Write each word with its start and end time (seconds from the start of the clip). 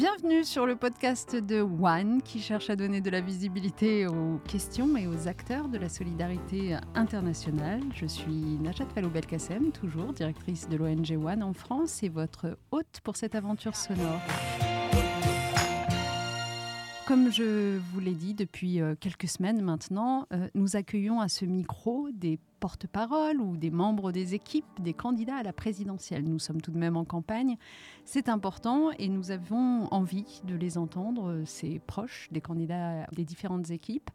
Bienvenue 0.00 0.44
sur 0.44 0.64
le 0.64 0.76
podcast 0.76 1.36
de 1.36 1.60
One 1.60 2.22
qui 2.22 2.40
cherche 2.40 2.70
à 2.70 2.76
donner 2.76 3.02
de 3.02 3.10
la 3.10 3.20
visibilité 3.20 4.06
aux 4.06 4.40
questions 4.48 4.96
et 4.96 5.06
aux 5.06 5.28
acteurs 5.28 5.68
de 5.68 5.76
la 5.76 5.90
solidarité 5.90 6.74
internationale. 6.94 7.82
Je 7.94 8.06
suis 8.06 8.56
Najat 8.62 8.86
Vallaud-Belkacem, 8.96 9.72
toujours 9.72 10.14
directrice 10.14 10.70
de 10.70 10.78
l'ONG 10.78 11.22
One 11.22 11.42
en 11.42 11.52
France 11.52 12.02
et 12.02 12.08
votre 12.08 12.56
hôte 12.70 13.00
pour 13.04 13.16
cette 13.16 13.34
aventure 13.34 13.76
sonore. 13.76 14.22
Comme 17.10 17.32
je 17.32 17.76
vous 17.76 17.98
l'ai 17.98 18.14
dit 18.14 18.34
depuis 18.34 18.80
euh, 18.80 18.94
quelques 18.94 19.26
semaines 19.26 19.62
maintenant, 19.62 20.28
euh, 20.32 20.46
nous 20.54 20.76
accueillons 20.76 21.20
à 21.20 21.26
ce 21.26 21.44
micro 21.44 22.08
des 22.12 22.38
porte-parole 22.60 23.40
ou 23.40 23.56
des 23.56 23.70
membres 23.70 24.12
des 24.12 24.34
équipes 24.34 24.64
des 24.78 24.92
candidats 24.92 25.34
à 25.34 25.42
la 25.42 25.52
présidentielle. 25.52 26.22
Nous 26.22 26.38
sommes 26.38 26.60
tout 26.60 26.70
de 26.70 26.78
même 26.78 26.96
en 26.96 27.04
campagne. 27.04 27.56
C'est 28.04 28.28
important 28.28 28.92
et 28.98 29.08
nous 29.08 29.32
avons 29.32 29.88
envie 29.92 30.40
de 30.44 30.54
les 30.54 30.78
entendre, 30.78 31.42
ces 31.46 31.80
proches 31.80 32.28
des 32.30 32.40
candidats 32.40 33.06
des 33.16 33.24
différentes 33.24 33.70
équipes, 33.70 34.10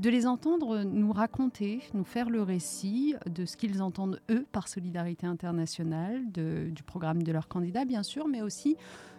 de 0.00 0.10
les 0.10 0.26
entendre 0.26 0.82
nous 0.82 1.12
raconter, 1.12 1.82
nous 1.94 2.04
faire 2.04 2.30
le 2.30 2.42
récit 2.42 3.14
de 3.26 3.44
ce 3.44 3.56
qu'ils 3.56 3.82
entendent 3.82 4.20
eux 4.30 4.46
par 4.50 4.66
solidarité 4.66 5.26
internationale, 5.26 6.32
du 6.32 6.82
programme 6.82 7.22
de 7.22 7.30
leurs 7.30 7.48
candidats 7.48 7.84
bien 7.84 8.02
sûr, 8.02 8.26
mais 8.26 8.42
aussi 8.42 8.76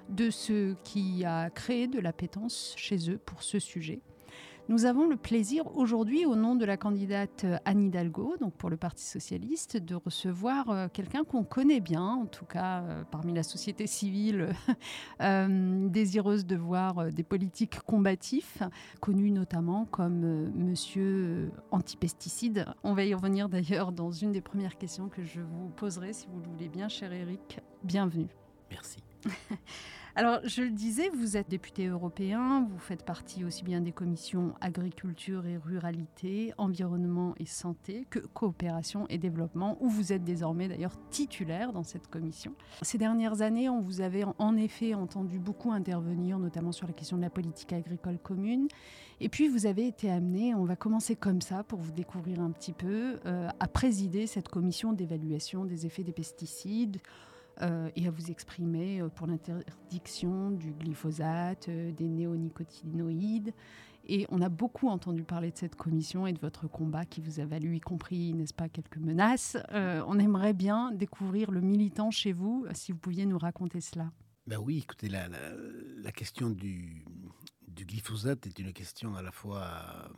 de 0.09 0.29
ce 0.29 0.75
qui 0.83 1.23
a 1.25 1.49
créé 1.49 1.87
de 1.87 1.99
l'appétence 1.99 2.73
chez 2.77 3.09
eux 3.09 3.17
pour 3.17 3.43
ce 3.43 3.59
sujet. 3.59 4.01
Nous 4.71 4.85
avons 4.85 5.05
le 5.05 5.17
plaisir 5.17 5.75
aujourd'hui, 5.75 6.25
au 6.25 6.35
nom 6.35 6.55
de 6.55 6.63
la 6.63 6.77
candidate 6.77 7.45
Anne 7.65 7.83
Hidalgo, 7.83 8.37
donc 8.39 8.53
pour 8.53 8.69
le 8.69 8.77
Parti 8.77 9.03
socialiste, 9.03 9.75
de 9.75 9.95
recevoir 9.95 10.69
euh, 10.69 10.87
quelqu'un 10.87 11.25
qu'on 11.25 11.43
connaît 11.43 11.81
bien, 11.81 12.05
en 12.05 12.25
tout 12.25 12.45
cas 12.45 12.81
euh, 12.83 13.03
parmi 13.03 13.33
la 13.33 13.43
société 13.43 13.85
civile, 13.85 14.53
euh, 15.21 15.89
désireuse 15.89 16.45
de 16.45 16.55
voir 16.55 17.11
des 17.11 17.23
politiques 17.23 17.81
combatifs, 17.81 18.63
connu 19.01 19.31
notamment 19.31 19.83
comme 19.83 20.51
Monsieur 20.55 21.51
Antipesticide. 21.71 22.65
On 22.83 22.93
va 22.93 23.03
y 23.03 23.13
revenir 23.13 23.49
d'ailleurs 23.49 23.91
dans 23.91 24.11
une 24.11 24.31
des 24.31 24.41
premières 24.41 24.77
questions 24.77 25.09
que 25.09 25.23
je 25.23 25.41
vous 25.41 25.67
poserai, 25.75 26.13
si 26.13 26.27
vous 26.27 26.39
le 26.39 26.47
voulez 26.47 26.69
bien, 26.69 26.87
cher 26.87 27.11
Eric. 27.11 27.59
Bienvenue. 27.83 28.29
Merci. 28.69 29.10
Alors, 30.13 30.39
je 30.43 30.61
le 30.61 30.71
disais, 30.71 31.09
vous 31.09 31.37
êtes 31.37 31.49
député 31.49 31.87
européen, 31.87 32.67
vous 32.69 32.79
faites 32.79 33.05
partie 33.05 33.45
aussi 33.45 33.63
bien 33.63 33.79
des 33.79 33.93
commissions 33.93 34.53
agriculture 34.59 35.45
et 35.45 35.55
ruralité, 35.55 36.53
environnement 36.57 37.33
et 37.39 37.45
santé, 37.45 38.05
que 38.09 38.19
coopération 38.19 39.05
et 39.07 39.17
développement, 39.17 39.77
où 39.79 39.89
vous 39.89 40.11
êtes 40.11 40.25
désormais 40.25 40.67
d'ailleurs 40.67 40.97
titulaire 41.11 41.71
dans 41.71 41.83
cette 41.83 42.09
commission. 42.09 42.53
Ces 42.81 42.97
dernières 42.97 43.41
années, 43.41 43.69
on 43.69 43.79
vous 43.79 44.01
avait 44.01 44.25
en 44.37 44.57
effet 44.57 44.95
entendu 44.95 45.39
beaucoup 45.39 45.71
intervenir, 45.71 46.39
notamment 46.39 46.73
sur 46.73 46.87
la 46.87 46.93
question 46.93 47.15
de 47.15 47.21
la 47.21 47.29
politique 47.29 47.71
agricole 47.71 48.19
commune. 48.19 48.67
Et 49.21 49.29
puis, 49.29 49.47
vous 49.47 49.65
avez 49.65 49.87
été 49.87 50.11
amené, 50.11 50.53
on 50.53 50.65
va 50.65 50.75
commencer 50.75 51.15
comme 51.15 51.39
ça 51.39 51.63
pour 51.63 51.79
vous 51.79 51.93
découvrir 51.93 52.41
un 52.41 52.51
petit 52.51 52.73
peu, 52.73 53.19
euh, 53.25 53.47
à 53.61 53.67
présider 53.69 54.27
cette 54.27 54.49
commission 54.49 54.91
d'évaluation 54.91 55.63
des 55.63 55.85
effets 55.85 56.03
des 56.03 56.11
pesticides 56.11 56.99
euh, 57.61 57.89
et 57.95 58.07
à 58.07 58.11
vous 58.11 58.31
exprimer 58.31 59.01
euh, 59.01 59.09
pour 59.09 59.27
l'interdiction 59.27 60.51
du 60.51 60.71
glyphosate, 60.71 61.69
euh, 61.69 61.91
des 61.91 62.07
néonicotinoïdes. 62.07 63.53
Et 64.07 64.25
on 64.29 64.41
a 64.41 64.49
beaucoup 64.49 64.87
entendu 64.87 65.23
parler 65.23 65.51
de 65.51 65.57
cette 65.57 65.75
commission 65.75 66.25
et 66.25 66.33
de 66.33 66.39
votre 66.39 66.67
combat 66.67 67.05
qui 67.05 67.21
vous 67.21 67.39
a 67.39 67.45
valu, 67.45 67.75
y 67.75 67.79
compris, 67.79 68.33
n'est-ce 68.33 68.53
pas, 68.53 68.67
quelques 68.67 68.97
menaces. 68.97 69.57
on 69.71 70.17
aimerait 70.17 70.53
bien 70.53 70.91
découvrir 70.91 71.51
le 71.51 71.61
militant 71.61 72.09
chez 72.09 72.31
vous, 72.31 72.65
si 72.73 72.93
vous 72.93 72.97
pouviez 72.97 73.27
nous 73.27 73.37
raconter 73.37 73.79
cela. 73.79 74.11
Ben 74.47 74.57
oui, 74.57 74.79
écoutez, 74.79 75.07
la, 75.07 75.27
la, 75.29 76.11
question 76.11 76.49
du, 76.49 77.05
glyphosate 77.69 78.47
est 78.47 78.57
une 78.57 78.73
question 78.73 79.15
à 79.15 79.21
la 79.21 79.31
fois 79.31 80.09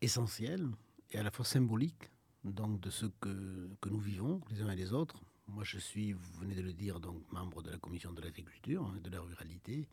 essentielle 0.00 0.66
et 1.12 1.18
à 1.18 1.22
la 1.22 1.30
fois 1.30 1.44
symbolique 1.44 2.10
donc 2.42 2.80
de 2.80 2.90
ce 2.90 3.06
que 3.20 3.88
nous 3.88 4.00
vivons 4.00 4.40
les 4.50 4.62
uns 4.62 4.70
et 4.70 4.76
les 4.76 4.92
autres 4.92 5.22
moi, 5.50 5.64
je 5.64 5.78
suis, 5.78 6.12
vous 6.12 6.32
venez 6.40 6.54
de 6.54 6.62
le 6.62 6.72
dire, 6.72 7.00
donc 7.00 7.20
membre 7.32 7.62
de 7.62 7.70
la 7.70 7.78
commission 7.78 8.12
de 8.12 8.20
l'agriculture 8.20 8.92
et 8.96 9.00
de 9.00 9.10
la 9.10 9.20
ruralité. 9.20 9.88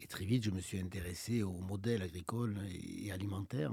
Et 0.00 0.06
très 0.06 0.24
vite, 0.24 0.44
je 0.44 0.50
me 0.50 0.60
suis 0.60 0.78
intéressé 0.78 1.42
au 1.42 1.52
modèle 1.52 2.02
agricole 2.02 2.58
et 2.70 3.12
alimentaire. 3.12 3.72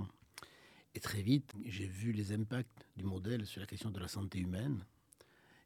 Et 0.93 0.99
très 0.99 1.21
vite, 1.21 1.53
j'ai 1.65 1.87
vu 1.87 2.11
les 2.11 2.33
impacts 2.33 2.87
du 2.95 3.03
modèle 3.03 3.45
sur 3.45 3.61
la 3.61 3.67
question 3.67 3.91
de 3.91 3.99
la 3.99 4.07
santé 4.07 4.39
humaine. 4.39 4.83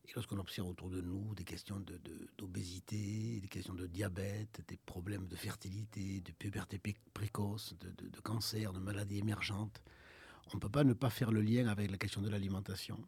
Et 0.07 0.11
lorsqu'on 0.15 0.37
observe 0.39 0.67
autour 0.67 0.89
de 0.89 1.01
nous 1.01 1.33
des 1.35 1.43
questions 1.43 1.83
d'obésité, 2.37 3.35
de, 3.35 3.39
des 3.41 3.47
questions 3.47 3.73
de 3.73 3.87
diabète, 3.87 4.61
des 4.67 4.77
problèmes 4.77 5.27
de 5.27 5.35
fertilité, 5.35 6.21
de 6.21 6.31
puberté 6.31 6.79
précoce, 7.13 7.75
de, 7.79 8.09
de 8.09 8.19
cancer, 8.19 8.73
de 8.73 8.79
maladies 8.79 9.19
émergentes, 9.19 9.81
on 10.53 10.57
ne 10.57 10.59
peut 10.59 10.69
pas 10.69 10.83
ne 10.83 10.93
pas 10.93 11.09
faire 11.09 11.31
le 11.31 11.41
lien 11.41 11.67
avec 11.67 11.89
la 11.89 11.97
question 11.97 12.21
de 12.21 12.29
l'alimentation. 12.29 12.99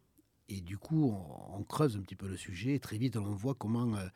Et 0.49 0.61
du 0.61 0.77
coup, 0.77 1.15
on, 1.49 1.63
creuse 1.63 1.95
un 1.95 2.01
petit 2.01 2.15
peu 2.15 2.27
le 2.27 2.37
sujet. 2.37 2.75
Et 2.75 2.79
très 2.79 2.97
vite, 2.97 3.15
on 3.17 3.33
voit 3.33 3.55
comment, 3.55 3.95
euh, 3.95 4.07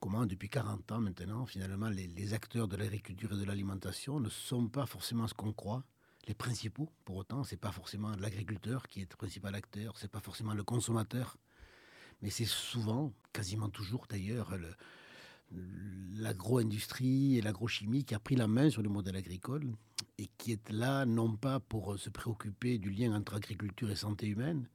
comment 0.00 0.26
depuis 0.26 0.48
40 0.48 0.92
ans 0.92 1.00
maintenant, 1.00 1.46
finalement, 1.46 1.88
les, 1.88 2.34
acteurs 2.34 2.68
de 2.68 2.76
l'agriculture 2.76 3.32
et 3.32 3.36
de 3.36 3.44
l'alimentation 3.44 4.20
ne 4.20 4.28
sont 4.28 4.68
pas 4.68 4.86
forcément 4.86 5.26
ce 5.26 5.34
qu'on 5.34 5.52
croit. 5.52 5.84
Les 6.26 6.34
principaux, 6.34 6.90
pour 7.04 7.16
autant, 7.16 7.44
c'est 7.44 7.58
pas 7.58 7.72
forcément 7.72 8.12
l'agriculteur 8.16 8.88
qui 8.88 9.02
est 9.02 9.10
le 9.10 9.16
principal 9.16 9.54
acteur, 9.54 9.98
c'est 9.98 10.10
pas 10.10 10.20
forcément 10.20 10.54
le 10.54 10.64
consommateur, 10.64 11.36
mais 12.22 12.30
c'est 12.30 12.46
souvent, 12.46 13.12
quasiment 13.34 13.68
toujours 13.68 14.06
d'ailleurs, 14.08 14.56
l'agro-industrie 16.16 17.36
et 17.36 17.42
l'agrochimie 17.42 18.04
qui 18.04 18.14
a 18.14 18.18
pris 18.18 18.36
la 18.36 18.46
main 18.46 18.70
sur 18.70 18.82
le 18.82 18.88
modèle 18.88 19.16
agricole 19.16 19.70
et 20.18 20.28
qui 20.38 20.52
est 20.52 20.70
là 20.70 21.04
non 21.04 21.36
pas 21.36 21.60
pour 21.60 21.98
se 21.98 22.08
préoccuper 22.08 22.78
du 22.78 22.90
lien 22.90 23.14
entre 23.14 23.34
agriculture 23.34 23.90
et 23.90 23.96
santé 23.96 24.26
humaine, 24.26 24.68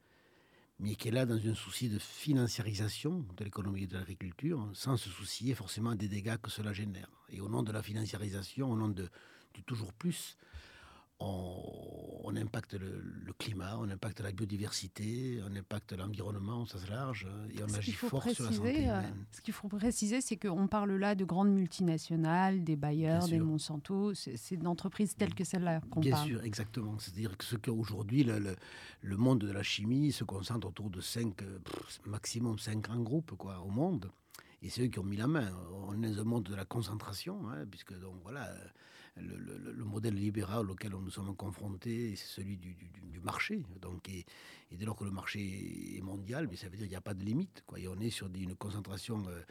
mais 0.79 0.95
qui 0.95 1.09
est 1.09 1.11
là 1.11 1.25
dans 1.25 1.35
un 1.35 1.55
souci 1.55 1.89
de 1.89 1.99
financiarisation 1.99 3.25
de 3.35 3.43
l'économie 3.43 3.83
et 3.83 3.87
de 3.87 3.97
l'agriculture, 3.97 4.69
sans 4.73 4.95
se 4.95 5.09
soucier 5.09 5.53
forcément 5.53 5.93
des 5.93 6.07
dégâts 6.07 6.37
que 6.37 6.49
cela 6.49 6.71
génère. 6.71 7.09
Et 7.29 7.41
au 7.41 7.49
nom 7.49 7.63
de 7.63 7.71
la 7.71 7.83
financiarisation, 7.83 8.71
au 8.71 8.77
nom 8.77 8.87
de, 8.87 9.09
du 9.53 9.61
toujours 9.63 9.91
plus, 9.93 10.37
on, 11.19 12.35
impacte 12.35 12.73
le, 12.75 13.33
climat, 13.37 13.77
on 13.79 13.89
impacte 13.89 14.21
la 14.21 14.31
biodiversité, 14.31 15.39
on 15.49 15.55
impacte 15.55 15.93
l'environnement 15.93 16.61
au 16.61 16.65
sens 16.65 16.87
large, 16.89 17.27
et 17.51 17.63
on 17.63 17.73
agit 17.73 17.91
fort 17.91 18.23
sur 18.29 18.43
la 18.45 18.51
santé 18.51 18.89
euh, 18.89 18.99
humaine. 18.99 19.25
Ce 19.31 19.41
qu'il 19.41 19.53
faut 19.53 19.67
préciser, 19.67 20.21
c'est 20.21 20.37
qu'on 20.37 20.67
parle 20.67 20.95
là 20.95 21.15
de 21.15 21.25
grandes 21.25 21.51
multinationales, 21.51 22.63
des 22.63 22.75
Bayer, 22.75 23.19
des 23.29 23.39
Monsanto, 23.39 24.13
c'est 24.13 24.57
d'entreprises 24.57 25.15
telles 25.15 25.33
que 25.33 25.43
celle-là 25.43 25.81
qu'on 25.89 26.01
parle. 26.01 26.05
Bien 26.05 26.23
sûr, 26.23 26.43
exactement. 26.43 26.97
C'est-à-dire 26.99 27.37
que 27.37 27.43
ce 27.43 27.55
qu'aujourd'hui, 27.55 28.23
le, 28.23 28.55
le, 29.01 29.17
monde 29.17 29.39
de 29.39 29.51
la 29.51 29.63
chimie 29.63 30.11
se 30.11 30.23
concentre 30.23 30.67
autour 30.67 30.89
de 30.89 31.01
cinq, 31.01 31.43
maximum 32.05 32.59
cinq 32.59 32.81
grands 32.81 33.01
groupes 33.01 33.35
quoi, 33.37 33.59
au 33.59 33.69
monde. 33.69 34.09
Et 34.61 34.69
c'est 34.69 34.83
eux 34.83 34.87
qui 34.87 34.99
ont 34.99 35.03
mis 35.03 35.17
la 35.17 35.27
main. 35.27 35.49
On 35.87 36.01
est 36.03 36.11
dans 36.11 36.21
un 36.21 36.25
monde 36.25 36.43
de 36.43 36.55
la 36.55 36.65
concentration, 36.65 37.49
hein, 37.49 37.65
puisque 37.69 37.97
donc 37.99 38.15
voilà, 38.23 38.49
le, 39.21 39.83
modèle 39.85 40.15
libéral 40.15 40.69
auquel 40.69 40.91
nous 40.91 41.09
sommes 41.09 41.35
confrontés, 41.35 42.15
c'est 42.15 42.27
celui 42.27 42.57
du, 42.57 42.75
marché. 43.21 43.61
Donc, 43.81 44.07
et, 44.07 44.25
dès 44.71 44.85
lors 44.85 44.95
que 44.95 45.03
le 45.03 45.11
marché 45.11 45.97
est 45.97 46.01
mondial, 46.01 46.47
mais 46.49 46.55
ça 46.55 46.67
veut 46.69 46.77
dire 46.77 46.85
qu'il 46.85 46.91
n'y 46.91 46.95
a 46.95 47.01
pas 47.01 47.13
de 47.13 47.23
limite. 47.23 47.63
Et 47.75 47.87
on 47.87 47.99
est 47.99 48.09
sur 48.09 48.27
une 48.33 48.55
concentration, 48.55 49.21
euh, 49.27 49.41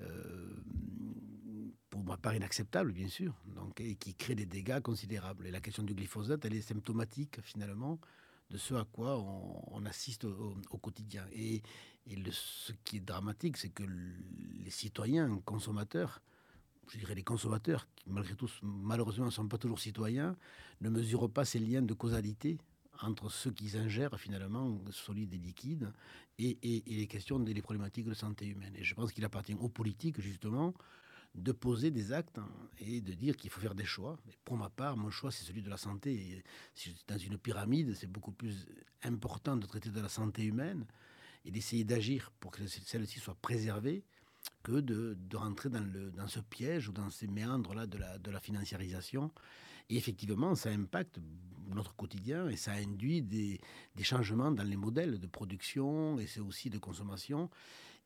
euh, 0.00 0.56
pour 1.90 2.02
ma 2.04 2.16
part, 2.16 2.34
inacceptable, 2.34 2.92
bien 2.92 3.08
sûr, 3.08 3.34
donc, 3.54 3.80
et 3.80 3.96
qui 3.96 4.14
crée 4.14 4.34
des 4.34 4.46
dégâts 4.46 4.80
considérables. 4.80 5.46
Et 5.46 5.50
la 5.50 5.60
question 5.60 5.82
du 5.82 5.94
glyphosate, 5.94 6.44
elle 6.46 6.54
est 6.54 6.62
symptomatique, 6.62 7.40
finalement, 7.42 7.98
de 8.50 8.56
ce 8.56 8.74
à 8.74 8.84
quoi 8.84 9.18
on, 9.18 9.84
assiste 9.86 10.24
au, 10.24 10.78
quotidien. 10.78 11.26
Et, 11.32 11.62
ce 12.30 12.72
qui 12.84 12.96
est 12.96 13.00
dramatique, 13.00 13.56
c'est 13.56 13.68
que 13.70 13.84
les 13.84 14.70
citoyens, 14.70 15.40
consommateurs, 15.44 16.22
je 16.88 16.98
dirais 16.98 17.14
les 17.14 17.22
consommateurs, 17.22 17.88
qui 17.96 18.10
malgré 18.10 18.34
tout 18.34 18.48
malheureusement 18.62 19.26
ne 19.26 19.30
sont 19.30 19.48
pas 19.48 19.58
toujours 19.58 19.80
citoyens, 19.80 20.36
ne 20.80 20.88
mesurent 20.88 21.30
pas 21.30 21.44
ces 21.44 21.58
liens 21.58 21.82
de 21.82 21.94
causalité 21.94 22.58
entre 23.00 23.30
ceux 23.30 23.50
qu'ils 23.50 23.76
ingèrent 23.76 24.18
finalement, 24.18 24.80
solides 24.90 25.34
et 25.34 25.38
liquides, 25.38 25.92
et, 26.38 26.82
les 26.86 27.06
questions 27.06 27.38
des 27.38 27.60
problématiques 27.62 28.06
de 28.06 28.14
santé 28.14 28.46
humaine. 28.46 28.74
Et 28.76 28.84
je 28.84 28.94
pense 28.94 29.12
qu'il 29.12 29.24
appartient 29.24 29.54
aux 29.54 29.68
politiques 29.68 30.20
justement 30.20 30.74
de 31.34 31.52
poser 31.52 31.90
des 31.90 32.12
actes 32.12 32.38
et 32.78 33.00
de 33.00 33.14
dire 33.14 33.36
qu'il 33.36 33.50
faut 33.50 33.60
faire 33.60 33.74
des 33.74 33.84
choix. 33.84 34.18
Et 34.28 34.36
pour 34.44 34.56
ma 34.56 34.68
part, 34.68 34.96
mon 34.96 35.10
choix, 35.10 35.30
c'est 35.30 35.44
celui 35.44 35.62
de 35.62 35.70
la 35.70 35.78
santé. 35.78 36.44
si 36.74 36.94
dans 37.08 37.18
une 37.18 37.38
pyramide, 37.38 37.94
c'est 37.94 38.10
beaucoup 38.10 38.32
plus 38.32 38.66
important 39.02 39.56
de 39.56 39.66
traiter 39.66 39.90
de 39.90 40.00
la 40.00 40.10
santé 40.10 40.44
humaine 40.44 40.86
et 41.44 41.50
d'essayer 41.50 41.84
d'agir 41.84 42.30
pour 42.38 42.50
que 42.50 42.66
celle-ci 42.66 43.18
soit 43.18 43.36
préservée 43.40 44.04
que 44.62 44.80
de, 44.80 45.16
rentrer 45.34 45.68
dans, 45.68 45.84
le, 45.84 46.10
dans 46.10 46.28
ce 46.28 46.40
piège 46.40 46.88
ou 46.88 46.92
dans 46.92 47.10
ces 47.10 47.26
méandres-là 47.26 47.86
de 47.86 47.98
la, 47.98 48.18
de 48.18 48.30
la 48.30 48.40
financiarisation. 48.40 49.30
Et 49.90 49.96
effectivement, 49.96 50.54
ça 50.54 50.70
impacte 50.70 51.18
notre 51.68 51.94
quotidien 51.94 52.48
et 52.48 52.56
ça 52.56 52.72
induit 52.72 53.22
des, 53.22 53.60
des 53.94 54.04
changements 54.04 54.50
dans 54.50 54.62
les 54.62 54.76
modèles 54.76 55.18
de 55.18 55.26
production 55.26 56.18
et 56.18 56.26
c'est 56.26 56.40
aussi 56.40 56.70
de 56.70 56.78
consommation. 56.78 57.50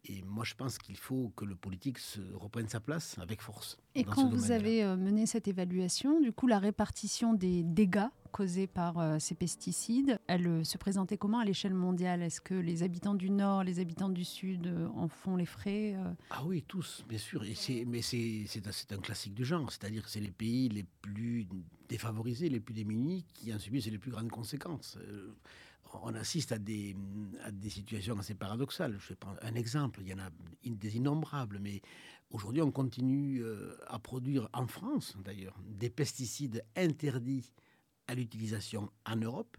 Et, 0.08 0.22
moi, 0.22 0.44
je 0.44 0.54
pense 0.54 0.78
qu'il 0.78 0.96
faut 0.96 1.32
que 1.36 1.44
le 1.44 1.54
politique 1.54 1.98
se 1.98 2.20
reprenne 2.34 2.68
sa 2.68 2.80
place 2.80 3.18
avec 3.18 3.40
force. 3.40 3.78
Et 3.94 4.04
quand 4.04 4.28
vous 4.28 4.50
avez 4.50 4.84
euh, 4.84 4.96
mené 4.96 5.26
cette 5.26 5.48
évaluation, 5.48 6.20
du 6.20 6.32
coup, 6.32 6.46
la 6.46 6.58
répartition 6.58 7.34
des 7.34 7.62
dégâts 7.62 8.08
causés 8.32 8.66
par 8.66 8.98
euh, 8.98 9.18
ces 9.18 9.34
pesticides, 9.34 10.18
elle 10.26 10.46
euh, 10.46 10.64
se 10.64 10.76
présentait 10.78 11.16
comment 11.16 11.38
à 11.38 11.44
l'échelle 11.44 11.74
mondiale? 11.74 12.22
Est-ce 12.22 12.40
que 12.40 12.54
les 12.54 12.82
habitants 12.82 13.14
du 13.14 13.30
Nord, 13.30 13.64
les 13.64 13.80
habitants 13.80 14.08
du 14.08 14.24
Sud 14.24 14.72
en 14.94 15.08
font 15.08 15.36
les 15.36 15.46
frais 15.46 15.96
Ah 16.30 16.44
oui, 16.44 16.64
tous, 16.66 17.04
bien 17.08 17.18
sûr. 17.18 17.42
Et 17.44 17.84
mais 17.86 18.02
c'est 18.02 18.92
un 18.92 18.98
classique 18.98 19.34
du 19.34 19.44
genre, 19.44 19.70
c'est-à-dire 19.70 20.04
que 20.04 20.10
c'est 20.10 20.20
les 20.20 20.30
pays 20.30 20.68
les 20.68 20.84
plus 21.02 21.46
défavorisés, 21.88 22.48
les 22.48 22.60
plus 22.60 22.74
démunis 22.74 23.24
qui 23.32 23.52
en 23.54 23.58
subissent 23.58 23.86
les 23.86 23.98
plus 23.98 24.10
grandes 24.10 24.30
conséquences 24.30 24.98
on 26.02 26.14
assiste 26.14 26.52
à 26.52 26.58
des, 26.58 26.96
situations 27.68 28.18
assez 28.18 28.34
paradoxales. 28.34 28.96
Je 28.98 29.08
vais 29.10 29.16
prendre 29.16 29.38
un 29.42 29.54
exemple, 29.54 30.00
il 30.02 30.08
y 30.08 30.14
en 30.14 30.18
a 30.18 30.30
des 30.64 30.96
innombrables, 30.96 31.58
mais 31.60 31.80
aujourd'hui 32.30 32.62
on 32.62 32.70
continue 32.70 33.42
euh, 33.42 33.76
à 33.86 33.98
produire 33.98 34.48
en 34.52 34.66
France 34.66 35.16
d'ailleurs 35.24 35.56
des 35.64 35.90
pesticides 35.90 36.64
interdits 36.76 37.52
à 38.08 38.14
l'utilisation 38.14 38.90
en 39.04 39.16
Europe, 39.16 39.56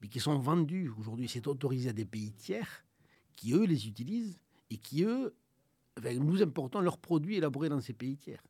mais 0.00 0.08
qui 0.08 0.20
sont 0.20 0.38
vendus 0.38 0.90
aujourd'hui, 0.98 1.28
c'est 1.28 1.46
autorisé 1.46 1.90
à 1.90 1.92
des 1.92 2.04
pays 2.04 2.32
tiers 2.32 2.84
qui 3.36 3.52
eux 3.52 3.64
les 3.64 3.88
utilisent 3.88 4.38
et 4.70 4.76
qui 4.76 5.04
eux, 5.04 5.34
nous 6.20 6.42
importons 6.42 6.80
leurs 6.80 6.98
produits 6.98 7.36
élaborés 7.36 7.68
dans 7.68 7.80
ces 7.80 7.92
pays 7.92 8.16
tiers. 8.16 8.42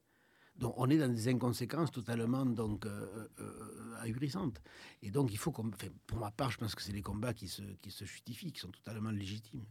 Donc 0.57 0.75
on 0.77 0.89
est 0.89 0.99
dans 0.99 1.13
des 1.13 1.29
inconséquences 1.29 1.91
totalement 1.91 2.47
donc 2.47 2.87
euh, 2.87 3.29
euh, 3.41 4.03
ahurissantes. 4.03 4.61
Et 5.03 5.11
donc 5.11 5.33
il 5.33 5.39
faut, 5.39 5.51
pour 5.51 6.19
ma 6.19 6.31
part, 6.31 6.51
je 6.51 6.59
pense 6.59 6.75
que 6.75 6.83
c'est 6.83 6.93
les 6.93 7.03
combats 7.03 7.35
qui 7.35 7.49
se, 7.49 7.63
qui 7.83 7.91
se 7.91 8.05
justifient, 8.05 8.53
qui 8.53 8.61
sont 8.61 8.71
totalement 8.71 9.11
légitimes. 9.11 9.65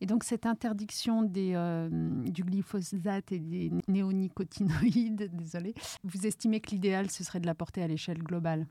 Et 0.00 0.06
donc 0.06 0.24
cette 0.24 0.44
interdiction 0.44 1.22
des, 1.22 1.52
euh, 1.54 1.88
du 2.24 2.44
glyphosate 2.44 3.32
et 3.32 3.38
des 3.38 3.72
néonicotinoïdes, 3.88 5.30
désolé, 5.32 5.74
vous 6.04 6.26
estimez 6.26 6.60
que 6.60 6.70
l'idéal 6.70 7.10
ce 7.10 7.24
serait 7.24 7.40
de 7.40 7.46
la 7.46 7.54
porter 7.54 7.82
à 7.82 7.88
l'échelle 7.88 8.22
globale? 8.22 8.66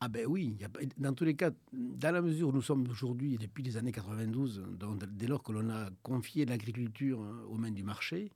Ah 0.00 0.08
ben 0.08 0.26
oui, 0.26 0.56
dans 0.98 1.12
tous 1.14 1.24
les 1.24 1.34
cas, 1.34 1.50
dans 1.72 2.12
la 2.12 2.22
mesure 2.22 2.48
où 2.48 2.52
nous 2.52 2.62
sommes 2.62 2.86
aujourd'hui, 2.88 3.38
depuis 3.38 3.62
les 3.62 3.76
années 3.76 3.92
92, 3.92 4.64
donc 4.78 5.04
dès 5.04 5.26
lors 5.26 5.42
que 5.42 5.52
l'on 5.52 5.68
a 5.70 5.88
confié 6.02 6.44
l'agriculture 6.44 7.20
hein, 7.20 7.42
aux 7.48 7.56
mains 7.56 7.70
du 7.70 7.82
marché, 7.82 8.30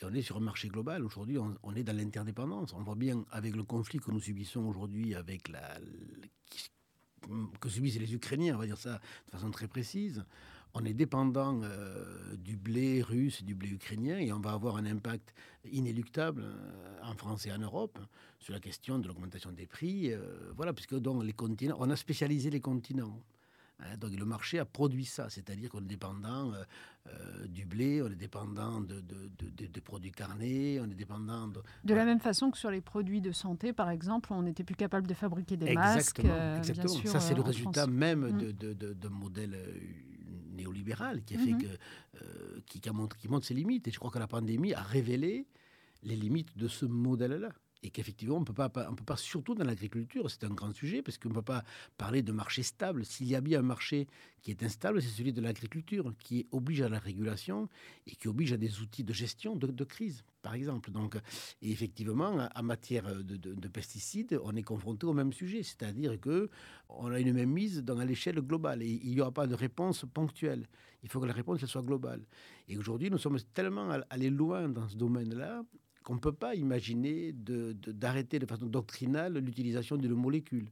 et 0.00 0.04
on 0.04 0.14
est 0.14 0.22
sur 0.22 0.36
un 0.36 0.40
marché 0.40 0.68
global. 0.68 1.04
Aujourd'hui, 1.04 1.38
on, 1.38 1.74
est 1.74 1.82
dans 1.82 1.96
l'interdépendance. 1.96 2.72
On 2.74 2.82
voit 2.82 2.94
bien 2.94 3.24
avec 3.30 3.56
le 3.56 3.64
conflit 3.64 3.98
que 3.98 4.10
nous 4.10 4.20
subissons 4.20 4.64
aujourd'hui, 4.64 5.14
avec 5.14 5.48
la, 5.48 5.78
que 7.60 7.68
subissent 7.68 7.98
les 7.98 8.14
Ukrainiens, 8.14 8.54
on 8.54 8.58
va 8.58 8.66
dire 8.66 8.78
ça 8.78 9.00
de 9.26 9.30
façon 9.30 9.50
très 9.50 9.68
précise. 9.68 10.24
On 10.74 10.84
est 10.84 10.94
dépendant 10.94 11.60
euh, 11.62 12.36
du 12.36 12.56
blé 12.56 13.02
russe, 13.02 13.42
du 13.42 13.54
blé 13.54 13.70
ukrainien, 13.70 14.18
et 14.18 14.32
on 14.32 14.40
va 14.40 14.52
avoir 14.52 14.76
un 14.76 14.86
impact 14.86 15.34
inéluctable 15.64 16.42
euh, 16.44 16.98
en 17.02 17.14
France 17.14 17.46
et 17.46 17.52
en 17.52 17.58
Europe 17.58 17.98
sur 18.38 18.52
la 18.52 18.60
question 18.60 18.98
de 18.98 19.08
l'augmentation 19.08 19.50
des 19.50 19.66
prix. 19.66 20.12
Euh, 20.12 20.52
voilà, 20.54 20.72
puisque 20.72 20.94
donc 20.94 21.24
les 21.24 21.32
continents, 21.32 21.76
on 21.80 21.90
a 21.90 21.96
spécialisé 21.96 22.50
les 22.50 22.60
continents. 22.60 23.20
Hein, 23.80 23.96
donc 23.96 24.12
le 24.12 24.24
marché 24.24 24.58
a 24.58 24.64
produit 24.64 25.04
ça, 25.04 25.30
c'est-à-dire 25.30 25.70
qu'on 25.70 25.78
est 25.78 25.86
dépendant 25.86 26.52
euh, 26.52 26.64
euh, 27.06 27.46
du 27.46 27.64
blé, 27.64 28.02
on 28.02 28.08
est 28.08 28.16
dépendant 28.16 28.80
de, 28.80 29.00
de, 29.00 29.80
produits 29.80 30.10
carnés, 30.10 30.80
on 30.80 30.90
est 30.90 30.96
dépendant 30.96 31.46
de... 31.46 31.62
De 31.84 31.94
la 31.94 32.04
même 32.04 32.18
façon 32.18 32.50
que 32.50 32.58
sur 32.58 32.70
les 32.70 32.80
produits 32.80 33.20
de 33.20 33.30
santé, 33.30 33.72
par 33.72 33.90
exemple, 33.90 34.32
on 34.32 34.42
n'était 34.42 34.64
plus 34.64 34.74
capable 34.74 35.06
de 35.06 35.14
fabriquer 35.14 35.56
des 35.56 35.74
masques. 35.74 36.24
Euh, 36.24 36.58
exactement. 36.58 37.06
ça, 37.06 37.20
c'est 37.20 37.34
le 37.34 37.42
résultat 37.42 37.86
même 37.86 38.26
mm. 38.26 38.52
de, 38.52 39.08
modèle 39.08 39.56
néolibéral 40.52 41.22
qui 41.22 41.36
a 41.36 41.38
fait 41.38 41.52
mm-hmm. 41.52 41.78
que, 42.18 42.60
qui, 42.66 42.80
qui, 42.80 42.90
montre, 42.90 43.16
qui 43.16 43.28
montre 43.28 43.46
ses 43.46 43.54
limites. 43.54 43.86
Et 43.86 43.92
je 43.92 43.98
crois 43.98 44.10
que 44.10 44.18
la 44.18 44.26
pandémie 44.26 44.74
a 44.74 44.82
révélé 44.82 45.46
les 46.02 46.16
limites 46.16 46.56
de 46.56 46.66
ce 46.66 46.84
modèle-là 46.84 47.50
et 47.82 47.90
qu'effectivement, 47.90 48.36
on 48.36 48.40
ne 48.40 48.44
peut 48.44 48.54
pas, 48.54 49.16
surtout 49.16 49.54
dans 49.54 49.64
l'agriculture, 49.64 50.30
c'est 50.30 50.44
un 50.44 50.50
grand 50.50 50.72
sujet, 50.74 51.00
parce 51.02 51.16
qu'on 51.16 51.28
ne 51.28 51.34
peut 51.34 51.42
pas 51.42 51.62
parler 51.96 52.22
de 52.22 52.32
marché 52.32 52.62
stable. 52.62 53.04
S'il 53.04 53.28
y 53.28 53.36
a 53.36 53.40
bien 53.40 53.60
un 53.60 53.62
marché 53.62 54.08
qui 54.42 54.50
est 54.50 54.62
instable, 54.62 55.00
c'est 55.00 55.08
celui 55.08 55.32
de 55.32 55.40
l'agriculture, 55.40 56.12
qui 56.18 56.46
oblige 56.50 56.82
à 56.82 56.88
la 56.88 56.98
régulation 56.98 57.68
et 58.06 58.16
qui 58.16 58.26
oblige 58.26 58.52
à 58.52 58.56
des 58.56 58.80
outils 58.80 59.04
de 59.04 59.12
gestion 59.12 59.54
de, 59.54 59.84
crise, 59.84 60.24
par 60.42 60.54
exemple. 60.54 60.90
Donc, 60.90 61.16
et 61.62 61.70
effectivement, 61.70 62.48
en 62.52 62.62
matière 62.62 63.22
de, 63.22 63.68
pesticides, 63.68 64.40
on 64.42 64.56
est 64.56 64.62
confronté 64.62 65.06
au 65.06 65.12
même 65.12 65.32
sujet, 65.32 65.62
c'est-à-dire 65.62 66.20
que 66.20 66.50
on 66.88 67.12
a 67.12 67.20
une 67.20 67.32
même 67.32 67.50
mise 67.50 67.84
dans 67.84 67.98
l'échelle 68.02 68.40
globale, 68.40 68.82
et 68.82 69.00
il 69.04 69.14
n'y 69.14 69.20
aura 69.20 69.32
pas 69.32 69.46
de 69.46 69.54
réponse 69.54 70.04
ponctuelle. 70.12 70.66
Il 71.04 71.08
faut 71.08 71.20
que 71.20 71.26
la 71.26 71.32
réponse 71.32 71.64
soit 71.64 71.82
globale. 71.82 72.22
Et 72.66 72.76
aujourd'hui, 72.76 73.08
nous 73.08 73.18
sommes 73.18 73.38
tellement 73.54 73.88
allés 74.10 74.30
loin 74.30 74.68
dans 74.68 74.88
ce 74.88 74.96
domaine-là 74.96 75.62
qu'on 76.08 76.14
ne 76.14 76.20
peut 76.20 76.32
pas 76.32 76.54
imaginer 76.54 77.34
d'arrêter 77.34 78.38
de, 78.38 78.46
façon 78.46 78.64
doctrinale 78.64 79.36
l'utilisation 79.36 79.98
d'une 79.98 80.14
molécule. 80.14 80.70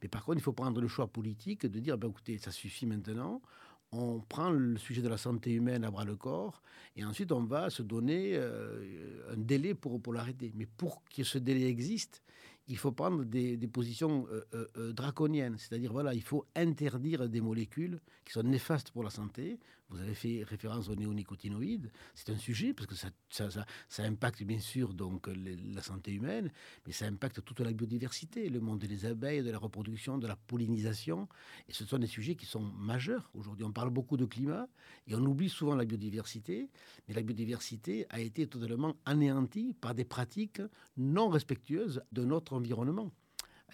Mais 0.00 0.06
par 0.06 0.24
contre, 0.24 0.38
il 0.38 0.42
faut 0.42 0.52
prendre 0.52 0.80
le 0.80 0.86
choix 0.86 1.08
politique 1.08 1.66
de 1.66 1.80
dire, 1.80 1.98
ben, 1.98 2.08
écoutez, 2.08 2.38
ça 2.38 2.52
suffit 2.52 2.86
maintenant, 2.86 3.42
on 3.90 4.20
prend 4.20 4.50
le 4.50 4.76
sujet 4.76 5.02
de 5.02 5.08
la 5.08 5.16
santé 5.16 5.50
humaine 5.50 5.82
à 5.82 5.90
bras 5.90 6.04
le 6.04 6.14
corps, 6.14 6.62
et 6.94 7.04
ensuite 7.04 7.32
on 7.32 7.42
va 7.42 7.68
se 7.68 7.82
donner 7.82 8.34
euh, 8.36 9.32
un 9.32 9.36
délai 9.36 9.74
pour, 9.74 10.00
pour 10.00 10.12
l'arrêter. 10.12 10.52
Mais 10.54 10.66
pour 10.66 11.02
que 11.12 11.24
ce 11.24 11.38
délai 11.38 11.66
existe, 11.66 12.22
il 12.68 12.76
faut 12.76 12.92
prendre 12.92 13.24
des, 13.24 13.56
positions 13.68 14.26
euh, 14.30 14.44
euh, 14.54 14.66
euh, 14.76 14.92
draconiennes. 14.92 15.56
C'est-à-dire, 15.58 15.92
voilà, 15.92 16.14
il 16.14 16.22
faut 16.22 16.46
interdire 16.54 17.28
des 17.28 17.40
molécules 17.40 18.00
qui 18.24 18.32
sont 18.32 18.42
néfastes 18.42 18.90
pour 18.90 19.04
la 19.04 19.10
santé. 19.10 19.58
Vous 19.88 20.00
avez 20.00 20.14
fait 20.14 20.42
référence 20.42 20.88
aux 20.88 20.96
néonicotinoïdes. 20.96 21.92
C'est 22.14 22.30
un 22.30 22.36
sujet 22.36 22.74
parce 22.74 22.88
que 22.88 22.94
ça, 22.96 24.02
impacte 24.02 24.42
bien 24.42 24.58
sûr 24.58 24.94
donc 24.94 25.28
la 25.28 25.80
santé 25.80 26.12
humaine, 26.12 26.50
mais 26.86 26.92
ça 26.92 27.06
impacte 27.06 27.44
toute 27.44 27.60
la 27.60 27.72
biodiversité, 27.72 28.48
le 28.48 28.60
monde 28.60 28.80
des 28.80 29.06
abeilles, 29.06 29.44
de 29.44 29.50
la 29.50 29.58
reproduction, 29.58 30.18
de 30.18 30.26
la 30.26 30.34
pollinisation. 30.34 31.28
Et 31.68 31.72
ce 31.72 31.84
sont 31.84 31.98
des 31.98 32.08
sujets 32.08 32.34
qui 32.34 32.46
sont 32.46 32.60
majeurs. 32.60 33.30
Aujourd'hui, 33.34 33.64
on 33.64 33.72
parle 33.72 33.90
beaucoup 33.90 34.16
de 34.16 34.24
climat 34.24 34.68
et 35.06 35.14
on 35.14 35.24
oublie 35.24 35.48
souvent 35.48 35.76
la 35.76 35.84
biodiversité. 35.84 36.68
Mais 37.06 37.14
la 37.14 37.22
biodiversité 37.22 38.06
a 38.10 38.20
été 38.20 38.48
totalement 38.48 38.96
anéantie 39.04 39.72
par 39.80 39.94
des 39.94 40.04
pratiques 40.04 40.62
non 40.96 41.28
respectueuses 41.28 42.02
de 42.10 42.24
notre 42.24 42.54
environnement. 42.54 43.12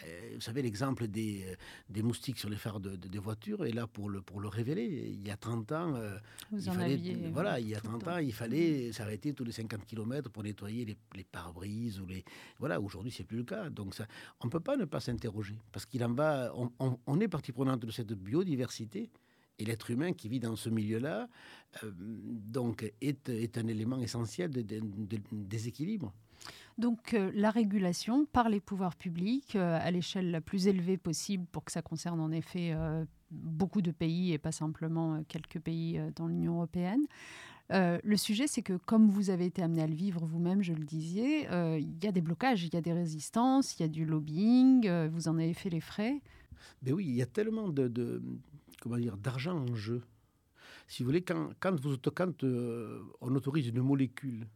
Euh, 0.05 0.31
vous 0.35 0.41
savez, 0.41 0.63
l'exemple 0.63 1.07
des, 1.07 1.45
euh, 1.47 1.55
des, 1.89 2.03
moustiques 2.03 2.39
sur 2.39 2.49
les 2.49 2.57
phares 2.57 2.81
de, 2.81 2.97
des 2.97 3.19
voitures 3.19 3.65
est 3.67 3.73
là 3.73 3.87
pour 3.87 4.09
le, 4.09 4.23
pour 4.23 4.41
le 4.41 4.49
révéler. 4.49 4.87
Il 4.87 5.27
y 5.27 5.31
a 5.31 5.37
30 5.37 5.73
ans, 5.73 5.95
euh, 5.95 6.19
il 6.53 6.63
fallait, 6.63 6.99
voilà, 7.33 7.61
il 7.61 7.69
y 7.69 7.75
a 7.75 7.81
30 7.81 8.09
ans, 8.09 8.19
il 8.19 8.33
fallait 8.33 8.89
mm. 8.89 8.93
s'arrêter 8.93 9.35
tous 9.35 9.45
les 9.45 9.53
50 9.53 9.85
km 9.85 10.31
pour 10.31 10.43
nettoyer 10.43 10.85
les, 10.85 10.97
les 11.15 11.25
pare-brises. 11.25 12.01
Ou 12.01 12.07
les... 12.07 12.25
Voilà, 12.59 12.81
aujourd'hui, 12.81 13.13
c'est 13.13 13.25
plus 13.25 13.39
le 13.39 13.45
cas. 13.45 13.69
Donc, 13.69 13.95
ça, 13.95 14.07
on 14.41 14.47
ne 14.47 14.51
peut 14.51 14.61
pas 14.61 14.77
ne 14.77 14.87
pas 14.87 15.01
s'interroger 15.01 15.59
parce 15.71 15.85
qu'il 15.85 16.03
en 16.05 16.13
va. 16.13 16.53
On, 16.57 16.99
on, 17.07 17.21
est 17.21 17.29
partie 17.29 17.53
prenante 17.53 17.85
de 17.85 17.91
cette 17.91 18.13
biodiversité. 18.13 19.11
Et 19.59 19.67
l'être 19.67 19.91
humain 19.91 20.15
qui 20.15 20.29
vit 20.29 20.41
dans 20.41 20.57
ce 20.57 20.71
milieu-là, 20.71 21.29
donc, 21.85 22.91
est, 23.01 23.29
est, 23.29 23.59
un 23.59 23.67
élément 23.69 23.99
essentiel 24.01 24.51
de, 24.51 24.63
de 24.63 25.19
déséquilibre. 25.31 26.13
Donc 26.79 27.15
euh, 27.15 27.31
la 27.35 27.51
régulation 27.51 28.25
par 28.27 28.49
les 28.49 28.61
pouvoirs 28.61 28.97
publics 28.97 29.57
euh, 29.57 29.79
à 29.81 29.91
l'échelle 29.91 30.31
la 30.31 30.41
plus 30.41 30.67
élevée 30.67 30.97
possible 30.97 31.47
pour 31.53 31.65
que 31.65 31.73
ça 31.73 31.83
concerne 31.83 32.21
en 32.21 32.31
effet 32.31 32.73
euh, 32.73 33.05
beaucoup 33.31 33.83
de 33.83 33.91
pays 33.91 34.33
et 34.33 34.39
pas 34.39 34.53
simplement 34.53 35.23
quelques 35.29 35.61
pays 35.61 36.01
dans 36.17 36.27
l'Union 36.27 36.57
européenne. 36.57 37.07
le 37.71 38.17
sujet, 38.17 38.47
c'est 38.47 38.63
que 38.63 38.77
comme 38.77 39.09
vous 39.09 39.31
avez 39.31 39.47
été 39.47 39.63
amené 39.63 39.83
à 39.83 39.87
le 39.87 39.95
vivre 39.95 40.27
vous-même, 40.27 40.63
je 40.63 40.75
le 40.75 40.85
disais, 40.85 41.49
il 41.81 42.05
y 42.05 42.07
a 42.07 42.13
des 42.13 42.21
blocages, 42.21 42.63
il 42.65 42.75
y 42.75 42.77
a 42.77 42.83
des 42.83 42.93
résistances, 42.93 43.79
il 43.79 43.83
y 43.83 43.85
a 43.87 43.89
du 43.89 44.05
lobbying, 44.05 45.07
vous 45.07 45.29
en 45.29 45.39
avez 45.39 45.55
fait 45.55 45.71
les 45.71 45.81
frais. 45.81 46.21
Mais 46.83 46.93
oui, 46.93 47.07
il 47.07 47.15
y 47.15 47.23
a 47.23 47.27
tellement 47.27 47.69
de, 47.69 48.23
comment 48.83 48.99
dire 48.99 49.17
d'argent 49.17 49.57
en 49.57 49.75
jeu. 49.75 50.03
Si 50.89 51.03
vous 51.03 51.09
voulez, 51.09 51.23
quand, 51.23 51.49
on 53.23 53.35
autorise 53.35 53.69
une 53.69 53.81
molécule 53.81 54.47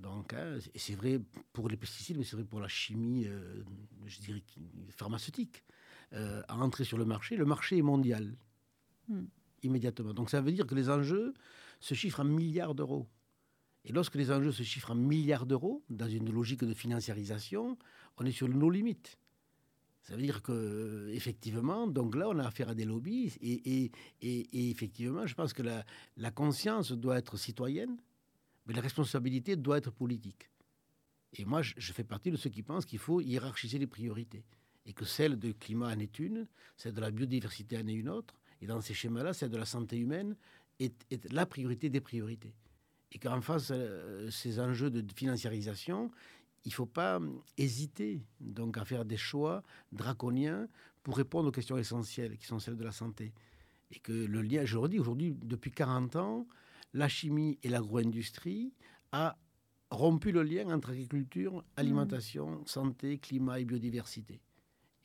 donc, 0.00 0.32
hein, 0.32 0.58
c'est 0.74 0.94
vrai 0.94 1.20
pour 1.52 1.68
les 1.68 1.76
pesticides, 1.76 2.16
mais 2.16 2.24
c'est 2.24 2.36
vrai 2.36 2.44
pour 2.44 2.60
la 2.60 2.68
chimie, 2.68 3.26
euh, 3.26 3.62
je 4.06 4.20
dirais, 4.20 4.42
pharmaceutique. 4.88 5.62
Euh, 6.12 6.42
à 6.48 6.56
entrer 6.56 6.82
sur 6.82 6.98
le 6.98 7.04
marché, 7.04 7.36
le 7.36 7.44
marché 7.44 7.78
est 7.78 7.82
mondial, 7.82 8.34
hmm. 9.06 9.26
immédiatement. 9.62 10.12
Donc, 10.12 10.28
ça 10.28 10.40
veut 10.40 10.50
dire 10.50 10.66
que 10.66 10.74
les 10.74 10.90
enjeux 10.90 11.34
se 11.78 11.94
chiffrent 11.94 12.20
en 12.20 12.24
milliards 12.24 12.74
d'euros. 12.74 13.06
Et 13.84 13.92
lorsque 13.92 14.16
les 14.16 14.32
enjeux 14.32 14.50
se 14.50 14.64
chiffrent 14.64 14.90
en 14.90 14.96
milliards 14.96 15.46
d'euros, 15.46 15.84
dans 15.88 16.08
une 16.08 16.32
logique 16.32 16.64
de 16.64 16.74
financiarisation, 16.74 17.78
on 18.16 18.26
est 18.26 18.32
sur 18.32 18.48
nos 18.48 18.70
limites. 18.70 19.18
Ça 20.02 20.16
veut 20.16 20.22
dire 20.22 20.42
que 20.42 21.08
effectivement, 21.12 21.86
donc 21.86 22.16
là, 22.16 22.28
on 22.28 22.38
a 22.40 22.46
affaire 22.46 22.70
à 22.70 22.74
des 22.74 22.84
lobbies, 22.84 23.32
et, 23.40 23.84
et, 23.84 23.92
et, 24.22 24.70
effectivement, 24.70 25.26
je 25.26 25.34
pense 25.34 25.52
que 25.52 25.62
la, 25.62 25.84
la 26.16 26.32
conscience 26.32 26.90
doit 26.90 27.18
être 27.18 27.36
citoyenne, 27.36 27.96
mais 28.70 28.76
la 28.76 28.82
responsabilité 28.82 29.56
doit 29.56 29.78
être 29.78 29.90
politique. 29.90 30.48
Et 31.32 31.44
moi, 31.44 31.60
je, 31.60 31.92
fais 31.92 32.04
partie 32.04 32.30
de 32.30 32.36
ceux 32.36 32.50
qui 32.50 32.62
pensent 32.62 32.86
qu'il 32.86 33.00
faut 33.00 33.20
hiérarchiser 33.20 33.78
les 33.78 33.88
priorités. 33.88 34.44
Et 34.86 34.92
que 34.92 35.04
celle 35.04 35.40
du 35.40 35.54
climat 35.54 35.88
en 35.88 35.98
est 35.98 36.20
une, 36.20 36.46
celle 36.76 36.92
de 36.92 37.00
la 37.00 37.10
biodiversité 37.10 37.76
en 37.76 37.86
est 37.88 37.94
une 37.94 38.08
autre. 38.08 38.38
Et 38.60 38.68
dans 38.68 38.80
ces 38.80 38.94
schémas-là, 38.94 39.32
celle 39.32 39.50
de 39.50 39.56
la 39.56 39.64
santé 39.64 39.98
humaine 39.98 40.36
est, 40.78 40.94
la 41.32 41.46
priorité 41.46 41.90
des 41.90 42.00
priorités. 42.00 42.54
Et 43.10 43.18
qu'en 43.18 43.40
face 43.40 43.72
de 43.72 44.28
ces 44.30 44.60
enjeux 44.60 44.90
de 44.90 45.04
financiarisation, 45.16 46.12
il 46.64 46.68
ne 46.68 46.74
faut 46.74 46.86
pas 46.86 47.16
hum, 47.16 47.42
hésiter 47.58 48.22
donc 48.38 48.78
à 48.78 48.84
faire 48.84 49.04
des 49.04 49.16
choix 49.16 49.64
draconiens 49.90 50.68
pour 51.02 51.16
répondre 51.16 51.48
aux 51.48 51.52
questions 51.52 51.76
essentielles 51.76 52.38
qui 52.38 52.46
sont 52.46 52.60
celles 52.60 52.76
de 52.76 52.84
la 52.84 52.92
santé. 52.92 53.34
Et 53.90 53.98
que 53.98 54.12
le 54.12 54.42
lien, 54.42 54.64
je 54.64 54.74
le 54.74 54.78
redis, 54.78 55.00
aujourd'hui, 55.00 55.34
depuis 55.42 55.72
40 55.72 56.14
ans, 56.14 56.46
la 56.92 57.08
chimie 57.08 57.58
et 57.62 57.68
l'agro-industrie 57.68 58.72
a 59.12 59.38
rompu 59.90 60.32
le 60.32 60.42
lien 60.42 60.68
entre 60.70 60.90
agriculture, 60.90 61.56
mmh. 61.56 61.62
alimentation, 61.76 62.66
santé, 62.66 63.18
climat 63.18 63.60
et 63.60 63.64
biodiversité. 63.64 64.40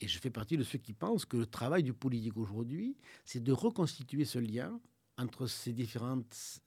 Et 0.01 0.08
je 0.08 0.20
fais 0.20 0.30
partie 0.30 0.58
de 0.58 0.63
ceux 0.63 0.77
qui 0.77 0.94
pensent 0.94 1.25
que 1.25 1.38
le 1.38 1.46
travail 1.46 1.84
du 1.84 1.94
politique 1.94 2.38
aujourd'hui, 2.38 2.98
c'est 3.24 3.42
de 3.42 3.51
reconstituer 3.51 4.25
ce 4.25 4.39
lien 4.39 4.80
entre 5.18 5.48
ces 5.48 5.72
différents 5.72 6.22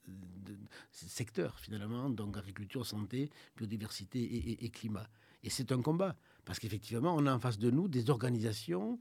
euh, 0.09 0.55
secteurs, 0.91 1.59
finalement, 1.59 2.09
donc 2.09 2.37
agriculture, 2.37 2.85
santé, 2.85 3.29
biodiversité 3.55 4.63
et, 4.63 4.69
climat. 4.69 5.07
Et 5.43 5.51
c'est 5.51 5.71
un 5.71 5.81
combat, 5.81 6.15
parce 6.45 6.57
qu'effectivement, 6.59 7.15
on 7.15 7.27
a 7.27 7.33
en 7.33 7.39
face 7.39 7.59
de 7.59 7.69
nous 7.69 7.87
des 7.87 8.09
organisations 8.09 8.99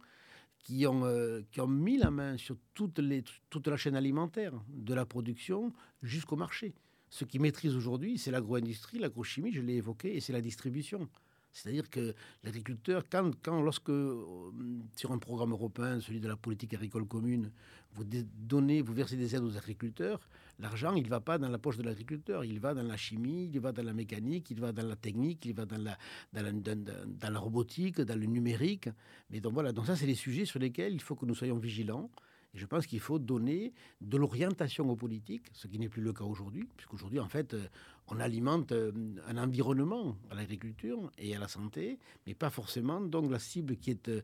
qui 0.68 0.86
ont, 0.86 1.06
euh, 1.06 1.40
qui 1.50 1.62
ont 1.62 1.66
mis 1.66 1.96
la 1.96 2.10
main 2.10 2.36
sur 2.36 2.58
toute, 2.74 3.00
toute 3.48 3.68
la 3.68 3.78
chaîne 3.78 3.96
alimentaire, 3.96 4.52
de 4.68 4.92
la 4.92 5.06
production 5.06 5.72
jusqu'au 6.02 6.36
marché. 6.36 6.74
Ce 7.08 7.24
qui 7.24 7.38
maîtrise 7.38 7.74
aujourd'hui, 7.74 8.18
c'est 8.18 8.30
l'agro-industrie, 8.30 8.98
l'agrochimie, 8.98 9.50
je 9.50 9.62
l'ai 9.62 9.76
évoqué, 9.76 10.14
et 10.14 10.20
c'est 10.20 10.34
la 10.34 10.42
distribution. 10.42 11.08
C'est-à-dire 11.52 11.88
que 11.90 12.14
l'agriculteur, 12.44 13.04
quand, 13.10 13.30
quand, 13.42 13.62
lorsque, 13.62 13.90
euh, 13.90 14.52
sur 14.96 15.12
un 15.12 15.18
programme 15.18 15.52
européen, 15.52 16.00
celui 16.00 16.20
de 16.20 16.28
la 16.28 16.36
politique 16.36 16.74
agricole 16.74 17.06
commune, 17.06 17.50
vous 17.92 18.04
donnez, 18.04 18.82
vous 18.82 18.92
versez 18.92 19.16
des 19.16 19.34
aides 19.34 19.42
aux 19.42 19.56
agriculteurs, 19.56 20.20
l'argent, 20.58 20.94
il 20.94 21.04
ne 21.04 21.08
va 21.08 21.20
pas 21.20 21.38
dans 21.38 21.48
la 21.48 21.58
poche 21.58 21.78
de 21.78 21.82
l'agriculteur, 21.82 22.44
il 22.44 22.60
va 22.60 22.74
dans 22.74 22.82
la 22.82 22.96
chimie, 22.96 23.50
il 23.52 23.60
va 23.60 23.72
dans 23.72 23.82
la 23.82 23.92
mécanique, 23.92 24.50
il 24.50 24.60
va 24.60 24.72
dans 24.72 24.86
la 24.86 24.96
technique, 24.96 25.44
il 25.46 25.54
va 25.54 25.64
dans 25.66 25.78
la, 25.78 25.98
dans 26.32 26.42
la, 26.42 26.52
dans 26.52 27.30
la 27.32 27.38
robotique, 27.38 28.00
dans 28.00 28.18
le 28.18 28.26
numérique. 28.26 28.88
Mais 29.30 29.40
donc 29.40 29.54
voilà, 29.54 29.72
donc 29.72 29.86
ça, 29.86 29.96
c'est 29.96 30.06
des 30.06 30.14
sujets 30.14 30.44
sur 30.44 30.58
lesquels 30.58 30.92
il 30.92 31.00
faut 31.00 31.16
que 31.16 31.26
nous 31.26 31.34
soyons 31.34 31.56
vigilants 31.56 32.10
je 32.58 32.66
pense 32.66 32.86
qu'il 32.86 33.00
faut 33.00 33.18
donner 33.18 33.72
de 34.00 34.16
l'orientation 34.16 34.88
aux 34.90 34.96
politiques, 34.96 35.46
ce 35.52 35.66
qui 35.66 35.78
n'est 35.78 35.88
plus 35.88 36.02
le 36.02 36.12
cas 36.12 36.24
aujourd'hui, 36.24 36.68
puisqu'aujourd'hui, 36.76 37.20
en 37.20 37.28
fait, 37.28 37.54
euh, 37.54 37.66
on 38.08 38.20
alimente 38.20 38.72
euh, 38.72 38.92
un 39.26 39.38
environnement 39.38 40.16
à 40.30 40.34
l'agriculture 40.34 41.10
et 41.18 41.34
à 41.34 41.38
la 41.38 41.48
santé, 41.48 41.98
mais 42.26 42.34
pas 42.34 42.50
forcément 42.50 43.00
donc 43.00 43.30
la 43.30 43.38
cible 43.38 43.76
qui, 43.76 43.90
est, 43.90 44.08
euh, 44.08 44.20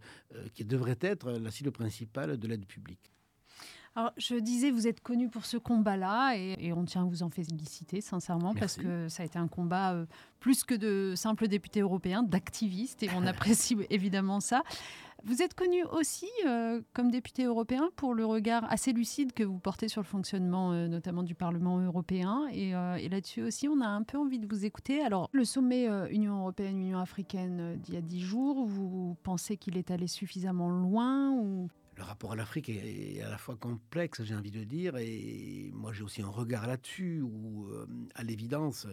qui 0.52 0.64
devrait 0.64 0.98
être 1.00 1.30
la 1.30 1.50
cible 1.50 1.70
principale 1.70 2.36
de 2.36 2.48
l'aide 2.48 2.66
publique. 2.66 3.12
Alors, 3.96 4.10
je 4.16 4.34
disais, 4.34 4.72
vous 4.72 4.88
êtes 4.88 5.00
connu 5.00 5.28
pour 5.28 5.46
ce 5.46 5.56
combat-là 5.56 6.34
et, 6.36 6.72
on 6.72 6.84
tient 6.84 7.02
à 7.02 7.04
vous 7.04 7.22
en 7.22 7.30
féliciter, 7.30 8.00
sincèrement, 8.00 8.52
parce 8.52 8.74
que 8.74 9.08
ça 9.08 9.22
a 9.22 9.26
été 9.26 9.38
un 9.38 9.46
combat 9.46 10.04
plus 10.40 10.64
que 10.64 10.74
de 10.74 11.14
simples 11.14 11.46
députés 11.46 11.78
européens, 11.78 12.24
d'activistes, 12.24 13.04
et 13.04 13.10
on 13.14 13.24
apprécie 13.26 13.76
évidemment 13.90 14.40
ça. 14.40 14.64
Vous 15.26 15.40
êtes 15.40 15.54
connu 15.54 15.82
aussi 15.84 16.28
euh, 16.44 16.82
comme 16.92 17.10
député 17.10 17.44
européen 17.44 17.88
pour 17.96 18.12
le 18.12 18.26
regard 18.26 18.70
assez 18.70 18.92
lucide 18.92 19.32
que 19.32 19.42
vous 19.42 19.58
portez 19.58 19.88
sur 19.88 20.02
le 20.02 20.06
fonctionnement 20.06 20.72
euh, 20.72 20.86
notamment 20.86 21.22
du 21.22 21.34
Parlement 21.34 21.78
européen. 21.78 22.42
Euh, 22.52 22.96
et, 22.96 23.08
là-dessus 23.08 23.42
aussi, 23.42 23.66
on 23.66 23.80
a 23.80 23.86
un 23.86 24.02
peu 24.02 24.18
envie 24.18 24.38
de 24.38 24.46
vous 24.46 24.66
écouter. 24.66 25.00
Alors, 25.00 25.30
le 25.32 25.46
sommet 25.46 25.88
Union 26.10 26.40
européenne-Union 26.40 26.98
africaine 26.98 27.76
d'il 27.76 27.94
y 27.94 27.96
a 27.96 28.02
dix 28.02 28.20
jours, 28.20 28.66
vous 28.66 29.16
pensez 29.22 29.56
qu'il 29.56 29.78
est 29.78 29.90
allé 29.90 30.08
suffisamment 30.08 30.68
loin 30.68 31.30
ou 31.32 31.68
le 31.96 32.02
rapport 32.02 32.32
à 32.32 32.36
l'Afrique 32.36 32.68
est, 32.68 33.22
à 33.22 33.30
la 33.30 33.38
fois 33.38 33.56
complexe, 33.56 34.22
j'ai 34.22 34.34
envie 34.34 34.50
de 34.50 34.64
dire, 34.64 34.96
et 34.96 35.70
moi 35.72 35.92
j'ai 35.92 36.02
aussi 36.02 36.22
un 36.22 36.28
regard 36.28 36.66
là-dessus 36.66 37.20
où, 37.22 37.68
euh, 37.68 37.86
à 38.14 38.22
l'évidence, 38.22 38.86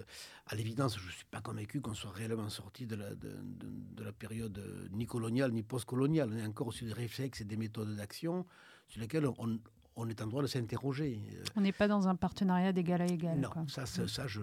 à 0.47 0.55
l'évidence, 0.55 0.99
je 0.99 1.05
ne 1.05 1.11
suis 1.11 1.25
pas 1.25 1.41
convaincu 1.41 1.81
qu'on 1.81 1.93
soit 1.93 2.11
réellement 2.11 2.49
sorti 2.49 2.85
de 2.85 2.95
la, 2.95 3.15
de, 3.15 4.03
la 4.03 4.11
période 4.11 4.89
ni 4.91 5.05
coloniale 5.05 5.51
ni 5.51 5.63
post-coloniale. 5.63 6.29
On 6.31 6.37
est 6.37 6.45
encore 6.45 6.73
sur 6.73 6.85
des 6.85 6.93
réflexes 6.93 7.41
et 7.41 7.45
des 7.45 7.57
méthodes 7.57 7.95
d'action 7.95 8.45
sur 8.87 9.01
lesquelles 9.01 9.25
on, 9.25 9.59
on 9.95 10.07
est 10.07 10.21
en 10.21 10.27
droit 10.27 10.41
de 10.41 10.47
s'interroger. 10.47 11.21
On 11.55 11.61
n'est 11.61 11.71
pas 11.71 11.87
dans 11.87 12.07
un 12.07 12.15
partenariat 12.15 12.71
d'égal 12.71 13.01
à 13.01 13.05
égal. 13.05 13.39
Non, 13.39 13.67
ça, 13.67 13.85
ça, 13.85 14.27
je, 14.27 14.41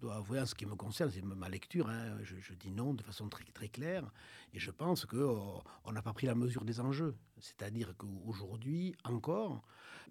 dois 0.00 0.16
avouer, 0.16 0.40
en 0.40 0.46
ce 0.46 0.54
qui 0.54 0.66
me 0.66 0.76
concerne, 0.76 1.10
c'est 1.10 1.22
ma 1.22 1.48
lecture. 1.48 1.88
Hein. 1.88 2.18
je, 2.22 2.54
dis 2.54 2.70
non 2.70 2.94
de 2.94 3.02
façon 3.02 3.28
très, 3.28 3.44
très 3.44 3.68
claire. 3.68 4.10
Et 4.54 4.58
je 4.58 4.70
pense 4.70 5.04
qu'on 5.04 5.18
oh, 5.18 5.62
on 5.84 5.92
n'a 5.92 6.02
pas 6.02 6.12
pris 6.12 6.26
la 6.26 6.34
mesure 6.34 6.64
des 6.64 6.80
enjeux. 6.80 7.16
C'est-à-dire 7.40 7.94
qu'aujourd'hui, 7.96 8.94
encore, 9.04 9.62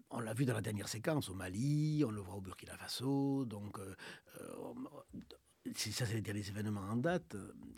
on 0.09 0.19
l'a 0.19 0.33
vu 0.33 0.45
dans 0.45 0.53
la 0.53 0.61
dernière 0.61 0.87
séquence 0.87 1.29
au 1.29 1.33
Mali, 1.33 2.03
on 2.05 2.11
le 2.11 2.21
voit 2.21 2.35
au 2.35 2.41
Burkina 2.41 2.75
Faso. 2.77 3.45
Donc, 3.45 3.79
euh, 3.79 3.95
euh, 4.41 5.71
ça, 5.75 6.05
c'est 6.05 6.13
les 6.13 6.21
derniers 6.21 6.47
événements 6.47 6.81
en 6.81 6.97
date. 6.97 7.35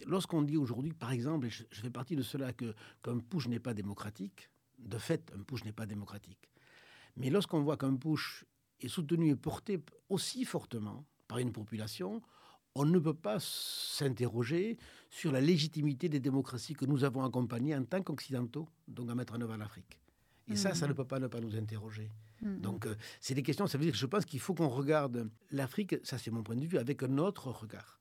Lorsqu'on 0.07 0.41
dit 0.41 0.57
aujourd'hui, 0.57 0.93
par 0.93 1.11
exemple, 1.11 1.47
et 1.47 1.49
je, 1.49 1.63
je 1.71 1.81
fais 1.81 1.89
partie 1.91 2.15
de 2.15 2.23
cela, 2.23 2.51
qu'un 2.53 3.19
push 3.19 3.47
n'est 3.47 3.59
pas 3.59 3.73
démocratique, 3.75 4.49
de 4.79 4.97
fait, 4.97 5.31
un 5.37 5.43
push 5.43 5.63
n'est 5.65 5.71
pas 5.71 5.85
démocratique. 5.85 6.49
Mais 7.17 7.29
lorsqu'on 7.29 7.61
voit 7.61 7.77
qu'un 7.77 7.95
push 7.95 8.45
est 8.81 8.87
soutenu 8.87 9.29
et 9.29 9.35
porté 9.35 9.79
aussi 10.09 10.45
fortement 10.45 11.05
par 11.27 11.39
une 11.39 11.51
population, 11.51 12.21
on 12.75 12.85
ne 12.85 12.99
peut 12.99 13.13
pas 13.13 13.37
s'interroger 13.39 14.77
sur 15.09 15.31
la 15.31 15.41
légitimité 15.41 16.07
des 16.07 16.19
démocraties 16.19 16.73
que 16.73 16.85
nous 16.85 17.03
avons 17.03 17.23
accompagnées 17.23 17.75
en 17.75 17.83
tant 17.83 18.01
qu'occidentaux, 18.01 18.67
donc 18.87 19.09
à 19.09 19.15
mettre 19.15 19.33
en 19.33 19.41
œuvre 19.41 19.53
en 19.53 19.61
Afrique. 19.61 19.99
Et 20.47 20.55
ça, 20.55 20.73
ça 20.73 20.87
ne 20.87 20.93
peut 20.93 21.05
pas 21.05 21.19
ne 21.19 21.27
pas 21.27 21.39
nous 21.39 21.55
interroger. 21.55 22.09
Mm. 22.41 22.59
Donc, 22.61 22.87
euh, 22.87 22.95
c'est 23.19 23.35
des 23.35 23.43
questions, 23.43 23.67
ça 23.67 23.77
veut 23.77 23.83
dire 23.83 23.93
que 23.93 23.99
je 23.99 24.05
pense 24.05 24.25
qu'il 24.25 24.39
faut 24.39 24.53
qu'on 24.53 24.69
regarde 24.69 25.29
l'Afrique, 25.51 25.95
ça 26.03 26.17
c'est 26.17 26.31
mon 26.31 26.41
point 26.41 26.55
de 26.55 26.65
vue, 26.65 26.77
avec 26.77 27.03
un 27.03 27.17
autre 27.17 27.49
regard. 27.49 27.99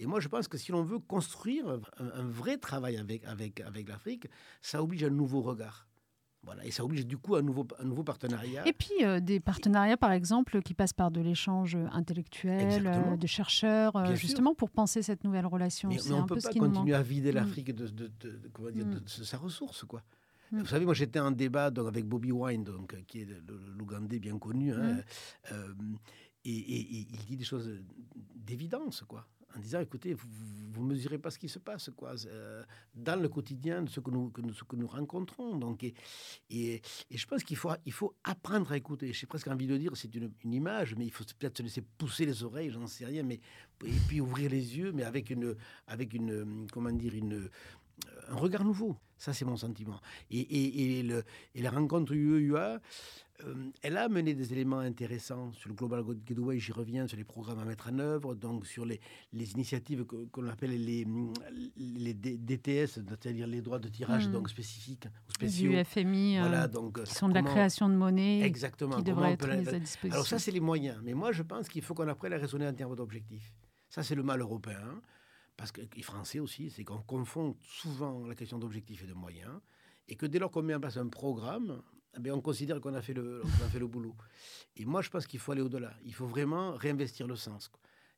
Et 0.00 0.06
moi, 0.06 0.18
je 0.18 0.28
pense 0.28 0.48
que 0.48 0.58
si 0.58 0.72
l'on 0.72 0.82
veut 0.82 0.98
construire 0.98 1.68
un, 1.98 2.10
un, 2.14 2.24
vrai 2.24 2.58
travail 2.58 2.96
avec, 2.96 3.24
avec, 3.24 3.60
avec 3.60 3.88
l'Afrique, 3.88 4.26
ça 4.60 4.82
oblige 4.82 5.04
un 5.04 5.10
nouveau 5.10 5.40
regard. 5.40 5.86
Voilà, 6.44 6.64
et 6.64 6.70
ça 6.70 6.84
oblige 6.84 7.06
du 7.06 7.16
coup 7.16 7.36
un 7.36 7.42
nouveau, 7.42 7.66
un 7.78 7.84
nouveau 7.84 8.04
partenariat. 8.04 8.66
Et 8.66 8.72
puis 8.72 9.02
euh, 9.02 9.20
des 9.20 9.40
partenariats, 9.40 9.96
par 9.96 10.12
exemple, 10.12 10.60
qui 10.62 10.74
passent 10.74 10.92
par 10.92 11.10
de 11.10 11.20
l'échange 11.20 11.76
intellectuel, 11.92 12.86
euh, 12.86 13.16
de 13.16 13.26
chercheurs, 13.26 13.96
euh, 13.96 14.14
justement 14.14 14.54
pour 14.54 14.70
penser 14.70 15.02
cette 15.02 15.24
nouvelle 15.24 15.46
relation. 15.46 15.88
Mais, 15.88 16.10
on 16.12 16.22
ne 16.22 16.26
peut 16.26 16.36
pas 16.36 16.52
continuer 16.52 16.94
à 16.94 17.02
vider 17.02 17.32
mm. 17.32 17.34
l'Afrique 17.34 17.74
de, 17.74 17.86
de, 17.86 18.10
de, 18.20 18.50
mm. 18.58 19.00
de, 19.00 19.00
sa 19.06 19.38
ressource, 19.38 19.84
quoi. 19.84 20.02
Mm. 20.52 20.60
Vous 20.60 20.66
savez, 20.66 20.84
moi 20.84 20.94
j'étais 20.94 21.20
en 21.20 21.30
débat 21.30 21.70
donc, 21.70 21.88
avec 21.88 22.04
Bobby 22.04 22.32
Wine, 22.32 22.64
donc, 22.64 22.94
qui 23.06 23.20
est 23.22 23.28
l'Ougandais 23.78 24.18
bien 24.18 24.38
connu, 24.38 24.72
hein, 24.72 24.98
et, 26.46 26.50
et, 26.50 27.06
il 27.10 27.24
dit 27.26 27.36
des 27.38 27.44
choses 27.44 27.70
d'évidence, 28.34 29.02
quoi 29.08 29.26
en 29.56 29.60
disant 29.60 29.80
écoutez, 29.80 30.14
vous 30.14 30.82
ne 30.82 30.88
mesurez 30.88 31.18
pas 31.18 31.30
ce 31.30 31.38
qui 31.38 31.48
se 31.48 31.58
passe 31.58 31.90
quoi, 31.96 32.14
euh, 32.26 32.62
dans 32.94 33.20
le 33.20 33.28
quotidien 33.28 33.82
de 33.82 33.88
ce 33.88 34.00
que 34.00 34.10
nous, 34.10 34.30
que 34.30 34.40
nous, 34.40 34.52
ce 34.52 34.64
que 34.64 34.76
nous 34.76 34.86
rencontrons. 34.86 35.56
Donc, 35.56 35.84
et, 35.84 35.94
et, 36.50 36.82
je 37.10 37.26
pense 37.26 37.44
qu'il 37.44 37.56
faut, 37.56 37.70
il 37.86 37.92
faut 37.92 38.14
apprendre 38.24 38.72
à 38.72 38.76
écouter. 38.76 39.12
J'ai 39.12 39.26
presque 39.26 39.48
envie 39.48 39.66
de 39.66 39.76
dire 39.76 39.92
c'est 39.96 40.14
une, 40.14 40.32
une, 40.44 40.54
image, 40.54 40.94
mais 40.96 41.04
il 41.04 41.12
faut 41.12 41.24
peut-être 41.38 41.58
se 41.58 41.62
laisser 41.62 41.82
pousser 41.82 42.26
les 42.26 42.42
oreilles, 42.42 42.70
j'en 42.70 42.86
sais 42.86 43.06
rien, 43.06 43.22
mais, 43.22 43.40
et 43.84 43.92
puis 44.08 44.20
ouvrir 44.20 44.50
les 44.50 44.76
yeux, 44.76 44.92
mais 44.92 45.04
avec 45.04 45.30
une, 45.30 45.54
avec 45.86 46.12
une 46.14 46.66
comment 46.72 46.90
dire, 46.90 47.14
une, 47.14 47.48
un 48.28 48.36
regard 48.36 48.64
nouveau. 48.64 48.96
Ça, 49.16 49.32
c'est 49.32 49.44
mon 49.44 49.56
sentiment. 49.56 50.00
Et, 50.30 50.40
et, 50.40 50.98
et, 50.98 51.02
le, 51.02 51.24
et 51.54 51.62
la 51.62 51.70
rencontre 51.70 52.12
UEUA, 52.12 52.80
euh, 53.42 53.54
elle 53.82 53.96
a 53.96 54.08
mené 54.08 54.34
des 54.34 54.52
éléments 54.52 54.78
intéressants 54.78 55.52
sur 55.52 55.68
le 55.68 55.74
Global 55.74 56.04
Gateway, 56.24 56.58
j'y 56.58 56.72
reviens, 56.72 57.06
sur 57.08 57.16
les 57.16 57.24
programmes 57.24 57.58
à 57.58 57.64
mettre 57.64 57.88
en 57.92 57.98
œuvre, 57.98 58.34
donc 58.34 58.66
sur 58.66 58.84
les, 58.84 59.00
les 59.32 59.52
initiatives 59.52 60.04
qu'on 60.04 60.46
appelle 60.48 60.70
les, 60.70 61.04
les 61.76 62.14
DTS, 62.14 62.86
c'est-à-dire 62.86 63.46
les 63.46 63.60
droits 63.60 63.80
de 63.80 63.88
tirage 63.88 64.28
hmm. 64.28 64.32
donc 64.32 64.50
spécifiques 64.50 65.08
ou 65.28 65.32
spéciaux. 65.32 65.72
Du 65.72 65.84
FMI, 65.84 66.38
euh, 66.38 66.42
voilà, 66.42 66.68
donc, 66.68 67.02
qui 67.02 67.12
sont 67.12 67.28
de 67.28 67.34
la 67.34 67.42
création 67.42 67.88
de 67.88 67.94
monnaie, 67.94 68.42
exactement, 68.42 68.96
qui 68.96 69.02
devraient 69.02 69.32
être 69.32 69.48
mises 69.48 69.68
à 69.68 69.78
disposition. 69.80 70.14
Alors 70.14 70.26
ça, 70.26 70.38
c'est 70.38 70.52
les 70.52 70.60
moyens. 70.60 70.98
Mais 71.02 71.14
moi, 71.14 71.32
je 71.32 71.42
pense 71.42 71.68
qu'il 71.68 71.82
faut 71.82 71.94
qu'on 71.94 72.08
apprenne 72.08 72.34
à 72.34 72.38
raisonner 72.38 72.68
en 72.68 72.74
termes 72.74 72.94
d'objectifs. 72.94 73.52
Ça, 73.88 74.02
c'est 74.02 74.14
le 74.14 74.22
mal 74.22 74.40
européen, 74.40 75.00
parce 75.56 75.72
que, 75.72 75.80
et 75.96 76.02
français 76.02 76.40
aussi, 76.40 76.70
c'est 76.70 76.84
qu'on 76.84 77.02
confond 77.02 77.56
souvent 77.62 78.26
la 78.26 78.34
question 78.34 78.58
d'objectifs 78.58 79.04
et 79.04 79.06
de 79.06 79.14
moyens 79.14 79.60
et 80.08 80.16
que 80.16 80.26
dès 80.26 80.38
lors 80.38 80.50
qu'on 80.50 80.62
met 80.62 80.74
en 80.74 80.80
place 80.80 80.96
un 80.96 81.08
programme, 81.08 81.82
eh 82.22 82.30
on 82.30 82.40
considère 82.40 82.80
qu'on 82.80 82.94
a, 82.94 83.02
fait 83.02 83.14
le, 83.14 83.42
a 83.64 83.68
fait 83.68 83.78
le 83.78 83.86
boulot. 83.86 84.14
Et 84.76 84.84
moi, 84.84 85.02
je 85.02 85.10
pense 85.10 85.26
qu'il 85.26 85.40
faut 85.40 85.52
aller 85.52 85.62
au-delà. 85.62 85.94
Il 86.04 86.14
faut 86.14 86.26
vraiment 86.26 86.74
réinvestir 86.74 87.26
le 87.26 87.36
sens. 87.36 87.70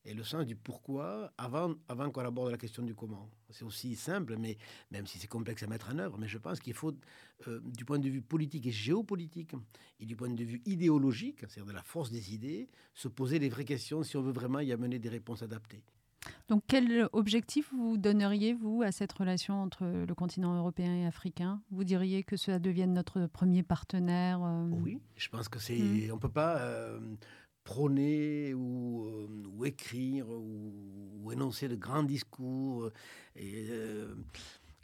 Et 0.05 0.15
le 0.15 0.23
sens 0.23 0.47
du 0.47 0.55
pourquoi 0.55 1.33
avant, 1.37 1.75
avant 1.89 2.11
qu'on 2.11 2.25
aborde 2.25 2.53
la 2.53 2.59
question 2.59 2.85
du 2.85 2.95
comment. 2.95 3.29
C'est 3.51 3.65
aussi 3.65 3.97
simple, 3.97 4.37
mais 4.39 4.57
même 4.93 5.05
si 5.05 5.19
c'est 5.19 5.27
complexe 5.27 5.65
à 5.65 5.67
mettre 5.67 5.91
en 5.91 5.99
œuvre, 5.99 6.17
mais 6.17 6.29
je 6.29 6.39
pense 6.39 6.61
qu'il 6.61 6.75
faut, 6.75 6.93
euh, 7.49 7.61
du 7.65 7.85
point 7.85 7.99
de 7.99 8.09
vue 8.09 8.23
politique 8.23 8.67
et 8.67 8.71
géopolitique, 8.71 9.51
et 9.99 10.07
du 10.07 10.15
point 10.15 10.29
de 10.29 10.45
vue 10.45 10.63
idéologique, 10.65 11.41
c'est-à-dire 11.41 11.67
de 11.67 11.73
la 11.73 11.83
force 11.83 12.13
des 12.13 12.35
idées, 12.35 12.69
se 12.95 13.09
poser 13.09 13.41
les 13.41 13.49
vraies 13.49 13.65
questions 13.65 14.05
si 14.05 14.17
on 14.17 14.23
veut 14.23 14.33
vraiment 14.33 14.61
y 14.61 14.71
amener 14.71 15.01
des 15.01 15.09
réponses 15.09 15.43
adaptées. 15.43 15.83
Donc 16.49 16.63
quel 16.67 17.09
objectif 17.13 17.73
vous 17.73 17.97
donneriez, 17.97 18.55
vous, 18.55 18.83
à 18.83 18.93
cette 18.93 19.13
relation 19.13 19.63
entre 19.63 19.85
le 19.85 20.15
continent 20.15 20.57
européen 20.57 20.95
et 20.95 21.07
africain? 21.07 21.61
Vous 21.71 21.85
diriez 21.85 22.23
que 22.23 22.37
cela 22.37 22.59
devienne 22.59 22.93
notre 22.93 23.27
premier 23.27 23.63
partenaire 23.63 24.43
euh 24.43 24.69
Oui, 24.83 25.01
je 25.17 25.29
pense 25.29 25.49
que 25.49 25.59
c'est... 25.59 25.79
Hmm. 25.79 26.11
On 26.13 26.15
ne 26.17 26.21
peut 26.21 26.29
pas... 26.29 26.59
Euh, 26.59 26.99
prôner 27.67 28.55
ou, 28.55 29.65
écrire 29.65 30.29
ou, 30.31 31.33
énoncer 31.33 31.69
de 31.69 31.75
grands 31.75 32.05
discours 32.05 32.91
et 33.35 33.69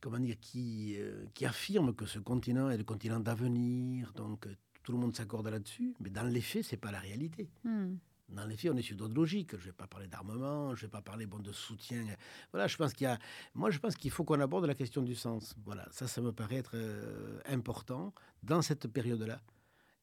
comment 0.01 0.19
dire 0.19 0.35
qui 0.41 0.99
qui 1.33 1.47
affirment 1.47 1.95
que 1.95 2.07
ce 2.07 2.19
continent 2.19 2.69
est 2.69 2.77
le 2.77 2.83
continent 2.83 3.21
d'avenir 3.21 4.13
donc 4.15 4.49
tout 4.83 4.91
le 4.91 4.99
monde 4.99 5.15
s'accorde 5.15 5.47
là-dessus 5.47 5.95
mais 6.01 6.11
dans 6.11 6.25
les 6.25 6.41
faits 6.41 6.65
c'est 6.65 6.77
pas 6.77 6.91
la 6.91 6.99
réalité 6.99 7.49
hmm. 7.63 7.95
Dans 8.29 8.47
les 8.47 8.57
faits, 8.57 8.71
on 8.73 8.77
est 8.77 8.83
sur 8.83 8.97
d'autres 8.97 9.15
logiques. 9.15 9.53
Je 9.53 9.57
ne 9.57 9.63
vais 9.65 9.73
pas 9.73 9.87
parler 9.87 10.07
d'armement, 10.07 10.75
je 10.75 10.85
ne 10.85 10.87
vais 10.87 10.91
pas 10.91 11.03
parler 11.03 11.27
de 11.27 11.53
soutien. 11.53 12.05
Voilà, 12.53 12.67
je 12.67 12.77
pense 12.77 12.93
qu'il 12.93 13.05
y 13.05 13.09
a. 13.09 13.19
Moi, 13.55 13.71
je 13.71 13.79
pense 13.79 13.95
qu'il 13.97 14.11
faut 14.11 14.25
qu'on 14.25 14.41
aborde 14.41 14.65
la 14.67 14.75
question 14.75 15.03
du 15.03 15.15
sens. 15.15 15.55
Voilà, 15.65 15.87
ça, 15.91 16.09
ça 16.09 16.21
me 16.21 16.33
paraît 16.33 16.57
être 16.57 16.73
euh, 16.75 17.41
important 17.47 18.15
dans 18.43 18.63
cette 18.63 18.89
période-là. 18.89 19.41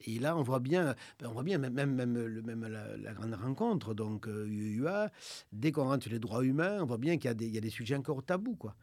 Et 0.02 0.20
là, 0.20 0.38
on 0.38 0.44
voit 0.44 0.60
bien, 0.60 0.96
ben, 1.20 1.28
on 1.28 1.34
voit 1.34 1.44
bien 1.44 1.58
même, 1.58 1.74
même, 1.74 1.94
même, 1.94 2.68
la, 2.68 3.14
grande 3.14 3.34
rencontre, 3.34 3.94
donc 3.94 4.28
UUA, 4.28 5.06
euh, 5.06 5.10
dès 5.52 5.74
qu'on 5.74 5.86
rentre 5.86 6.04
sur 6.04 6.14
les 6.14 6.20
droits 6.20 6.46
humains, 6.46 6.82
on 6.82 6.86
voit 6.86 6.98
bien 6.98 7.18
qu'il 7.18 7.30
y, 7.42 7.46
y, 7.50 7.58
a 7.58 7.62
des 7.62 7.70
sujets 7.70 7.96
encore 7.96 8.24
tabous, 8.24 8.56
quoi. 8.56 8.76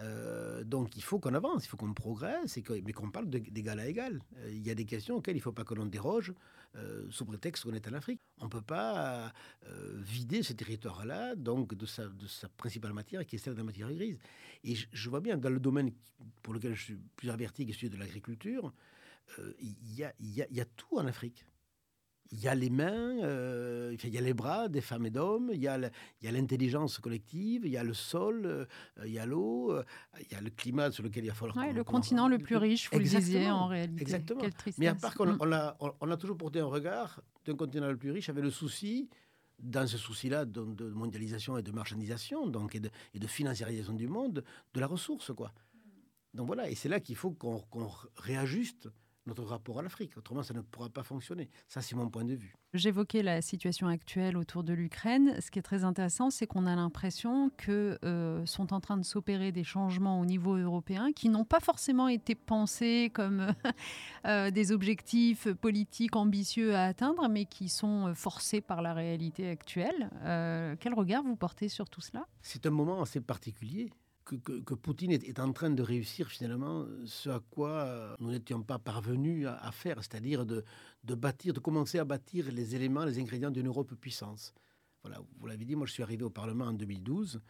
Euh, 0.00 0.64
donc 0.64 0.96
il 0.96 1.02
faut 1.02 1.20
qu'on 1.20 1.34
avance, 1.34 1.64
il 1.64 1.68
faut 1.68 1.76
qu'on 1.76 1.94
progresse, 1.94 2.58
mais 2.84 2.92
qu'on 2.92 3.10
parle 3.10 3.28
d'égal 3.28 3.78
à 3.78 3.86
égal. 3.86 4.20
Il 4.48 4.66
y 4.66 4.70
a 4.70 4.74
des 4.74 4.84
questions 4.84 5.16
auxquelles 5.16 5.36
il 5.36 5.38
ne 5.38 5.42
faut 5.42 5.52
pas 5.52 5.64
que 5.64 5.74
l'on 5.74 5.86
déroge 5.86 6.32
euh, 6.76 7.06
sous 7.10 7.24
prétexte 7.24 7.64
qu'on 7.64 7.74
est 7.74 7.86
en 7.88 7.92
Afrique. 7.92 8.20
On 8.40 8.44
ne 8.44 8.50
peut 8.50 8.62
pas 8.62 9.32
vider 9.96 10.42
ce 10.42 10.52
territoire-là 10.52 11.34
donc 11.36 11.74
de 11.74 11.86
sa, 11.86 12.06
de 12.06 12.26
sa 12.26 12.48
principale 12.48 12.92
matière 12.92 13.24
qui 13.24 13.36
est 13.36 13.38
celle 13.38 13.54
de 13.54 13.58
la 13.58 13.64
matière 13.64 13.92
grise. 13.92 14.18
Et 14.64 14.74
je, 14.74 15.10
vois 15.10 15.20
bien 15.20 15.36
dans 15.36 15.50
le 15.50 15.60
domaine 15.60 15.92
pour 16.42 16.54
lequel 16.54 16.74
je 16.74 16.82
suis 16.82 16.98
plus 17.16 17.30
averti, 17.30 17.64
qui 17.64 17.72
est 17.72 17.74
celui 17.74 17.90
de 17.90 17.96
l'agriculture, 17.96 18.72
il 19.60 19.74
y, 19.82 20.04
y, 20.20 20.46
y 20.50 20.60
a 20.60 20.64
tout 20.64 20.98
en 20.98 21.06
Afrique 21.06 21.44
il 22.32 22.40
y 22.40 22.48
a 22.48 22.54
les 22.54 22.70
mains, 22.70 23.22
euh, 23.22 23.96
il 24.02 24.14
y 24.14 24.18
a 24.18 24.20
les 24.20 24.34
bras 24.34 24.68
des 24.68 24.80
femmes 24.80 25.06
et 25.06 25.10
d'hommes, 25.10 25.50
il 25.52 25.60
y 25.60 25.68
a 25.68 25.78
l'intelligence 26.22 26.98
collective, 26.98 27.62
il 27.64 27.72
y 27.72 27.76
a 27.76 27.84
le 27.84 27.94
sol, 27.94 28.42
euh, 28.46 28.64
il 29.04 29.12
y 29.12 29.18
a 29.18 29.26
l'eau, 29.26 29.72
euh, 29.72 29.84
il 30.20 30.32
y 30.32 30.34
a 30.34 30.40
le 30.40 30.50
climat 30.50 30.90
sur 30.90 31.04
lequel 31.04 31.24
il 31.24 31.28
va 31.28 31.34
falloir... 31.34 31.56
Ouais, 31.56 31.72
le 31.72 31.84
continent 31.84 32.28
le 32.28 32.38
plus 32.38 32.56
riche, 32.56 32.90
vous 32.90 32.98
le 32.98 33.04
disiez 33.04 33.50
en 33.50 33.66
réalité. 33.66 34.02
Exactement. 34.02 34.42
Mais 34.78 34.88
à 34.88 34.94
part 34.94 35.14
qu'on 35.14 35.26
mm. 35.26 35.38
on 35.40 35.52
a, 35.52 35.76
on 36.00 36.10
a 36.10 36.16
toujours 36.16 36.36
porté 36.36 36.60
un 36.60 36.66
regard 36.66 37.22
d'un 37.44 37.54
continent 37.54 37.88
le 37.88 37.96
plus 37.96 38.10
riche 38.10 38.28
avec 38.28 38.42
le 38.42 38.50
souci 38.50 39.08
dans 39.60 39.86
ce 39.86 39.96
souci-là 39.96 40.44
de, 40.44 40.90
mondialisation 40.90 41.56
et 41.56 41.62
de 41.62 41.70
marchandisation, 41.70 42.46
donc 42.46 42.74
et 42.74 42.80
de, 42.80 42.90
et 43.14 43.18
de, 43.18 43.26
financiarisation 43.26 43.92
du 43.92 44.08
monde, 44.08 44.44
de 44.74 44.80
la 44.80 44.86
ressource, 44.86 45.32
quoi. 45.32 45.52
Donc 46.32 46.48
voilà, 46.48 46.68
et 46.68 46.74
c'est 46.74 46.88
là 46.88 46.98
qu'il 46.98 47.14
faut 47.14 47.30
qu'on 47.30 47.90
réajuste 48.16 48.88
notre 49.26 49.44
rapport 49.44 49.78
à 49.78 49.82
l'Afrique. 49.82 50.16
Autrement, 50.16 50.42
ça 50.42 50.54
ne 50.54 50.60
pourra 50.60 50.88
pas 50.88 51.02
fonctionner. 51.02 51.48
Ça, 51.68 51.80
c'est 51.80 51.96
mon 51.96 52.08
point 52.08 52.24
de 52.24 52.34
vue. 52.34 52.54
J'évoquais 52.74 53.22
la 53.22 53.40
situation 53.40 53.86
actuelle 53.86 54.36
autour 54.36 54.64
de 54.64 54.72
l'Ukraine. 54.72 55.40
Ce 55.40 55.50
qui 55.50 55.58
est 55.58 55.62
très 55.62 55.84
intéressant, 55.84 56.30
c'est 56.30 56.46
qu'on 56.46 56.66
a 56.66 56.74
l'impression 56.74 57.50
que 57.56 57.98
euh, 58.04 58.44
sont 58.46 58.72
en 58.72 58.80
train 58.80 58.96
de 58.96 59.04
s'opérer 59.04 59.52
des 59.52 59.64
changements 59.64 60.20
au 60.20 60.26
niveau 60.26 60.56
européen 60.56 61.12
qui 61.12 61.28
n'ont 61.28 61.44
pas 61.44 61.60
forcément 61.60 62.08
été 62.08 62.34
pensés 62.34 63.10
comme 63.14 63.54
euh, 64.26 64.50
des 64.50 64.72
objectifs 64.72 65.48
politiques 65.52 66.16
ambitieux 66.16 66.74
à 66.74 66.84
atteindre, 66.84 67.28
mais 67.28 67.44
qui 67.44 67.68
sont 67.68 68.08
euh, 68.08 68.14
forcés 68.14 68.60
par 68.60 68.82
la 68.82 68.92
réalité 68.92 69.48
actuelle. 69.48 70.10
quel 70.80 70.94
regard 70.94 71.22
vous 71.22 71.36
portez 71.36 71.68
sur 71.68 71.88
tout 71.88 72.00
cela? 72.00 72.26
C'est 72.42 72.66
un 72.66 72.70
moment 72.70 73.02
assez 73.02 73.20
particulier 73.20 73.90
que, 74.24 74.74
Poutine 74.74 75.12
est, 75.12 75.38
en 75.38 75.52
train 75.52 75.70
de 75.70 75.82
réussir 75.82 76.28
finalement 76.28 76.86
ce 77.04 77.28
à 77.28 77.40
quoi 77.50 78.16
nous 78.20 78.30
n'étions 78.30 78.62
pas 78.62 78.78
parvenus 78.78 79.46
à, 79.46 79.70
faire, 79.72 79.98
c'est-à-dire 80.02 80.46
de, 80.46 80.64
bâtir, 81.14 81.52
de 81.52 81.60
commencer 81.60 81.98
à 81.98 82.04
bâtir 82.04 82.50
les 82.50 82.74
éléments, 82.74 83.04
les 83.04 83.18
ingrédients 83.18 83.50
d'une 83.50 83.66
Europe 83.66 83.94
puissance. 83.94 84.54
Voilà, 85.02 85.20
vous 85.38 85.46
l'avez 85.46 85.64
dit, 85.64 85.76
moi 85.76 85.86
je 85.86 85.92
suis 85.92 86.02
arrivé 86.02 86.24
au 86.24 86.30
Parlement 86.30 86.66
en 86.66 86.72
2012 86.72 87.40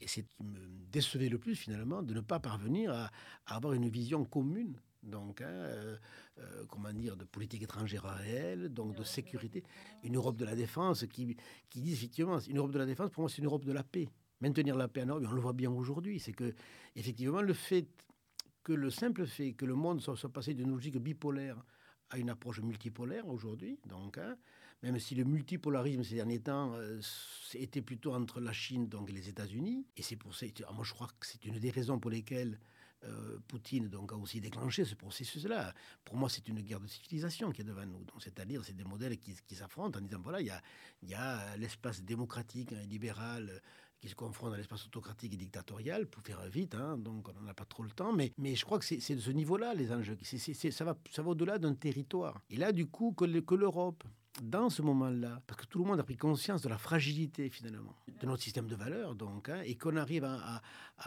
et 0.00 0.08
c'est 0.08 0.22
ce 0.22 0.36
qui 0.36 0.44
me 0.44 0.58
décevait 0.90 1.28
le 1.28 1.38
plus 1.38 1.54
finalement 1.54 2.02
de 2.02 2.14
ne 2.14 2.20
pas 2.20 2.40
parvenir 2.40 2.92
à, 2.92 3.10
avoir 3.46 3.74
une 3.74 3.88
vision 3.88 4.24
commune 4.24 4.80
donc, 5.02 5.40
hein, 5.40 5.46
euh, 5.46 5.96
euh, 6.38 6.64
comment 6.68 6.92
dire, 6.92 7.16
de 7.16 7.24
politique 7.24 7.62
étrangère 7.62 8.02
réelle, 8.02 8.70
donc 8.70 8.96
de 8.96 9.04
sécurité, 9.04 9.62
une 10.02 10.16
Europe 10.16 10.36
de 10.36 10.44
la 10.44 10.56
défense 10.56 11.06
qui, 11.06 11.36
qui 11.70 11.80
dit 11.80 11.92
effectivement, 11.92 12.40
une 12.40 12.58
Europe 12.58 12.72
de 12.72 12.78
la 12.78 12.86
défense, 12.86 13.10
pour 13.10 13.20
moi, 13.20 13.30
c'est 13.30 13.38
une 13.38 13.44
Europe 13.44 13.64
de 13.64 13.70
la 13.70 13.84
paix 13.84 14.08
maintenir 14.40 14.76
la 14.76 14.88
paix 14.88 15.02
en 15.02 15.06
Europe, 15.06 15.24
on 15.28 15.32
le 15.32 15.40
voit 15.40 15.52
bien 15.52 15.70
aujourd'hui, 15.70 16.20
c'est 16.20 16.32
que 16.32 16.54
effectivement 16.94 17.42
le 17.42 17.54
fait 17.54 17.88
que 18.62 18.72
le 18.72 18.90
simple 18.90 19.26
fait 19.26 19.52
que 19.52 19.64
le 19.64 19.74
monde 19.74 20.00
soit, 20.00 20.16
passé 20.32 20.54
d'une 20.54 20.70
logique 20.70 20.98
bipolaire 20.98 21.62
à 22.10 22.18
une 22.18 22.30
approche 22.30 22.60
multipolaire 22.60 23.26
aujourd'hui, 23.28 23.78
donc 23.86 24.18
hein, 24.18 24.36
même 24.82 24.98
si 24.98 25.14
le 25.14 25.24
multipolarisme 25.24 26.02
ces 26.02 26.16
derniers 26.16 26.40
temps 26.40 26.72
euh, 26.74 27.00
était 27.54 27.82
plutôt 27.82 28.14
entre 28.14 28.40
la 28.40 28.52
Chine 28.52 28.88
donc 28.88 29.10
et 29.10 29.12
les 29.12 29.28
États-Unis, 29.28 29.86
et 29.96 30.02
c'est 30.02 30.16
pour 30.16 30.34
ça, 30.34 30.46
moi 30.74 30.84
je 30.84 30.92
crois 30.92 31.08
que 31.18 31.26
c'est 31.26 31.44
une 31.44 31.58
des 31.58 31.70
raisons 31.70 31.98
pour 31.98 32.10
lesquelles 32.10 32.58
euh, 33.04 33.38
Poutine 33.46 33.88
donc, 33.88 34.12
a 34.12 34.16
aussi 34.16 34.40
déclenché 34.40 34.84
ce 34.84 34.94
processus-là. 34.94 35.74
Pour 36.04 36.16
moi, 36.16 36.28
c'est 36.28 36.48
une 36.48 36.60
guerre 36.60 36.80
de 36.80 36.86
civilisation 36.86 37.50
qui 37.52 37.60
est 37.60 37.64
devant 37.64 37.84
nous. 37.84 38.04
C'est-à-dire, 38.18 38.64
c'est 38.64 38.74
des 38.74 38.84
modèles 38.84 39.18
qui, 39.18 39.54
s'affrontent 39.54 39.98
en 39.98 40.02
disant 40.02 40.20
voilà, 40.22 40.40
il 40.40 40.46
y 40.46 40.50
a, 40.50 40.62
y 41.02 41.14
a 41.14 41.56
l'espace 41.56 42.02
démocratique 42.02 42.72
et 42.72 42.86
libéral 42.86 43.60
qui 44.00 44.08
se 44.08 44.14
confrontent 44.14 44.54
à 44.54 44.56
l'espace 44.56 44.86
autocratique 44.86 45.34
et 45.34 45.36
dictatorial, 45.36 46.06
pour 46.06 46.22
faire 46.22 46.40
vite, 46.48 46.74
hein, 46.74 46.98
donc 46.98 47.28
on 47.28 47.42
n'a 47.42 47.54
pas 47.54 47.64
trop 47.64 47.82
le 47.82 47.90
temps, 47.90 48.12
mais, 48.12 48.32
je 48.54 48.64
crois 48.64 48.78
que 48.78 48.84
c'est 48.84 49.14
de 49.14 49.20
ce 49.20 49.30
niveau-là 49.30 49.74
les 49.74 49.92
enjeux. 49.92 50.18
ça 50.22 50.84
va, 50.84 50.96
au-delà 51.24 51.58
d'un 51.58 51.74
territoire. 51.74 52.40
Et 52.50 52.56
là, 52.56 52.72
du 52.72 52.86
coup, 52.86 53.12
que 53.12 53.54
l'Europe, 53.54 54.04
dans 54.42 54.70
ce 54.70 54.82
moment-là, 54.82 55.40
parce 55.46 55.62
que 55.62 55.66
tout 55.66 55.78
le 55.78 55.84
monde 55.84 56.00
a 56.00 56.04
pris 56.04 56.16
conscience 56.16 56.62
de 56.62 56.68
la 56.68 56.78
fragilité 56.78 57.48
finalement 57.48 57.96
de 58.20 58.26
notre 58.26 58.42
système 58.42 58.66
de 58.66 58.76
valeurs, 58.76 59.14
donc, 59.14 59.48
hein, 59.48 59.60
et 59.64 59.76
qu'on 59.76 59.96
arrive 59.96 60.24
à, 60.24 60.62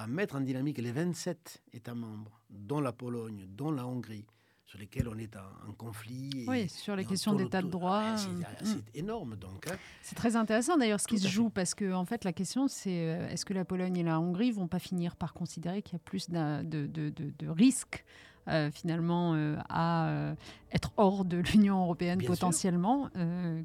mettre 0.07 0.35
en 0.35 0.41
dynamique 0.41 0.77
les 0.79 0.91
27 0.91 1.63
États 1.73 1.95
membres, 1.95 2.41
dont 2.49 2.81
la 2.81 2.91
Pologne, 2.91 3.45
dont 3.47 3.71
la 3.71 3.85
Hongrie, 3.85 4.25
sur 4.69 4.77
lesquels 4.77 5.07
on 5.07 5.17
est 5.17 5.35
en, 5.35 5.71
conflit. 5.73 6.45
oui, 6.47 6.69
sur 6.69 6.95
les 6.95 7.03
questions 7.03 7.33
d'état 7.33 7.63
de 7.63 7.69
droit. 7.69 8.03
Ah, 8.03 8.17
c'est 8.17 8.75
mm. 8.75 8.81
énorme, 8.93 9.35
donc. 9.35 9.67
Hein. 9.67 9.75
C'est 10.03 10.13
très 10.13 10.35
intéressant 10.35 10.77
d'ailleurs 10.77 10.99
ce 10.99 11.07
qui 11.07 11.17
se 11.17 11.27
joue, 11.27 11.49
parce 11.49 11.73
que 11.73 11.91
en 11.91 12.05
fait, 12.05 12.23
la 12.23 12.33
question, 12.33 12.67
c'est 12.67 13.09
euh, 13.09 13.27
est-ce 13.29 13.45
que 13.45 13.53
la 13.55 13.65
Pologne 13.65 13.97
et 13.97 14.03
la 14.03 14.19
Hongrie 14.19 14.51
vont 14.51 14.67
pas 14.67 14.77
finir 14.77 15.15
par 15.15 15.33
considérer 15.33 15.81
qu'il 15.81 15.93
y 15.93 15.95
a 15.95 15.99
plus 16.05 16.29
de, 16.29 16.61
de, 16.61 16.85
de, 16.85 17.09
de 17.09 17.47
risques 17.49 18.05
euh, 18.49 18.71
finalement 18.71 19.35
euh, 19.35 19.57
à 19.69 20.09
euh, 20.09 20.35
être 20.71 20.91
hors 20.97 21.23
de 21.23 21.37
l'Union 21.37 21.81
européenne 21.83 22.23
potentiellement 22.23 23.09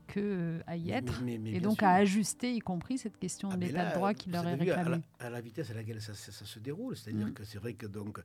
que 0.09 0.61
à 0.67 0.77
y 0.77 0.91
être 0.91 1.23
et 1.47 1.61
donc 1.61 1.83
à 1.83 1.93
ajuster 1.95 2.53
y 2.53 2.59
compris 2.59 2.99
cette 2.99 3.19
question 3.19 3.49
ah, 3.51 3.57
de 3.57 3.65
l'état 3.65 3.91
de 3.91 3.95
droit 3.95 4.13
qui 4.13 4.31
leur 4.31 4.47
est 4.47 4.55
réclamé. 4.55 5.01
À, 5.21 5.31
la, 5.31 5.41
vitesse 5.41 5.71
à 5.71 5.75
laquelle 5.75 6.03
ça, 6.03 6.13
se 6.15 6.59
déroule, 6.59 6.97
c'est-à-dire 6.97 7.29
mm. 7.29 7.33
que 7.33 7.45
c'est 7.45 7.59
vrai 7.59 7.75
que 7.75 7.87
donc 7.87 8.21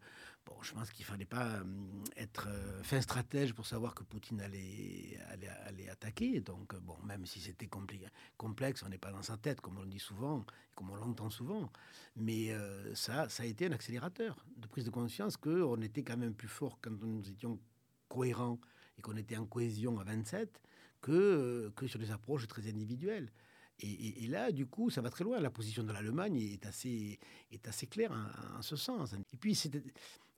bon, 0.45 0.55
je 0.61 0.73
pense 0.73 0.91
qu'il 0.91 1.05
fallait 1.05 1.25
pas 1.25 1.59
être 2.17 2.47
fin 2.83 3.01
stratège 3.01 3.53
pour 3.53 3.65
savoir 3.65 3.95
que 3.95 4.03
Poutine 4.03 4.41
allait, 4.41 5.19
allait, 5.29 5.49
allait 5.65 5.89
attaquer. 5.89 6.41
Donc 6.41 6.75
bon, 6.79 6.97
même 7.05 7.25
si 7.25 7.39
c'était 7.39 7.69
complexe, 8.37 8.83
on 8.83 8.89
n'est 8.89 8.97
pas 8.97 9.11
dans 9.11 9.23
sa 9.23 9.37
tête 9.37 9.61
comme 9.61 9.77
on 9.77 9.83
le 9.83 9.89
dit 9.89 9.99
souvent, 9.99 10.45
comme 10.75 10.89
on 10.89 10.95
l'entend 10.95 11.29
souvent. 11.29 11.71
Mais 12.15 12.53
ça, 12.93 13.29
ça 13.29 13.43
a 13.43 13.45
été 13.45 13.67
un 13.67 13.71
accélérateur 13.71 14.43
de 14.57 14.67
prise 14.67 14.85
de 14.85 14.89
conscience 14.89 15.37
qu'on 15.37 15.81
était 15.81 16.03
quand 16.03 16.17
même 16.17 16.33
plus 16.33 16.47
fort 16.47 16.79
quand 16.81 16.91
nous 16.91 17.29
étions 17.29 17.59
cohérents 18.09 18.59
et 18.97 19.01
qu'on 19.01 19.15
était 19.15 19.37
en 19.37 19.45
cohésion 19.45 19.99
à 19.99 20.03
27 20.03 20.61
que, 21.01 21.11
euh, 21.11 21.71
que 21.75 21.87
sur 21.87 21.99
des 21.99 22.11
approches 22.11 22.47
très 22.47 22.67
individuelles. 22.67 23.31
Et, 23.81 24.27
là, 24.27 24.51
du 24.51 24.65
coup, 24.65 24.89
ça 24.89 24.99
va 24.99 25.09
très 25.09 25.23
loin. 25.23 25.39
La 25.39 25.49
position 25.49 25.83
de 25.83 25.93
l'Allemagne 25.93 26.35
est 26.35 26.65
assez, 26.65 27.17
est 27.49 27.65
assez 27.65 27.87
claire 27.87 28.11
en, 28.57 28.61
ce 28.61 28.75
sens. 28.75 29.13
Et 29.13 29.37
puis, 29.37 29.57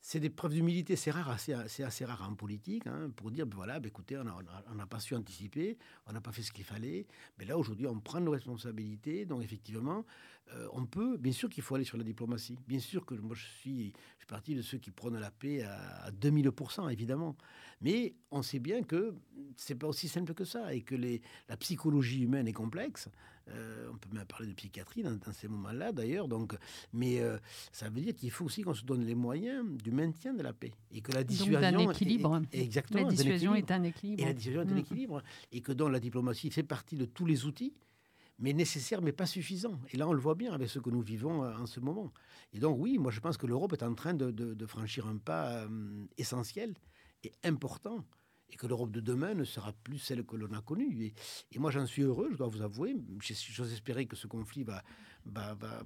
c'est 0.01 0.19
des 0.19 0.29
preuves 0.31 0.53
d'humilité, 0.53 0.95
c'est 0.95 1.11
rare, 1.11 1.39
c'est 1.39 1.83
assez 1.83 2.05
rare 2.05 2.27
en 2.27 2.33
politique, 2.33 2.87
hein, 2.87 3.11
pour 3.15 3.29
dire, 3.29 3.45
ben 3.45 3.55
voilà, 3.55 3.79
ben 3.79 3.87
écoutez, 3.87 4.17
on 4.17 4.75
n'a 4.75 4.85
pas 4.87 4.99
su 4.99 5.15
anticiper, 5.15 5.77
on 6.07 6.13
n'a 6.13 6.21
pas 6.21 6.31
fait 6.31 6.41
ce 6.41 6.51
qu'il 6.51 6.63
fallait, 6.63 7.05
mais 7.37 7.45
là, 7.45 7.57
aujourd'hui, 7.57 7.85
on 7.85 7.99
prend 7.99 8.19
nos 8.19 8.31
responsabilités, 8.31 9.25
donc 9.25 9.43
effectivement, 9.43 10.03
euh, 10.53 10.67
on 10.73 10.85
peut, 10.85 11.17
bien 11.17 11.31
sûr 11.31 11.49
qu'il 11.49 11.63
faut 11.63 11.75
aller 11.75 11.85
sur 11.85 11.97
la 11.97 12.03
diplomatie. 12.03 12.57
Bien 12.67 12.79
sûr 12.79 13.05
que 13.05 13.13
moi, 13.13 13.35
je 13.35 13.45
suis, 13.45 13.93
je 14.19 14.25
partie 14.31 14.55
de 14.55 14.61
ceux 14.61 14.77
qui 14.77 14.91
prônent 14.91 15.19
la 15.19 15.29
paix 15.29 15.61
à, 15.63 16.09
2000%, 16.11 16.91
évidemment. 16.91 17.35
Mais 17.81 18.15
on 18.31 18.41
sait 18.41 18.59
bien 18.59 18.81
que 18.81 19.13
c'est 19.57 19.75
pas 19.75 19.87
aussi 19.87 20.07
simple 20.07 20.33
que 20.33 20.45
ça 20.45 20.73
et 20.73 20.81
que 20.81 20.95
la 20.95 21.57
psychologie 21.57 22.23
humaine 22.23 22.47
est 22.47 22.53
complexe. 22.53 23.09
Euh, 23.49 23.89
on 23.91 23.97
peut 23.97 24.09
même 24.13 24.25
parler 24.25 24.47
de 24.47 24.53
psychiatrie 24.53 25.03
dans, 25.03 25.17
ces 25.33 25.47
moments-là, 25.47 25.91
d'ailleurs. 25.91 26.27
Donc, 26.27 26.55
mais 26.93 27.19
euh, 27.21 27.37
ça 27.71 27.89
veut 27.89 28.01
dire 28.01 28.15
qu'il 28.15 28.31
faut 28.31 28.45
aussi 28.45 28.61
qu'on 28.61 28.73
se 28.73 28.83
donne 28.83 29.03
les 29.05 29.15
moyens 29.15 29.65
du 29.81 29.91
maintien 29.91 30.33
de 30.33 30.43
la 30.43 30.53
paix 30.53 30.71
et 30.91 31.01
que 31.01 31.11
la 31.11 31.23
dissuasion 31.23 31.71
donc 31.71 31.95
équilibre. 31.95 32.41
exactement. 32.51 33.05
La 33.05 33.09
dissuasion 33.09 33.55
est 33.55 33.71
un 33.71 33.83
équilibre. 33.83 34.23
Et 34.23 34.25
la 34.25 34.33
dissuasion 34.33 34.61
est 34.61 34.71
un 34.71 34.75
mm. 34.75 34.77
équilibre 34.77 35.23
et 35.51 35.61
que 35.61 35.71
dans 35.71 35.89
la 35.89 35.99
diplomatie 35.99 36.51
fait 36.51 36.63
partie 36.63 36.95
de 36.95 37.05
tous 37.05 37.25
les 37.25 37.45
outils 37.45 37.73
mais 38.41 38.53
nécessaire, 38.53 39.01
mais 39.01 39.11
pas 39.11 39.27
suffisant. 39.27 39.79
Et 39.93 39.97
là, 39.97 40.07
on 40.07 40.13
le 40.13 40.19
voit 40.19 40.35
bien 40.35 40.51
avec 40.51 40.67
ce 40.67 40.79
que 40.79 40.89
nous 40.89 41.01
vivons 41.01 41.43
euh, 41.43 41.55
en 41.55 41.67
ce 41.67 41.79
moment. 41.79 42.11
Et 42.53 42.59
donc, 42.59 42.77
oui, 42.79 42.97
moi, 42.97 43.11
je 43.11 43.19
pense 43.19 43.37
que 43.37 43.45
l'Europe 43.45 43.71
est 43.73 43.83
en 43.83 43.93
train 43.93 44.13
de, 44.15 44.65
franchir 44.65 45.07
un 45.07 45.17
pas 45.17 45.63
euh, 45.63 46.05
essentiel 46.17 46.73
et 47.23 47.31
important. 47.43 48.03
Et 48.51 48.55
que 48.55 48.67
l'Europe 48.67 48.91
de 48.91 48.99
demain 48.99 49.33
ne 49.33 49.43
sera 49.43 49.73
plus 49.73 49.97
celle 49.97 50.25
que 50.25 50.35
l'on 50.35 50.51
a 50.53 50.61
connue. 50.61 51.13
Et, 51.51 51.59
moi, 51.59 51.71
j'en 51.71 51.85
suis 51.85 52.03
heureux, 52.03 52.29
je 52.31 52.37
dois 52.37 52.47
vous 52.47 52.61
avouer. 52.61 52.95
J'ose 53.21 53.71
espérer 53.71 54.05
que 54.05 54.15
ce 54.15 54.27
conflit 54.27 54.63
va, 54.63 54.83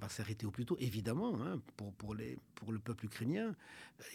s'arrêter 0.10 0.45
au 0.45 0.51
plus 0.51 0.65
tôt, 0.65 0.78
évidemment, 0.80 1.41
hein, 1.41 1.62
pour, 1.95 2.15
le 2.15 2.80
peuple 2.80 3.06
ukrainien 3.06 3.56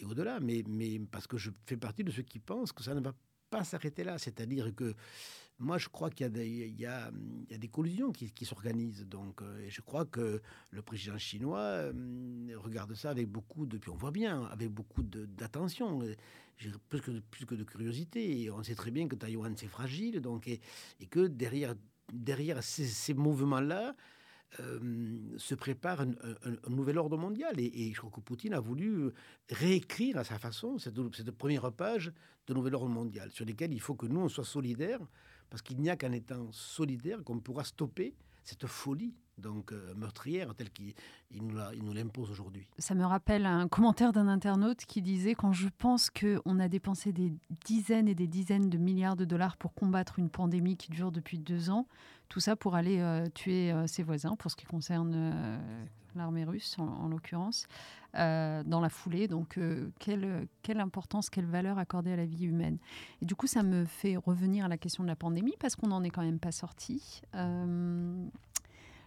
et 0.00 0.04
au-delà. 0.04 0.40
Mais, 0.40 0.64
parce 1.10 1.26
que 1.26 1.38
je 1.38 1.50
fais 1.66 1.76
partie 1.76 2.04
de 2.04 2.10
ceux 2.10 2.22
qui 2.22 2.38
pensent 2.38 2.72
que 2.72 2.82
ça 2.82 2.94
ne 2.94 3.00
va 3.00 3.14
pas 3.50 3.64
s'arrêter 3.64 4.04
là. 4.04 4.18
C'est-à-dire 4.18 4.74
que 4.74 4.94
moi, 5.60 5.76
je 5.76 5.88
crois 5.88 6.08
qu'il 6.08 6.26
y, 6.26 6.86
a 6.86 7.10
des 7.50 7.68
collisions 7.68 8.12
qui, 8.12 8.44
s'organisent. 8.46 9.06
Euh, 9.14 9.60
et 9.60 9.68
je 9.68 9.82
crois 9.82 10.06
que 10.06 10.40
le 10.70 10.82
président 10.82 11.18
chinois 11.18 11.58
euh, 11.60 11.92
regarde 12.56 12.94
ça 12.94 13.10
avec 13.10 13.28
beaucoup 13.28 13.66
de. 13.66 13.76
Puis 13.76 13.90
on 13.90 13.96
voit 13.96 14.10
bien, 14.10 14.44
avec 14.44 14.70
beaucoup 14.70 15.02
d'attention, 15.02 16.00
plus 16.88 17.00
que, 17.00 17.10
plus 17.30 17.46
que 17.46 17.54
de 17.54 17.64
curiosité. 17.64 18.42
Et 18.42 18.50
on 18.50 18.62
sait 18.62 18.74
très 18.74 18.90
bien 18.90 19.08
que 19.08 19.16
Taïwan, 19.16 19.54
c'est 19.56 19.68
fragile. 19.68 20.20
Donc, 20.20 20.48
et, 20.48 20.60
et, 21.00 21.06
que 21.06 21.26
derrière, 21.26 21.74
derrière 22.12 22.62
ces, 22.62 23.14
mouvements-là, 23.14 23.94
euh, 24.58 25.18
se 25.36 25.54
prépare 25.54 26.00
un, 26.00 26.14
nouvel 26.68 26.98
ordre 26.98 27.16
mondial. 27.16 27.58
Et, 27.58 27.92
je 27.92 27.98
crois 27.98 28.10
que 28.10 28.20
Poutine 28.20 28.54
a 28.54 28.60
voulu 28.60 29.10
réécrire 29.48 30.18
à 30.18 30.24
sa 30.24 30.38
façon 30.38 30.78
cette, 30.78 31.30
première 31.32 31.72
page 31.72 32.12
de 32.46 32.54
nouvel 32.54 32.74
ordre 32.74 32.88
mondial, 32.88 33.30
sur 33.30 33.44
lesquels 33.44 33.72
il 33.72 33.80
faut 33.80 33.94
que 33.94 34.06
nous, 34.06 34.20
on 34.20 34.28
soit 34.28 34.44
solidaires 34.44 35.00
parce 35.50 35.62
qu'il 35.62 35.80
n'y 35.80 35.90
a 35.90 35.96
qu'en 35.96 36.12
étant 36.12 36.50
solidaire 36.52 37.22
qu'on 37.24 37.40
pourra 37.40 37.64
stopper 37.64 38.14
cette 38.44 38.66
folie 38.66 39.14
donc 39.40 39.72
euh, 39.72 39.94
meurtrière 39.96 40.54
telle 40.54 40.70
qu'il 40.70 40.94
nous 41.32 41.92
l'impose 41.92 42.30
aujourd'hui. 42.30 42.66
Ça 42.78 42.94
me 42.94 43.04
rappelle 43.04 43.46
un 43.46 43.68
commentaire 43.68 44.12
d'un 44.12 44.28
internaute 44.28 44.84
qui 44.84 45.02
disait 45.02 45.34
quand 45.34 45.52
je 45.52 45.68
pense 45.78 46.10
qu'on 46.10 46.58
a 46.58 46.68
dépensé 46.68 47.12
des 47.12 47.32
dizaines 47.64 48.08
et 48.08 48.14
des 48.14 48.26
dizaines 48.26 48.68
de 48.70 48.78
milliards 48.78 49.16
de 49.16 49.24
dollars 49.24 49.56
pour 49.56 49.74
combattre 49.74 50.18
une 50.18 50.30
pandémie 50.30 50.76
qui 50.76 50.90
dure 50.90 51.12
depuis 51.12 51.38
deux 51.38 51.70
ans, 51.70 51.86
tout 52.28 52.40
ça 52.40 52.56
pour 52.56 52.74
aller 52.76 53.00
euh, 53.00 53.26
tuer 53.34 53.72
euh, 53.72 53.86
ses 53.86 54.02
voisins, 54.02 54.36
pour 54.36 54.50
ce 54.50 54.56
qui 54.56 54.66
concerne 54.66 55.60
l'armée 56.16 56.44
russe 56.44 56.76
en, 56.78 57.08
l'occurrence, 57.08 57.66
dans 58.14 58.80
la 58.82 58.88
foulée. 58.88 59.28
Donc, 59.28 59.60
quelle, 60.00 60.48
quelle, 60.62 60.80
importance, 60.80 61.30
quelle 61.30 61.46
valeur 61.46 61.78
accorder 61.78 62.12
à 62.12 62.16
la 62.16 62.26
vie 62.26 62.46
humaine 62.46 62.78
Et 63.22 63.26
du 63.26 63.36
coup, 63.36 63.46
ça 63.46 63.62
me 63.62 63.84
fait 63.84 64.16
revenir 64.16 64.64
à 64.64 64.68
la 64.68 64.76
question 64.76 65.04
de 65.04 65.08
la 65.08 65.14
pandémie, 65.14 65.54
parce 65.60 65.76
qu'on 65.76 65.86
n'en 65.86 66.02
est 66.02 66.10
quand 66.10 66.24
même 66.24 66.40
pas 66.40 66.50
sorti. 66.50 67.22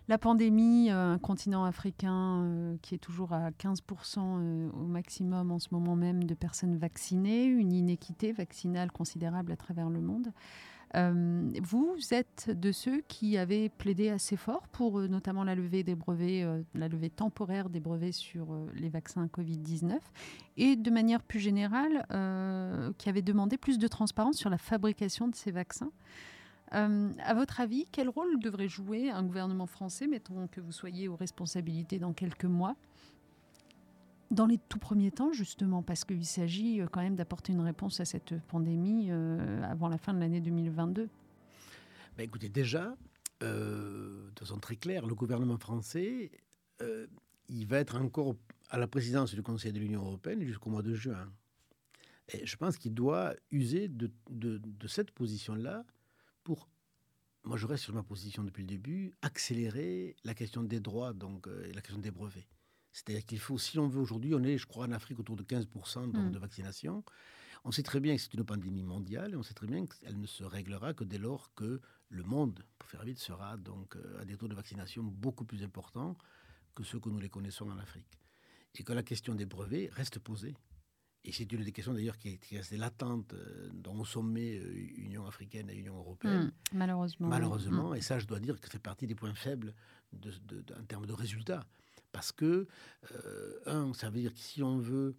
Euh, 0.03 0.09
la 0.09 0.17
pandémie, 0.17 0.89
un 0.89 1.17
continent 1.17 1.65
africain 1.65 2.77
qui 2.81 2.95
est 2.95 2.99
toujours 2.99 3.33
à 3.33 3.51
15% 3.51 4.71
au 4.71 4.85
maximum 4.85 5.51
en 5.51 5.59
ce 5.59 5.69
moment 5.71 5.95
même 5.95 6.23
de 6.23 6.33
personnes 6.33 6.77
vaccinées, 6.77 7.45
une 7.45 7.71
inéquité 7.71 8.31
vaccinale 8.31 8.91
considérable 8.91 9.51
à 9.51 9.55
travers 9.55 9.89
le 9.89 10.01
monde. 10.01 10.31
Euh, 10.95 11.49
vous 11.63 11.97
êtes 12.11 12.51
de 12.51 12.71
ceux 12.71 13.01
qui 13.07 13.37
avaient 13.37 13.69
plaidé 13.69 14.09
assez 14.09 14.37
fort 14.37 14.67
pour 14.67 14.99
euh, 14.99 15.07
notamment 15.07 15.43
la 15.43 15.55
levée 15.55 15.83
des 15.83 15.95
brevets, 15.95 16.43
euh, 16.43 16.61
la 16.75 16.87
levée 16.87 17.09
temporaire 17.09 17.69
des 17.69 17.79
brevets 17.79 18.11
sur 18.11 18.55
les 18.75 18.89
vaccins 18.89 19.25
Covid-19 19.25 19.97
et 20.57 20.75
de 20.75 20.91
manière 20.91 21.23
plus 21.23 21.39
générale 21.39 22.05
qui 22.97 23.09
avait 23.09 23.21
demandé 23.21 23.57
plus 23.57 23.79
de 23.79 23.87
transparence 23.87 24.37
sur 24.37 24.49
la 24.49 24.57
fabrication 24.57 25.27
de 25.27 25.35
ces 25.35 25.51
vaccins. 25.51 25.91
À 26.73 27.33
votre 27.33 27.61
avis, 27.61 27.85
quel 27.91 28.09
rôle 28.09 28.39
devrait 28.39 28.67
jouer 28.67 29.09
un 29.09 29.23
gouvernement 29.23 29.67
français, 29.67 30.07
mettons 30.07 30.47
que 30.47 30.59
vous 30.59 30.71
soyez 30.71 31.07
aux 31.07 31.15
responsabilités 31.15 31.99
dans 31.99 32.13
quelques 32.13 32.45
mois, 32.45 32.75
dans 34.33 34.47
les 34.47 34.57
tout 34.57 34.79
premiers 34.79 35.11
temps, 35.11 35.31
justement, 35.31 35.83
parce 35.83 36.03
qu'il 36.03 36.25
s'agit 36.25 36.81
euh, 36.81 36.87
quand 36.91 37.01
même 37.01 37.15
d'apporter 37.15 37.53
une 37.53 37.61
réponse 37.61 37.99
à 37.99 38.05
cette 38.05 38.33
pandémie 38.47 39.07
euh, 39.09 39.61
avant 39.63 39.87
la 39.87 39.97
fin 39.97 40.13
de 40.13 40.19
l'année 40.19 40.41
2022 40.41 41.07
ben 42.17 42.23
Écoutez, 42.23 42.49
déjà, 42.49 42.95
euh, 43.43 44.29
de 44.35 44.39
façon 44.39 44.57
très 44.57 44.75
claire, 44.75 45.05
le 45.05 45.15
gouvernement 45.15 45.57
français, 45.57 46.31
il 47.47 47.65
va 47.65 47.77
être 47.77 47.95
encore 47.95 48.35
à 48.69 48.77
la 48.77 48.87
présidence 48.87 49.33
du 49.33 49.41
Conseil 49.41 49.71
de 49.71 49.79
l'Union 49.79 50.03
européenne 50.03 50.43
jusqu'au 50.43 50.69
mois 50.69 50.81
de 50.81 50.93
juin. 50.93 51.31
Et 52.27 52.45
je 52.45 52.57
pense 52.57 52.77
qu'il 52.77 52.93
doit 52.93 53.35
user 53.51 53.87
de 53.87 54.87
cette 54.87 55.11
position-là 55.11 55.85
pour 56.43 56.69
moi 57.43 57.57
je 57.57 57.65
reste 57.65 57.83
sur 57.83 57.93
ma 57.93 58.03
position 58.03 58.43
depuis 58.43 58.61
le 58.61 58.67
début, 58.67 59.13
accélérer 59.21 60.15
la 60.23 60.33
question 60.33 60.63
des 60.63 60.79
droits, 60.79 61.11
donc 61.11 61.47
la 61.47 61.81
question 61.81 61.99
des 61.99 62.11
brevets. 62.11 62.47
C'est-à-dire 62.93 63.25
qu'il 63.25 63.39
faut, 63.39 63.57
si 63.57 63.79
on 63.79 63.87
veut 63.87 63.99
aujourd'hui, 63.99 64.33
on 64.35 64.43
est, 64.43 64.57
je 64.57 64.67
crois, 64.67 64.85
en 64.85 64.91
Afrique 64.91 65.19
autour 65.19 65.35
de 65.35 65.43
15% 65.43 66.07
mm. 66.07 66.31
de 66.31 66.39
vaccination. 66.39 67.03
On 67.65 67.71
sait 67.71 67.83
très 67.83 67.99
bien 67.99 68.15
que 68.15 68.21
c'est 68.21 68.33
une 68.33 68.43
pandémie 68.43 68.83
mondiale 68.83 69.33
et 69.33 69.35
on 69.35 69.43
sait 69.43 69.53
très 69.53 69.67
bien 69.67 69.85
qu'elle 69.85 70.19
ne 70.19 70.27
se 70.27 70.43
réglera 70.43 70.93
que 70.93 71.03
dès 71.03 71.17
lors 71.17 71.53
que 71.55 71.81
le 72.09 72.23
monde, 72.23 72.63
pour 72.77 72.89
faire 72.89 73.03
vite, 73.03 73.19
sera 73.19 73.57
donc 73.57 73.95
euh, 73.95 74.21
à 74.21 74.25
des 74.25 74.37
taux 74.37 74.47
de 74.47 74.53
vaccination 74.53 75.01
beaucoup 75.01 75.45
plus 75.45 75.63
importants 75.63 76.17
que 76.75 76.83
ceux 76.83 76.99
que 76.99 77.09
nous 77.09 77.19
les 77.19 77.29
connaissons 77.29 77.69
en 77.69 77.77
Afrique. 77.79 78.19
Et 78.75 78.83
que 78.83 78.93
la 78.93 79.03
question 79.03 79.33
des 79.33 79.45
brevets 79.45 79.89
reste 79.91 80.19
posée. 80.19 80.55
Et 81.25 81.31
c'est 81.31 81.49
une 81.51 81.63
des 81.63 81.71
questions 81.71 81.93
d'ailleurs 81.93 82.17
qui, 82.17 82.39
est 82.51 82.57
restée 82.57 82.77
latente 82.77 83.33
euh, 83.33 83.69
dans 83.73 83.97
le 83.97 84.03
sommet 84.03 84.57
euh, 84.57 84.73
Union 84.97 85.25
africaine 85.25 85.69
et 85.69 85.75
Union 85.75 85.97
européenne. 85.97 86.45
Mm, 86.45 86.77
malheureusement. 86.77 87.27
Malheureusement. 87.27 87.91
Mm. 87.91 87.95
Et 87.95 88.01
ça, 88.01 88.19
je 88.19 88.25
dois 88.25 88.39
dire 88.39 88.59
que 88.59 88.67
c'est 88.69 88.81
partie 88.81 89.07
des 89.07 89.15
points 89.15 89.33
faibles 89.33 89.73
de, 90.11 90.31
en 90.77 90.83
termes 90.83 91.05
de 91.05 91.13
résultats. 91.13 91.65
Parce 92.11 92.31
que, 92.31 92.67
euh, 93.11 93.59
un, 93.65 93.93
ça 93.93 94.09
veut 94.09 94.19
dire 94.19 94.33
que 94.33 94.39
si 94.39 94.61
on 94.61 94.77
veut 94.77 95.15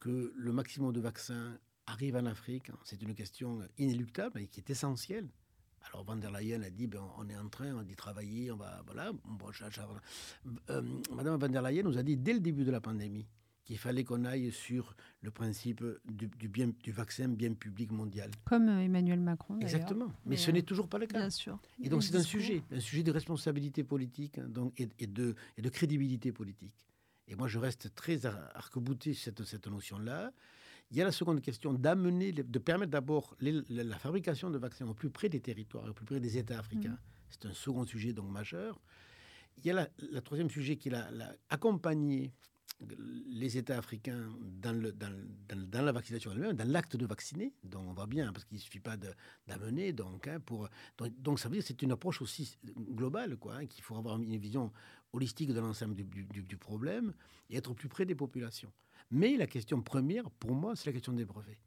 que 0.00 0.32
le 0.34 0.52
maximum 0.52 0.92
de 0.92 1.00
vaccins 1.00 1.58
arrive 1.86 2.16
en 2.16 2.26
Afrique, 2.26 2.70
c'est 2.84 3.02
une 3.02 3.14
question 3.14 3.60
inéluctable 3.78 4.40
et 4.40 4.46
qui 4.48 4.60
est 4.60 4.70
essentielle. 4.70 5.28
Alors 5.88 6.04
Van 6.04 6.16
der 6.16 6.30
Leyen 6.30 6.62
a 6.62 6.70
dit, 6.70 6.86
ben, 6.86 7.02
on 7.18 7.28
est 7.28 7.36
en 7.36 7.48
train 7.48 7.82
d'y 7.82 7.96
travailler, 7.96 8.50
on 8.52 8.56
va, 8.56 8.82
voilà. 8.86 9.12
Euh, 10.70 10.82
Madame 11.12 11.38
Van 11.38 11.48
der 11.48 11.62
Leyen 11.62 11.82
nous 11.82 11.98
a 11.98 12.02
dit 12.02 12.16
dès 12.16 12.32
le 12.32 12.40
début 12.40 12.64
de 12.64 12.70
la 12.70 12.80
pandémie 12.80 13.26
qu'il 13.64 13.78
fallait 13.78 14.04
qu'on 14.04 14.24
aille 14.24 14.50
sur 14.52 14.94
le 15.20 15.30
principe 15.30 15.84
du, 16.04 16.48
bien, 16.48 16.72
du 16.82 16.92
vaccin 16.92 17.28
bien 17.28 17.54
public 17.54 17.92
mondial. 17.92 18.30
Comme 18.44 18.68
euh, 18.68 18.80
Emmanuel 18.80 19.20
Macron. 19.20 19.58
Exactement. 19.60 20.12
Mais, 20.26 20.36
ce 20.36 20.50
n'est 20.50 20.62
toujours 20.62 20.88
pas 20.88 20.98
le 20.98 21.06
cas. 21.06 21.18
Bien 21.18 21.30
sûr. 21.30 21.60
Et 21.80 21.88
donc 21.88 22.02
c'est 22.02 22.16
un 22.16 22.22
sujet, 22.22 22.62
un 22.72 22.80
sujet 22.80 23.02
de 23.02 23.12
responsabilité 23.12 23.84
politique 23.84 24.38
hein, 24.38 24.48
donc, 24.48 24.78
et, 24.78 25.06
de, 25.06 25.34
et 25.56 25.62
de 25.62 25.68
crédibilité 25.68 26.32
politique. 26.32 26.86
Et 27.28 27.36
moi, 27.36 27.48
je 27.48 27.58
reste 27.58 27.94
très 27.94 28.26
arc-bouté 28.26 29.14
sur 29.14 29.24
cette, 29.24 29.44
cette 29.44 29.66
notion-là. 29.68 30.32
Il 30.90 30.98
y 30.98 31.00
a 31.00 31.04
la 31.04 31.12
seconde 31.12 31.40
question 31.40 31.72
d'amener, 31.72 32.32
de 32.32 32.58
permettre 32.58 32.90
d'abord 32.90 33.34
la 33.40 33.96
fabrication 33.98 34.50
de 34.50 34.58
vaccins 34.58 34.86
au 34.86 34.92
plus 34.92 35.08
près 35.08 35.30
des 35.30 35.40
territoires, 35.40 35.88
au 35.88 35.94
plus 35.94 36.04
près 36.04 36.20
des 36.20 36.36
États 36.36 36.58
africains. 36.58 36.90
Mmh. 36.90 36.98
C'est 37.30 37.46
un 37.46 37.54
second 37.54 37.86
sujet 37.86 38.12
donc 38.12 38.30
majeur. 38.30 38.78
Il 39.56 39.66
y 39.66 39.70
a 39.70 39.88
la, 39.98 40.20
troisième 40.20 40.50
sujet 40.50 40.76
qui 40.76 40.88
est 40.88 40.92
l'accompagner 40.92 42.32
les 43.28 43.56
États 43.56 43.78
africains 43.78 44.28
dans, 44.60 44.72
la 45.72 45.92
vaccination 45.92 46.32
elle-même, 46.32 46.56
dans 46.56 46.68
l'acte 46.68 46.96
de 46.96 47.06
vacciner, 47.06 47.52
donc 47.64 47.82
on 47.88 47.92
va 47.92 48.06
bien, 48.06 48.32
parce 48.32 48.44
qu'il 48.44 48.56
ne 48.56 48.62
suffit 48.62 48.80
pas 48.80 48.96
d'amener, 49.46 49.92
donc, 49.92 50.28
hein, 50.28 50.40
pour, 50.40 50.68
donc, 51.18 51.38
ça 51.38 51.48
veut 51.48 51.54
dire 51.54 51.62
que 51.62 51.68
c'est 51.68 51.82
une 51.82 51.92
approche 51.92 52.22
aussi 52.22 52.56
globale, 52.76 53.36
quoi, 53.36 53.56
hein, 53.56 53.66
qu'il 53.66 53.82
faut 53.82 53.96
avoir 53.96 54.20
une 54.20 54.36
vision 54.36 54.72
holistique 55.12 55.52
de 55.52 55.60
l'ensemble 55.60 55.94
du, 55.94 56.04
du, 56.04 56.56
problème 56.56 57.12
et 57.50 57.56
être 57.56 57.74
plus 57.74 57.88
près 57.88 58.06
des 58.06 58.14
populations. 58.14 58.72
Mais 59.10 59.36
la 59.36 59.46
question 59.46 59.82
première, 59.82 60.30
pour 60.30 60.54
moi, 60.54 60.74
c'est 60.76 60.86
la 60.86 60.92
question 60.92 61.12
des 61.12 61.24
brevets. 61.24 61.58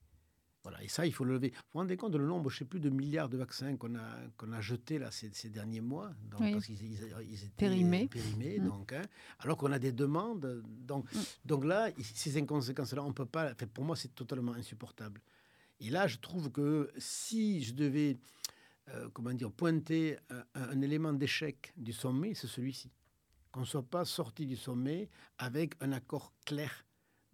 Voilà, 0.65 0.81
et 0.83 0.87
ça, 0.87 1.05
il 1.05 1.13
faut 1.13 1.23
le 1.25 1.33
lever. 1.33 1.49
Vous 1.49 1.61
vous 1.73 1.79
rendez 1.81 1.95
compte 1.95 2.11
de 2.13 2.17
le 2.17 2.25
nombre, 2.25 2.49
je 2.49 2.55
ne 2.55 2.57
sais 2.57 2.65
plus, 2.65 2.79
de 2.79 2.89
milliards 2.89 3.29
de 3.29 3.37
vaccins 3.37 3.77
qu'on 3.77 3.93
a, 3.93 4.17
qu'on 4.35 4.51
a 4.51 4.61
jetés 4.61 4.97
là, 4.97 5.11
ces, 5.11 5.29
ces 5.31 5.49
derniers 5.49 5.79
mois? 5.79 6.09
Donc, 6.31 6.39
Parce 6.53 6.65
qu'ils 6.65 6.81
ils 6.81 7.43
étaient 7.43 7.49
périmés. 7.55 8.07
périmés 8.07 8.57
mm. 8.57 8.65
donc, 8.65 8.91
hein, 8.91 9.03
alors 9.37 9.57
qu'on 9.57 9.71
a 9.71 9.77
des 9.77 9.91
demandes. 9.91 10.63
Donc, 10.65 11.13
mm. 11.13 11.19
donc 11.45 11.65
là, 11.65 11.91
ces 12.01 12.35
inconséquences-là, 12.39 13.03
on 13.03 13.13
peut 13.13 13.27
pas. 13.27 13.53
Pour 13.75 13.83
moi, 13.83 13.95
c'est 13.95 14.15
totalement 14.15 14.53
insupportable. 14.53 15.21
Et 15.79 15.91
là, 15.91 16.07
je 16.07 16.17
trouve 16.17 16.49
que 16.49 16.91
si 16.97 17.61
je 17.61 17.75
devais, 17.75 18.17
euh, 18.89 19.07
comment 19.13 19.33
dire, 19.33 19.51
pointer 19.51 20.17
un, 20.31 20.45
un 20.55 20.81
élément 20.81 21.13
d'échec 21.13 21.73
du 21.77 21.93
sommet, 21.93 22.33
c'est 22.33 22.47
celui-ci. 22.47 22.89
Qu'on 23.51 23.59
ne 23.59 23.65
soit 23.65 23.83
pas 23.83 24.03
sorti 24.03 24.47
du 24.47 24.55
sommet 24.55 25.09
avec 25.37 25.75
un 25.79 25.91
accord 25.91 26.33
clair 26.43 26.84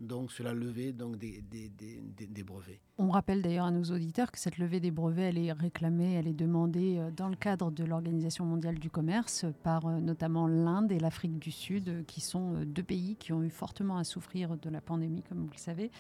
donc 0.02 0.32
sur 0.32 0.44
la 0.44 0.54
levée 0.54 0.92
donc, 0.92 1.18
des, 1.18 1.42
des, 1.42 2.44
brevets. 2.44 2.80
On 2.98 3.10
rappelle 3.10 3.42
d'ailleurs 3.42 3.66
à 3.66 3.72
nos 3.72 3.84
auditeurs 3.84 4.32
que 4.32 4.40
cette 4.40 4.58
levée 4.58 4.80
des 4.80 4.92
brevets, 4.92 5.30
elle 5.30 5.38
est 5.38 5.52
réclamée, 5.52 6.14
elle 6.14 6.28
est 6.28 6.34
demandée 6.34 6.98
euh, 6.98 7.12
dans 7.12 7.30
le 7.30 7.36
cadre 7.36 7.72
de 7.72 7.84
l'Organisation 7.84 8.44
mondiale 8.46 8.80
du 8.80 8.90
commerce 8.90 9.46
par 9.64 9.86
euh, 9.86 10.00
notamment 10.00 10.48
l'Inde 10.48 10.92
et 10.92 11.00
l'Afrique 11.00 11.38
du 11.38 11.52
Sud, 11.52 11.90
euh, 11.90 12.04
qui 12.04 12.20
sont 12.20 12.64
deux 12.66 12.84
pays 12.84 13.16
qui 13.16 13.32
ont 13.32 13.44
eu 13.44 13.52
fortement 13.52 13.98
à 13.98 14.04
souffrir 14.04 14.58
de 14.58 14.70
la 14.70 14.82
pandémie, 14.82 15.22
comme 15.22 15.40
vous 15.40 15.52
le 15.52 15.58
savez, 15.58 15.92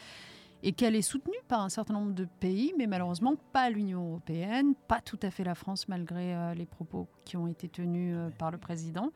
et 0.63 0.73
qu'elle 0.73 0.95
est 0.95 1.01
soutenue 1.03 1.37
par 1.47 1.61
un 1.61 1.69
certain 1.69 1.93
nombre 1.93 2.13
de 2.13 2.25
pays, 2.39 2.73
mais 2.77 2.87
malheureusement 2.87 3.35
pas 3.53 3.69
l'Union 3.69 4.07
européenne, 4.09 4.73
pas 4.87 4.99
tout 4.99 5.19
à 5.21 5.29
fait 5.29 5.43
la 5.43 5.55
France, 5.55 5.87
malgré 5.87 6.53
les 6.55 6.67
propos 6.67 7.07
qui 7.25 7.35
ont 7.35 7.47
été 7.47 7.67
tenus 7.67 8.15
par 8.37 8.51
le 8.51 8.59
président. 8.59 9.11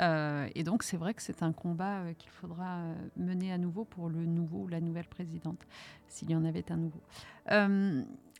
Euh, 0.00 0.48
et 0.54 0.62
donc, 0.62 0.82
c'est 0.82 0.96
vrai 0.96 1.14
que 1.14 1.22
c'est 1.22 1.42
un 1.42 1.52
combat 1.52 2.00
euh, 2.00 2.12
qu'il 2.14 2.30
faudra 2.30 2.78
euh, 2.78 2.94
mener 3.16 3.52
à 3.52 3.58
nouveau 3.58 3.84
pour 3.84 4.08
le 4.08 4.24
nouveau, 4.24 4.68
la 4.68 4.80
nouvelle 4.80 5.08
présidente, 5.08 5.60
s'il 6.08 6.30
y 6.30 6.36
en 6.36 6.44
avait 6.44 6.70
un 6.70 6.76
nouveau. 6.76 7.00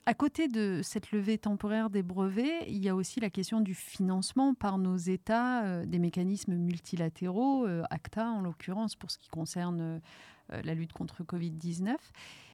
À 0.07 0.15
côté 0.15 0.49
de 0.49 0.81
cette 0.83 1.13
levée 1.13 1.37
temporaire 1.37 1.91
des 1.91 2.03
brevets, 2.03 2.65
il 2.67 2.83
y 2.83 2.89
a 2.89 2.97
aussi 2.97 3.21
la 3.21 3.29
question 3.29 3.61
du 3.61 3.75
financement 3.75 4.55
par 4.55 4.79
nos 4.79 4.97
États 4.97 5.85
des 5.85 5.99
mécanismes 5.99 6.55
multilatéraux, 6.55 7.67
ACTA 7.91 8.27
en 8.27 8.41
l'occurrence 8.41 8.97
pour 8.97 9.11
ce 9.11 9.19
qui 9.19 9.29
concerne 9.29 10.01
la 10.49 10.75
lutte 10.75 10.95
contre 10.95 11.23
Covid-19. 11.23 11.95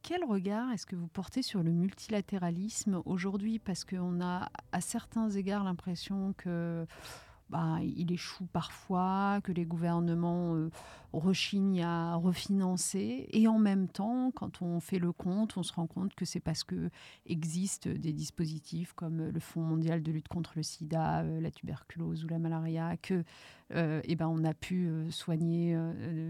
Quel 0.03 0.25
regard 0.25 0.71
est-ce 0.73 0.87
que 0.87 0.97
vous 0.97 1.07
portez 1.07 1.41
sur 1.41 1.63
le 1.63 1.71
multilatéralisme 1.71 3.01
aujourd'hui? 3.07 3.59
Parce 3.61 3.85
qu'on 3.85 4.21
a 4.21 4.51
à 4.73 4.81
certains 4.81 5.31
égards 5.31 5.65
l'impression 5.65 6.35
que 6.37 6.85
bah, 7.49 7.79
il 7.83 8.11
échoue 8.11 8.47
parfois, 8.53 9.41
que 9.45 9.53
les 9.53 9.65
gouvernements 9.65 10.57
euh, 10.57 10.71
rechignent 11.13 11.85
à 11.85 12.17
refinancer. 12.17 13.29
Et 13.31 13.47
en 13.47 13.59
même 13.59 13.89
temps, 13.89 14.33
quand 14.33 14.63
on 14.63 14.81
fait 14.81 14.99
le 14.99 15.13
compte, 15.13 15.57
on 15.57 15.63
se 15.63 15.73
rend 15.73 15.87
compte 15.87 16.15
que 16.15 16.25
c'est 16.25 16.41
parce 16.41 16.65
que 16.65 16.91
existent 17.27 17.91
des 17.91 18.13
dispositifs 18.13 18.93
comme 18.95 19.29
le 19.29 19.41
Fonds 19.41 19.63
mondial 19.63 20.03
de 20.03 20.11
lutte 20.11 20.29
contre 20.29 20.55
le 20.57 20.63
sida, 20.65 21.21
euh, 21.21 21.41
la 21.41 21.51
tuberculose 21.53 22.25
ou 22.25 22.29
la 22.29 22.39
malaria, 22.39 22.97
que 22.97 23.23
euh, 23.75 24.01
eh 24.05 24.17
ben, 24.17 24.29
on 24.29 24.45
a 24.45 24.55
pu 24.55 24.91
soigner 25.11 25.77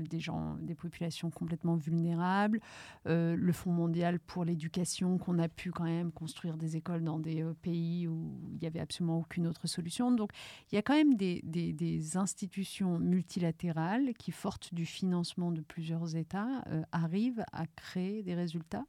des 0.08 0.20
gens, 0.20 0.56
des 0.60 0.74
populations 0.74 1.30
complètement 1.30 1.76
vulnérables. 1.76 2.60
le 3.04 3.52
Fonds 3.52 3.72
mondial 3.72 4.18
pour 4.20 4.44
l'éducation, 4.44 5.18
qu'on 5.18 5.38
a 5.38 5.48
pu 5.48 5.70
quand 5.70 5.84
même 5.84 6.12
construire 6.12 6.56
des 6.56 6.76
écoles 6.76 7.02
dans 7.02 7.18
des 7.18 7.44
pays 7.62 8.08
où 8.08 8.38
il 8.52 8.58
n'y 8.60 8.66
avait 8.66 8.80
absolument 8.80 9.18
aucune 9.18 9.46
autre 9.46 9.66
solution. 9.66 10.10
Donc 10.10 10.30
il 10.70 10.74
y 10.74 10.78
a 10.78 10.82
quand 10.82 10.94
même 10.94 11.14
des, 11.14 12.16
institutions 12.16 12.98
multilatérales 12.98 14.14
qui, 14.14 14.32
fortes 14.32 14.74
du 14.74 14.86
financement 14.86 15.50
de 15.52 15.60
plusieurs 15.60 16.16
États, 16.16 16.62
euh, 16.68 16.82
arrivent 16.92 17.44
à 17.52 17.66
créer 17.66 18.22
des 18.22 18.34
résultats. 18.34 18.84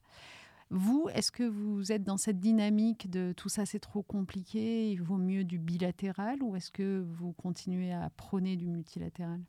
Vous, 0.70 1.08
est-ce 1.14 1.32
que 1.32 1.44
vous 1.44 1.92
êtes 1.92 2.04
dans 2.04 2.18
cette 2.18 2.40
dynamique 2.40 3.10
de 3.10 3.34
tout 3.36 3.50
ça 3.50 3.66
c'est 3.66 3.80
trop 3.80 4.04
compliqué, 4.04 4.92
il 4.92 5.02
vaut 5.02 5.18
mieux 5.18 5.44
du 5.44 5.60
bilatéral, 5.60 6.44
ou 6.44 6.56
est-ce 6.56 6.72
que 6.72 7.00
vous 7.00 7.32
continuez 7.34 7.94
à 7.94 8.10
prôner 8.10 8.58
du 8.58 8.68
multilatéral? 8.68 9.42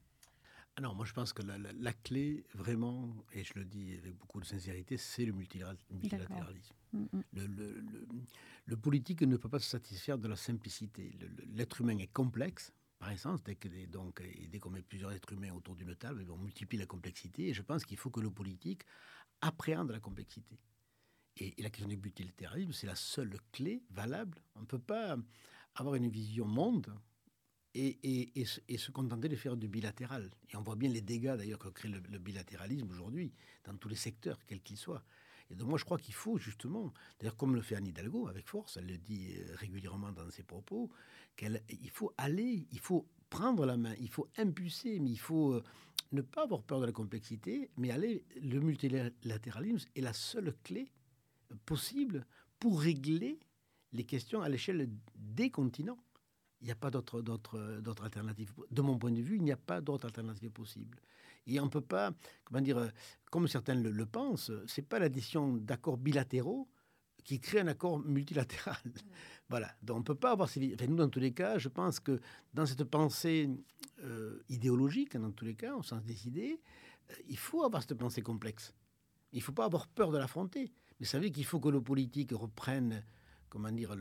Alors, 0.76 0.94
moi, 0.94 1.04
je 1.04 1.12
pense 1.12 1.32
que 1.32 1.42
la, 1.42 1.92
clé, 1.92 2.44
vraiment, 2.54 3.12
et 3.32 3.42
je 3.42 3.52
le 3.56 3.64
dis 3.64 3.94
avec 3.98 4.16
beaucoup 4.16 4.38
de 4.38 4.44
sincérité, 4.44 4.96
c'est 4.96 5.24
le 5.24 5.32
multilatéralisme. 5.32 6.74
Mm, 6.92 6.98
mm. 7.12 7.22
Le, 7.32 7.84
le, 8.66 8.76
politique 8.76 9.22
ne 9.22 9.36
peut 9.36 9.48
pas 9.48 9.58
se 9.58 9.68
satisfaire 9.68 10.18
de 10.18 10.28
la 10.28 10.36
simplicité. 10.36 11.18
L'être 11.48 11.80
humain 11.80 11.98
est 11.98 12.12
complexe, 12.12 12.72
par 13.00 13.10
essence, 13.10 13.42
dès 13.42 13.56
donc, 13.88 14.22
dès 14.52 14.60
qu'on 14.60 14.70
met 14.70 14.82
plusieurs 14.82 15.10
êtres 15.10 15.32
humains 15.32 15.52
autour 15.52 15.74
d'une 15.74 15.96
table, 15.96 16.24
on 16.30 16.38
multiplie 16.38 16.78
la 16.78 16.86
complexité, 16.86 17.48
et 17.48 17.54
je 17.54 17.62
pense 17.62 17.84
qu'il 17.84 17.96
faut 17.96 18.10
que 18.10 18.20
le 18.20 18.30
politique 18.30 18.82
appréhende 19.40 19.90
la 19.90 19.98
complexité. 19.98 20.60
Et, 21.38 21.54
la 21.58 21.70
question 21.70 21.88
du 21.88 21.96
multilatéralisme, 21.96 22.72
c'est 22.72 22.86
la 22.86 22.96
seule 22.96 23.36
clé 23.52 23.82
valable. 23.90 24.38
On 24.56 24.60
ne 24.60 24.66
peut 24.66 24.78
pas 24.78 25.16
avoir 25.74 25.94
une 25.94 26.08
vision 26.08 26.46
monde 26.46 26.92
et, 27.74 28.44
se 28.44 28.90
contenter 28.90 29.28
de 29.28 29.36
faire 29.36 29.56
du 29.56 29.68
bilatéral. 29.68 30.30
Et 30.50 30.56
on 30.56 30.62
voit 30.62 30.76
bien 30.76 30.90
les 30.90 31.00
dégâts 31.00 31.36
d'ailleurs 31.36 31.58
que 31.58 31.68
crée 31.68 31.88
le, 31.88 32.18
bilatéralisme 32.18 32.90
aujourd'hui, 32.90 33.32
dans 33.64 33.76
tous 33.76 33.88
les 33.88 33.96
secteurs, 33.96 34.38
quels 34.46 34.62
qu'ils 34.62 34.76
soient. 34.76 35.04
Et 35.50 35.54
donc 35.54 35.68
moi 35.68 35.78
je 35.78 35.84
crois 35.84 35.98
qu'il 35.98 36.12
faut 36.12 36.36
justement, 36.36 36.92
d'ailleurs 37.18 37.36
comme 37.36 37.54
le 37.54 37.62
fait 37.62 37.74
Anne 37.74 37.86
Hidalgo 37.86 38.28
avec 38.28 38.46
force, 38.46 38.76
elle 38.76 38.86
le 38.86 38.98
dit 38.98 39.34
euh, 39.38 39.54
régulièrement 39.56 40.12
dans 40.12 40.28
ses 40.30 40.42
propos, 40.42 40.90
qu'il 41.36 41.90
faut 41.90 42.12
aller, 42.18 42.66
il 42.70 42.80
faut 42.80 43.08
prendre 43.30 43.64
la 43.64 43.78
main, 43.78 43.94
il 43.98 44.10
faut 44.10 44.28
impulser, 44.36 44.98
mais 45.00 45.10
il 45.10 45.18
faut 45.18 45.54
euh, 45.54 45.64
ne 46.12 46.20
pas 46.20 46.42
avoir 46.42 46.62
peur 46.62 46.80
de 46.80 46.86
la 46.86 46.92
complexité, 46.92 47.70
mais 47.78 47.90
aller, 47.90 48.24
le 48.42 48.60
multilatéralisme 48.60 49.88
est 49.94 50.02
la 50.02 50.12
seule 50.12 50.54
clé 50.64 50.90
possible 51.64 52.26
pour 52.58 52.80
régler 52.80 53.38
les 53.92 54.04
questions 54.04 54.42
à 54.42 54.48
l'échelle 54.48 54.88
des 55.14 55.50
continents. 55.50 56.02
Il 56.60 56.64
n'y 56.64 56.72
a 56.72 56.76
pas 56.76 56.90
d'autre, 56.90 57.22
d'autre, 57.22 58.02
alternative. 58.02 58.52
De 58.70 58.82
mon 58.82 58.98
point 58.98 59.12
de 59.12 59.20
vue, 59.20 59.36
il 59.36 59.44
n'y 59.44 59.52
a 59.52 59.56
pas 59.56 59.80
d'autre 59.80 60.06
alternative 60.06 60.50
possible. 60.50 60.98
Et 61.46 61.60
on 61.60 61.66
ne 61.66 61.70
peut 61.70 61.80
pas, 61.80 62.12
comment 62.44 62.60
dire, 62.60 62.90
comme 63.30 63.46
certains 63.46 63.74
le, 63.76 64.06
pensent, 64.06 64.50
ce 64.66 64.80
n'est 64.80 64.86
pas 64.86 64.98
l'addition 64.98 65.54
d'accords 65.56 65.96
bilatéraux 65.96 66.68
qui 67.24 67.40
crée 67.40 67.60
un 67.60 67.68
accord 67.68 67.98
multilatéral. 68.00 68.76
voilà. 69.48 69.72
Donc 69.82 69.96
on 69.96 70.00
ne 70.00 70.04
peut 70.04 70.14
pas 70.14 70.32
avoir 70.32 70.48
ces... 70.48 70.74
Enfin, 70.74 70.86
nous, 70.86 70.96
dans 70.96 71.08
tous 71.08 71.20
les 71.20 71.32
cas, 71.32 71.58
je 71.58 71.68
pense 71.68 72.00
que 72.00 72.20
dans 72.54 72.66
cette 72.66 72.84
pensée 72.84 73.50
euh, 74.02 74.42
idéologique, 74.48 75.16
dans 75.16 75.30
tous 75.30 75.44
les 75.44 75.54
cas, 75.54 75.76
au 75.76 75.82
sens 75.82 76.02
des 76.04 76.26
idées, 76.26 76.60
euh, 77.10 77.14
il 77.28 77.36
faut 77.36 77.64
avoir 77.64 77.82
cette 77.82 77.94
pensée 77.94 78.22
complexe. 78.22 78.74
Il 79.32 79.38
ne 79.38 79.42
faut 79.42 79.52
pas 79.52 79.66
avoir 79.66 79.86
peur 79.88 80.10
de 80.10 80.18
l'affronter. 80.18 80.72
Vous 81.00 81.06
savez 81.06 81.30
qu'il 81.30 81.44
faut 81.44 81.60
que 81.60 81.68
nos 81.68 81.80
politiques 81.80 82.32
reprennent 82.32 83.02
comment 83.48 83.70
dire, 83.72 83.94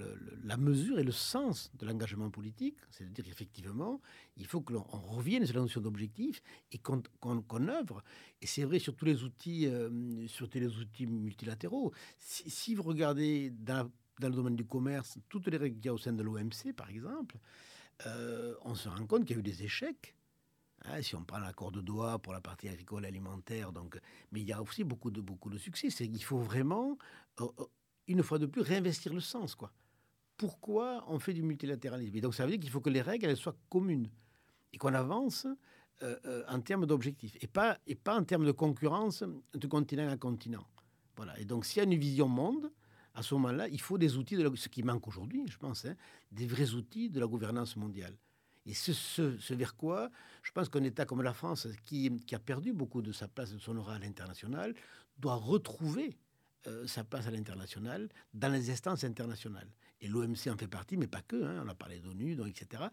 la 0.43 0.57
mesure 0.57 0.99
et 0.99 1.03
le 1.03 1.11
sens 1.11 1.71
de 1.79 1.85
l'engagement 1.85 2.29
politique. 2.29 2.77
C'est-à-dire 2.91 3.25
qu'effectivement, 3.25 4.01
il 4.35 4.45
faut 4.45 4.61
que 4.61 4.73
l'on 4.73 4.83
revienne 4.83 5.45
sur 5.45 5.55
la 5.55 5.61
notion 5.61 5.81
d'objectif 5.81 6.41
et 6.71 6.79
qu'on 6.79 7.67
œuvre. 7.67 8.03
Et 8.41 8.47
c'est 8.47 8.63
vrai 8.63 8.79
sur 8.79 8.95
tous 8.95 9.05
les 9.05 9.23
outils, 9.23 9.67
euh, 9.67 10.27
sur 10.27 10.49
tous 10.49 10.59
les 10.59 10.77
outils 10.77 11.07
multilatéraux. 11.07 11.93
Si, 12.19 12.75
vous 12.75 12.83
regardez 12.83 13.51
dans, 13.51 13.89
le 14.19 14.29
domaine 14.29 14.55
du 14.55 14.65
commerce, 14.65 15.17
toutes 15.29 15.47
les 15.47 15.57
règles 15.57 15.77
qu'il 15.77 15.85
y 15.85 15.89
a 15.89 15.93
au 15.93 15.97
sein 15.97 16.13
de 16.13 16.23
l'OMC, 16.23 16.73
par 16.75 16.89
exemple, 16.89 17.37
euh, 18.05 18.53
on 18.63 18.75
se 18.75 18.89
rend 18.89 19.05
compte 19.05 19.25
qu'il 19.25 19.35
y 19.35 19.37
a 19.37 19.39
eu 19.39 19.43
des 19.43 19.63
échecs. 19.63 20.15
Hein, 20.87 21.01
si 21.01 21.15
on 21.15 21.23
prend 21.23 21.39
l'accord 21.39 21.71
de 21.71 21.81
Doha 21.81 22.17
pour 22.17 22.33
la 22.33 22.39
partie 22.39 22.69
agricole 22.69 23.03
et 23.05 23.07
alimentaire, 23.07 23.73
donc, 23.73 23.99
mais 24.31 24.41
il 24.41 24.47
y 24.47 24.53
a 24.53 24.61
aussi 24.61 24.83
beaucoup 24.83 25.11
de, 25.11 25.19
beaucoup 25.19 25.49
de 25.49 25.57
succès. 25.57 25.89
C'est 25.89 26.07
qu'il 26.07 26.23
faut 26.23 26.39
vraiment 26.39 26.97
euh, 27.41 27.47
une 28.07 28.23
fois 28.23 28.39
de 28.39 28.45
plus, 28.45 28.61
réinvestir 28.61 29.13
le 29.13 29.19
sens. 29.19 29.55
quoi. 29.55 29.73
Pourquoi 30.37 31.03
on 31.07 31.19
fait 31.19 31.33
du 31.33 31.43
multilatéralisme? 31.43 32.15
Et 32.15 32.21
donc, 32.21 32.35
ça 32.35 32.45
veut 32.45 32.51
dire 32.51 32.59
qu'il 32.59 32.69
faut 32.69 32.81
que 32.81 32.89
les 32.89 33.01
règles 33.01 33.35
soient 33.35 33.57
communes 33.69 34.09
et 34.71 34.77
qu'on 34.77 34.93
avance 34.93 35.45
euh, 36.03 36.15
euh, 36.25 36.43
en 36.47 36.61
termes 36.61 36.85
d'objectifs 36.85 37.35
et 37.41 37.47
pas, 37.47 37.77
et 37.85 37.95
pas 37.95 38.17
en 38.17 38.23
termes 38.23 38.45
de 38.45 38.51
concurrence 38.51 39.23
de 39.53 39.67
continent 39.67 40.09
à 40.09 40.17
continent. 40.17 40.65
Voilà. 41.17 41.37
Et 41.39 41.45
donc, 41.45 41.65
s'il 41.65 41.77
y 41.77 41.79
a 41.81 41.83
une 41.83 41.99
vision 41.99 42.29
monde, 42.29 42.71
à 43.13 43.23
ce 43.23 43.33
moment-là, 43.33 43.67
il 43.67 43.81
faut 43.81 43.97
des 43.97 44.15
outils, 44.15 44.37
de 44.37 44.55
ce 44.55 44.69
qui 44.69 44.83
manque 44.83 45.07
aujourd'hui, 45.07 45.43
je 45.49 45.57
pense, 45.57 45.85
hein, 45.85 45.95
des 46.31 46.45
vrais 46.45 46.75
outils 46.75 47.09
de 47.09 47.19
la 47.19 47.25
gouvernance 47.25 47.75
mondiale. 47.75 48.15
Et 48.67 48.73
ce, 48.73 49.53
vers 49.53 49.75
quoi, 49.75 50.11
je 50.43 50.51
pense 50.51 50.69
qu'un 50.69 50.83
État 50.83 51.05
comme 51.05 51.21
la 51.21 51.33
France, 51.33 51.67
qui, 51.85 52.11
a 52.33 52.39
perdu 52.39 52.73
beaucoup 52.73 53.01
de 53.01 53.11
sa 53.11 53.27
place 53.27 53.53
de 53.53 53.57
son 53.57 53.77
aura 53.77 53.95
à 53.95 53.99
l'international, 53.99 54.75
doit 55.17 55.35
retrouver 55.35 56.17
euh, 56.67 56.85
ça 56.85 57.03
passe 57.03 57.27
à 57.27 57.31
l'international, 57.31 58.09
dans 58.33 58.51
les 58.51 58.69
instances 58.69 59.03
internationales. 59.03 59.69
Et 60.01 60.07
l'OMC 60.07 60.47
en 60.49 60.57
fait 60.57 60.67
partie, 60.67 60.97
mais 60.97 61.07
pas 61.07 61.21
que. 61.21 61.41
Hein. 61.41 61.63
on 61.65 61.69
a 61.69 61.75
parlé 61.75 61.99
d'ONU, 61.99 62.37
etc. 62.47 62.83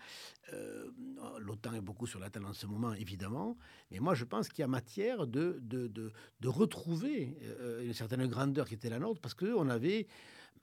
Euh, 0.53 0.91
L'OTAN 1.39 1.75
est 1.75 1.81
beaucoup 1.81 2.07
sur 2.07 2.21
la 2.21 2.31
table 2.31 2.47
en 2.47 2.53
ce 2.53 2.67
moment, 2.67 2.95
évidemment. 2.95 3.57
Mais 3.91 3.99
moi, 3.99 4.15
je 4.15 4.25
pense 4.25 4.49
qu'il 4.49 4.61
y 4.61 4.65
a 4.65 4.69
matière 4.69 5.27
de, 5.27 5.61
retrouver 6.45 7.37
euh, 7.43 7.85
une 7.85 7.95
certaine 7.95 8.27
grandeur 8.27 8.69
qui 8.69 8.75
était 8.75 8.91
la 8.91 9.01
nôtre, 9.01 9.21
parce 9.21 9.35
qu'on 9.35 9.69
avait, 9.69 10.07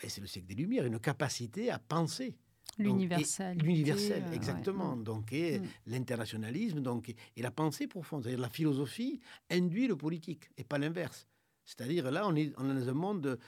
ben, 0.01 0.09
c'est 0.09 0.21
le 0.21 0.27
siècle 0.27 0.47
des 0.47 0.55
Lumières, 0.55 0.85
une 0.85 0.99
capacité 0.99 1.69
à 1.69 1.79
penser. 1.79 2.37
L'universel. 2.77 3.57
L'universel, 3.57 4.23
exactement. 4.33 4.95
Donc, 4.95 5.31
et 5.33 5.59
mm. 5.59 5.67
l'internationalisme, 5.87 6.79
donc, 6.81 7.13
et 7.35 7.41
la 7.41 7.51
pensée 7.51 7.87
profonde. 7.87 8.23
C'est-à-dire 8.23 8.41
la 8.41 8.49
philosophie 8.49 9.19
induit 9.49 9.87
le 9.87 9.95
politique, 9.95 10.49
et 10.57 10.63
pas 10.63 10.77
l'inverse. 10.77 11.27
C'est-à-dire 11.65 12.11
là, 12.11 12.27
on 12.27 12.35
est, 12.35 12.47
dans 12.57 12.89
un 12.89 12.93
monde 12.93 13.39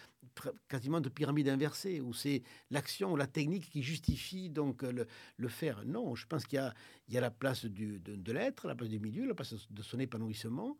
quasiment 0.68 1.02
de 1.02 1.10
pyramide 1.10 1.50
inversée, 1.50 2.00
où 2.00 2.14
c'est 2.14 2.44
l'action 2.72 3.14
ou 3.14 3.16
la 3.16 3.28
technique 3.28 3.70
qui 3.70 3.84
justifie 3.84 4.50
donc 4.50 4.84
le, 4.84 5.08
le 5.38 5.48
faire. 5.48 5.84
Non, 5.86 6.16
je 6.16 6.26
pense 6.28 6.46
qu'il 6.46 6.60
y, 7.08 7.14
y 7.14 7.18
a, 7.18 7.22
la 7.22 7.32
place 7.32 7.66
du, 7.66 8.00
de, 8.00 8.32
l'être, 8.32 8.68
la 8.68 8.76
place 8.76 8.90
du 8.90 9.00
milieu, 9.00 9.26
la 9.26 9.36
place 9.36 9.56
de 9.70 9.82
son 9.82 10.00
épanouissement. 10.00 10.78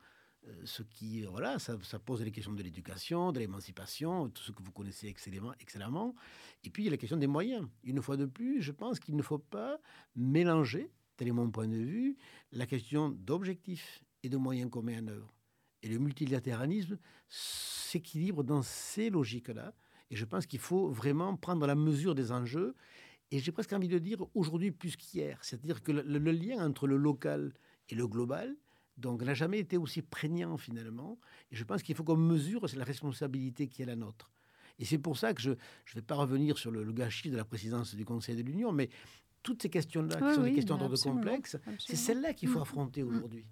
Euh, 0.48 0.62
ce 0.66 0.84
qui, 0.84 1.22
voilà, 1.24 1.58
ça, 1.60 1.78
pose 2.00 2.22
les 2.22 2.32
questions 2.32 2.54
de 2.54 2.62
l'éducation, 2.62 3.32
de 3.32 3.40
l'émancipation, 3.40 4.30
tout 4.30 4.44
ce 4.44 4.52
que 4.52 4.62
vous 4.62 4.72
connaissez 4.72 5.08
excellemment. 5.08 6.16
Et 6.64 6.70
puis, 6.70 6.84
il 6.84 6.86
y 6.86 6.90
a 6.90 6.92
la 6.92 6.98
question 6.98 7.18
des 7.18 7.28
moyens. 7.28 7.68
Une 7.84 8.02
fois 8.02 8.18
de 8.18 8.26
plus, 8.26 8.62
je 8.62 8.72
pense 8.72 9.00
qu'il 9.00 9.16
ne 9.16 9.22
faut 9.22 9.40
pas 9.40 9.80
mélanger, 10.16 10.92
tel 11.16 11.28
est 11.28 11.32
mon 11.32 11.50
point 11.50 11.68
de 11.68 11.78
vue, 11.78 12.18
la 12.52 12.66
question 12.66 13.10
d'objectifs 13.10 14.04
et 14.24 14.30
de 14.30 14.38
moyens 14.38 14.70
qu'on 14.70 14.82
met 14.82 14.98
en 14.98 15.08
œuvre. 15.08 15.34
Et 15.82 15.90
le 15.90 16.00
multilatéralisme 16.00 16.98
s'équilibre 17.28 18.44
dans 18.44 18.62
ces 18.62 19.10
logiques-là. 19.10 19.74
Et 20.10 20.16
je 20.16 20.26
pense 20.26 20.46
qu'il 20.46 20.60
faut 20.60 20.90
vraiment 20.90 21.36
prendre 21.36 21.66
la 21.68 21.76
mesure 21.76 22.16
des 22.16 22.32
enjeux. 22.32 22.76
Et 23.32 23.40
j'ai 23.40 23.52
presque 23.52 23.74
envie 23.74 23.88
de 23.88 24.00
dire 24.00 24.20
aujourd'hui 24.34 24.72
plus 24.72 24.96
qu'hier. 24.96 25.40
C'est-à-dire 25.42 25.84
que 25.84 25.92
le, 25.92 26.32
lien 26.32 26.66
entre 26.66 26.88
le 26.88 26.98
local 26.98 27.54
et 27.90 27.96
le 27.96 28.08
global, 28.08 28.56
donc, 28.98 29.24
n'a 29.24 29.34
jamais 29.34 29.60
été 29.60 29.78
aussi 29.78 30.02
prégnant 30.02 30.58
finalement. 30.58 31.18
Et 31.52 31.56
je 31.56 31.64
pense 31.64 31.84
qu'il 31.84 31.96
faut 31.96 32.04
qu'on 32.04 32.16
mesure 32.16 32.66
la 32.76 32.84
responsabilité 32.84 33.68
qui 33.68 33.82
est 33.82 33.86
la 33.86 33.96
nôtre. 33.96 34.32
Et 34.80 34.86
c'est 34.86 34.98
pour 34.98 35.18
ça 35.18 35.34
que 35.34 35.42
je 35.42 35.52
ne 35.52 35.56
vais 35.96 36.02
pas 36.02 36.16
revenir 36.16 36.58
sur 36.58 36.72
le, 36.72 36.92
gâchis 36.92 37.30
de 37.30 37.38
la 37.38 37.46
présidence 37.46 37.96
du 37.96 38.06
Conseil 38.06 38.36
de 38.36 38.42
l'Union, 38.42 38.72
mais 38.72 38.90
toutes 39.44 39.62
ces 39.62 39.70
questions-là, 39.70 40.16
qui 40.16 40.36
sont 40.36 40.44
des 40.44 40.54
questions 40.54 40.78
d'ordre 40.78 40.98
complexe, 40.98 41.58
c'est 41.80 41.96
celles-là 41.96 42.34
qu'il 42.34 42.50
faut 42.50 42.60
mm. 42.60 42.64
affronter 42.64 43.04
aujourd'hui. 43.04 43.46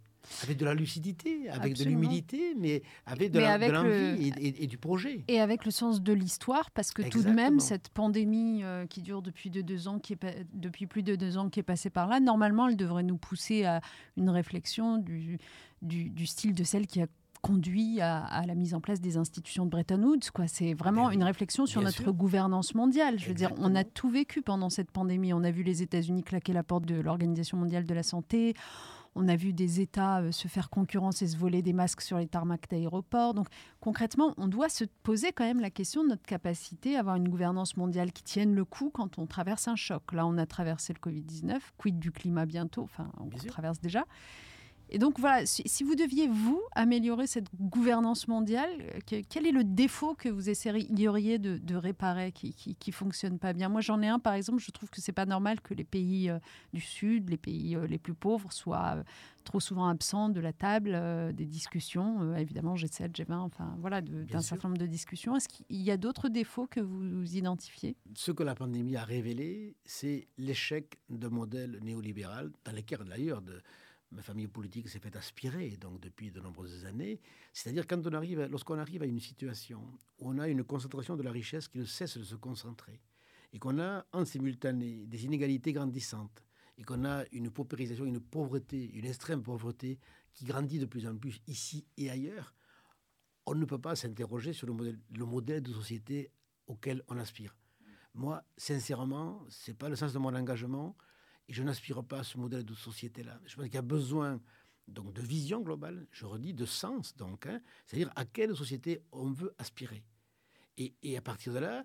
Avec 0.44 0.58
de 0.58 0.66
la 0.66 0.74
lucidité, 0.74 1.50
avec 1.50 1.76
de 1.76 1.84
l'humilité, 1.84 2.56
mais 2.58 2.84
avec 3.06 3.32
de 3.32 3.40
l'envie 3.40 4.32
et, 4.40 4.68
du 4.68 4.78
projet. 4.78 5.24
Et 5.28 5.40
avec 5.40 5.66
le 5.66 5.72
sens 5.72 6.02
de 6.02 6.14
l'histoire, 6.14 6.72
parce 6.72 6.92
que 6.92 7.02
tout 7.02 7.24
de 7.24 7.32
même, 7.32 7.60
cette 7.60 7.90
pandémie 7.90 8.64
euh, 8.64 8.86
qui 8.86 9.02
dure 9.02 9.22
depuis, 9.22 9.50
de 9.50 9.62
deux 9.62 9.88
ans, 9.88 10.00
qui 10.00 10.14
est, 10.14 10.48
depuis 10.54 10.88
plus 10.88 11.04
de 11.04 11.16
deux 11.16 11.38
ans, 11.38 11.50
qui 11.50 11.60
est 11.60 11.64
passée 11.64 11.90
par 11.90 12.08
là, 12.08 12.20
normalement, 12.20 12.68
elle 12.68 12.78
devrait 12.78 13.04
nous 13.04 13.18
pousser 13.18 13.66
à 13.66 13.82
une 14.18 14.30
réflexion 14.30 14.98
du, 14.98 15.40
du, 15.82 16.10
du 16.10 16.26
style 16.26 16.54
de 16.54 16.64
celle 16.64 16.88
qui 16.88 17.02
a 17.02 17.08
conduit 17.42 18.00
à, 18.02 18.44
la 18.46 18.56
mise 18.56 18.74
en 18.74 18.82
place 18.82 19.02
des 19.02 19.18
institutions 19.18 19.66
de 19.66 19.72
Bretton 19.72 20.02
Woods. 20.02 20.30
C'est 20.48 20.74
vraiment 20.74 21.12
une 21.12 21.24
réflexion 21.24 21.66
sur 21.66 21.82
notre 21.82 22.12
gouvernance 22.12 22.76
mondiale. 22.76 23.20
Je 23.20 23.28
veux 23.28 23.34
dire, 23.34 23.52
on 23.58 23.76
a 23.76 23.84
tout 23.84 24.10
vécu 24.10 24.42
pendant 24.42 24.70
cette 24.70 24.92
pandémie. 24.92 25.34
On 25.34 25.44
a 25.44 25.52
vu 25.52 25.64
les 25.64 25.82
États-Unis 25.82 26.24
claquer 26.24 26.54
la 26.54 26.64
porte 26.64 26.86
de 26.86 27.00
l'Organisation 27.00 27.58
mondiale 27.58 27.86
de 27.86 27.94
la 27.94 28.04
santé. 28.04 28.54
On 29.16 29.28
a 29.28 29.36
vu 29.36 29.54
des 29.54 29.82
États 29.82 30.22
euh, 30.22 30.32
se 30.32 30.48
faire 30.48 30.70
concurrence 30.70 31.22
et 31.22 31.28
se 31.28 31.38
voler 31.38 31.62
des 31.62 31.74
masques 31.74 32.02
sur 32.02 32.18
les 32.18 32.28
tarmacs 32.28 32.70
d'aéroports. 32.70 33.34
Donc 33.34 33.48
concrètement, 33.80 34.34
on 34.38 34.48
doit 34.48 34.70
se 34.70 34.86
poser 35.04 35.32
quand 35.32 35.44
même 35.44 35.60
la 35.60 35.70
question 35.70 36.04
de 36.04 36.10
notre 36.10 36.26
capacité 36.26 36.96
à 36.96 37.00
avoir 37.00 37.16
une 37.16 37.30
gouvernance 37.30 37.78
mondiale 37.78 38.12
qui 38.12 38.24
tienne 38.24 38.56
le 38.56 38.66
coup 38.66 38.90
quand 38.94 39.20
on 39.20 39.26
traverse 39.26 39.68
un 39.68 39.76
choc. 39.76 40.14
Là, 40.14 40.26
on 40.26 40.38
a 40.38 40.46
traversé 40.46 40.94
le 40.94 41.00
Covid-19, 41.00 41.60
quid 41.78 42.00
du 42.00 42.12
climat 42.12 42.46
bientôt, 42.46 42.84
enfin 42.84 43.12
on 43.20 43.30
traverse 43.48 43.80
déjà. 43.82 44.06
Et 44.94 44.98
donc 44.98 45.20
voilà, 45.20 45.46
si, 45.46 45.84
vous 45.86 45.96
deviez, 45.96 46.28
vous, 46.28 46.62
améliorer 46.76 47.26
cette 47.26 47.48
gouvernance 47.56 48.28
mondiale, 48.28 48.70
euh, 49.14 49.22
quel 49.30 49.48
est 49.48 49.54
le 49.54 49.64
défaut 49.64 50.16
que 50.16 50.28
vous 50.28 50.50
essayeriez 50.50 51.40
de, 51.40 51.58
de 51.58 51.76
réparer 51.76 52.34
qui 52.34 52.76
ne 52.86 52.92
fonctionne 52.92 53.40
pas 53.40 53.54
bien? 53.54 53.70
Moi, 53.70 53.80
j'en 53.80 54.02
ai 54.02 54.10
un, 54.10 54.20
par 54.20 54.34
exemple, 54.34 54.60
je 54.60 54.70
trouve 54.72 54.90
que 54.90 55.00
c'est 55.00 55.14
pas 55.14 55.26
normal 55.26 55.62
que 55.62 55.74
les 55.74 55.86
pays 55.86 56.30
euh, 56.30 56.40
du 56.74 56.82
Sud, 56.82 57.30
les 57.30 57.38
pays 57.38 57.78
euh, 57.78 57.88
les 57.88 58.00
plus 58.00 58.14
pauvres, 58.14 58.52
soient 58.52 59.02
trop 59.46 59.62
souvent 59.62 59.88
absents 59.88 60.28
de 60.28 60.42
la 60.42 60.54
table 60.54 61.34
des 61.34 61.48
discussions, 61.48 62.36
évidemment 62.36 62.76
G7, 62.76 63.12
G20, 63.12 63.34
enfin 63.34 63.76
voilà, 63.80 64.02
d'un 64.02 64.42
certain 64.42 64.68
nombre 64.68 64.80
de 64.80 64.86
discussions. 64.86 65.36
Est-ce 65.36 65.50
qu'il 65.50 65.82
y 65.82 65.90
a 65.90 65.98
d'autres 65.98 66.30
défauts 66.30 66.68
que 66.68 66.80
vous 66.80 67.36
identifiez? 67.36 67.96
Ce 68.14 68.32
que 68.32 68.44
la 68.44 68.54
pandémie 68.54 68.98
a 68.98 69.04
révélé, 69.04 69.76
c'est 69.84 70.28
l'échec 70.38 71.00
de 71.10 71.28
modèles 71.28 71.80
néolibéral, 71.82 72.52
dans 72.66 72.72
lesquels 72.72 73.04
d'ailleurs 73.04 73.42
de 73.42 73.64
ma 74.12 74.22
famille 74.22 74.48
politique 74.48 74.90
s'est 74.90 75.00
fait 75.00 75.16
aspirer 75.16 75.78
donc 75.78 76.00
depuis 76.00 76.32
de 76.32 76.40
nombreuses 76.42 76.86
années. 76.86 77.20
C'est-à-dire 77.54 77.88
quand 77.88 78.06
on 78.06 78.14
arrive, 78.14 78.42
lorsqu'on 78.50 78.78
arrive 78.78 79.04
à 79.04 79.06
une 79.06 79.20
situation 79.20 79.82
où 80.20 80.30
on 80.30 80.38
a 80.38 80.48
une 80.48 80.64
concentration 80.64 81.16
de 81.16 81.24
la 81.24 81.32
richesse 81.32 81.68
qui 81.68 81.78
ne 81.80 81.86
cesse 81.86 82.18
de 82.18 82.24
se 82.24 82.36
concentrer 82.36 83.02
et 83.54 83.60
qu'on 83.60 83.80
a 83.80 84.06
en 84.12 84.26
simultané 84.26 85.06
des 85.06 85.26
inégalités 85.26 85.74
grandissantes 85.74 86.44
et 86.78 86.84
qu'on 86.84 87.06
a 87.06 87.24
une 87.32 87.52
paupérisation, 87.52 88.06
une 88.06 88.20
pauvreté, 88.20 88.92
une 88.94 89.06
extrême 89.06 89.44
pauvreté 89.44 90.00
qui 90.34 90.46
grandit 90.46 90.80
de 90.80 90.86
plus 90.86 91.08
en 91.08 91.16
plus 91.16 91.42
ici 91.48 91.86
et 91.98 92.10
ailleurs, 92.10 92.54
on 93.46 93.56
ne 93.56 93.66
peut 93.66 93.80
pas 93.80 93.96
s'interroger 93.96 94.54
sur 94.54 94.68
le 94.68 94.74
modèle, 94.74 95.00
le 95.16 95.26
modèle 95.26 95.62
de 95.64 95.74
société 95.74 96.32
auquel 96.68 97.04
on 97.08 97.18
aspire. 97.18 97.56
Moi, 98.14 98.44
sincèrement, 98.58 99.46
c'est 99.50 99.78
pas 99.78 99.90
le 99.90 99.96
sens 99.96 100.14
de 100.14 100.20
mon 100.20 100.34
engagement. 100.36 100.96
Je 101.50 101.64
n'aspire 101.64 102.04
pas 102.04 102.20
à 102.20 102.24
ce 102.24 102.38
modèle 102.38 102.64
de 102.64 102.74
société-là. 102.74 103.40
Je 103.46 103.56
pense 103.56 103.66
qu'il 103.66 103.76
y 103.76 103.78
a 103.78 103.82
besoin 103.82 104.42
donc 104.88 105.14
de 105.14 105.22
vision 105.22 105.62
globale, 105.62 106.08
je 106.12 106.26
redis, 106.26 106.54
de 106.54 106.66
sens, 106.66 107.16
donc, 107.16 107.46
hein, 107.46 107.62
c'est-à-dire 107.86 108.12
à 108.16 108.26
quelle 108.26 108.56
société 108.56 109.02
on 109.12 109.32
veut 109.32 109.54
aspirer. 109.58 110.04
Et, 110.78 110.94
et 111.04 111.18
à 111.18 111.22
partir 111.22 111.54
de 111.54 111.60
là, 111.60 111.84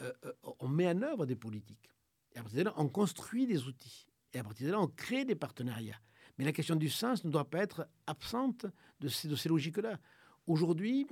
euh, 0.00 0.12
euh, 0.24 0.32
on 0.60 0.68
met 0.68 0.88
en 0.88 1.02
œuvre 1.02 1.26
des 1.26 1.36
politiques. 1.36 1.90
Et 2.32 2.38
à 2.38 2.42
partir 2.42 2.58
de 2.60 2.64
là, 2.64 2.74
on 2.76 2.88
construit 2.88 3.46
des 3.46 3.64
outils. 3.64 4.06
Et 4.32 4.38
à 4.38 4.44
partir 4.44 4.66
de 4.66 4.72
là, 4.72 4.80
on 4.80 4.88
crée 4.88 5.24
des 5.24 5.34
partenariats. 5.34 6.00
Mais 6.36 6.44
la 6.44 6.52
question 6.52 6.76
du 6.76 6.88
sens 6.88 7.24
ne 7.24 7.30
doit 7.30 7.48
pas 7.48 7.58
être 7.58 7.88
absente 8.06 8.66
de 9.00 9.08
ces, 9.08 9.28
de 9.28 9.34
ces 9.36 9.48
logiques-là. 9.48 9.98
Aujourd'hui, 10.46 11.06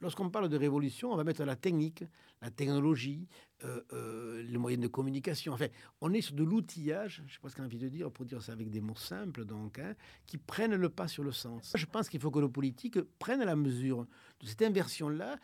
Lorsqu'on 0.00 0.30
parle 0.30 0.48
de 0.48 0.56
révolution, 0.56 1.12
on 1.12 1.16
va 1.16 1.24
mettre 1.24 1.44
la 1.44 1.56
technique, 1.56 2.04
la 2.40 2.50
technologie, 2.50 3.26
euh, 3.64 3.82
euh, 3.92 4.42
les 4.42 4.58
moyens 4.58 4.80
de 4.80 4.86
communication. 4.86 5.52
Enfin, 5.52 5.66
on 6.00 6.12
est 6.12 6.20
sur 6.20 6.34
de 6.34 6.44
l'outillage, 6.44 7.24
je 7.26 7.34
ce 7.34 7.56
qu'on 7.56 7.62
a 7.62 7.66
envie 7.66 7.78
de 7.78 7.88
dire, 7.88 8.10
pour 8.12 8.24
dire 8.24 8.40
ça 8.40 8.52
avec 8.52 8.70
des 8.70 8.80
mots 8.80 8.94
simples, 8.94 9.44
donc, 9.44 9.80
hein, 9.80 9.96
qui 10.26 10.38
prennent 10.38 10.76
le 10.76 10.88
pas 10.88 11.08
sur 11.08 11.24
le 11.24 11.32
sens. 11.32 11.72
Je 11.74 11.86
pense 11.86 12.08
qu'il 12.08 12.20
faut 12.20 12.30
que 12.30 12.38
nos 12.38 12.48
politiques 12.48 13.00
prennent 13.18 13.44
la 13.44 13.56
mesure 13.56 14.06
de 14.40 14.46
cette 14.46 14.62
inversion-là. 14.62 15.36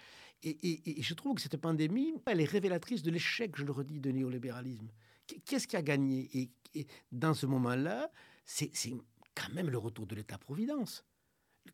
Et, 0.45 1.03
je 1.03 1.15
trouve 1.15 1.35
que 1.37 1.41
cette 1.41 1.57
pandémie, 1.57 2.15
elle 2.27 2.41
est 2.41 2.45
révélatrice 2.45 3.03
de 3.03 3.11
l'échec, 3.11 3.57
je 3.57 3.65
le 3.65 3.73
redis, 3.73 3.99
de 3.99 4.11
néolibéralisme. 4.11 4.89
Qu'est-ce 5.47 5.67
qui 5.67 5.77
a 5.77 5.83
gagné? 5.83 6.51
Et, 6.75 6.87
dans 7.11 7.35
ce 7.35 7.47
moment-là, 7.47 8.11
c'est 8.45 8.71
quand 9.35 9.53
même 9.53 9.71
le 9.71 9.79
retour 9.79 10.07
de 10.07 10.15
l'État-providence 10.15 11.05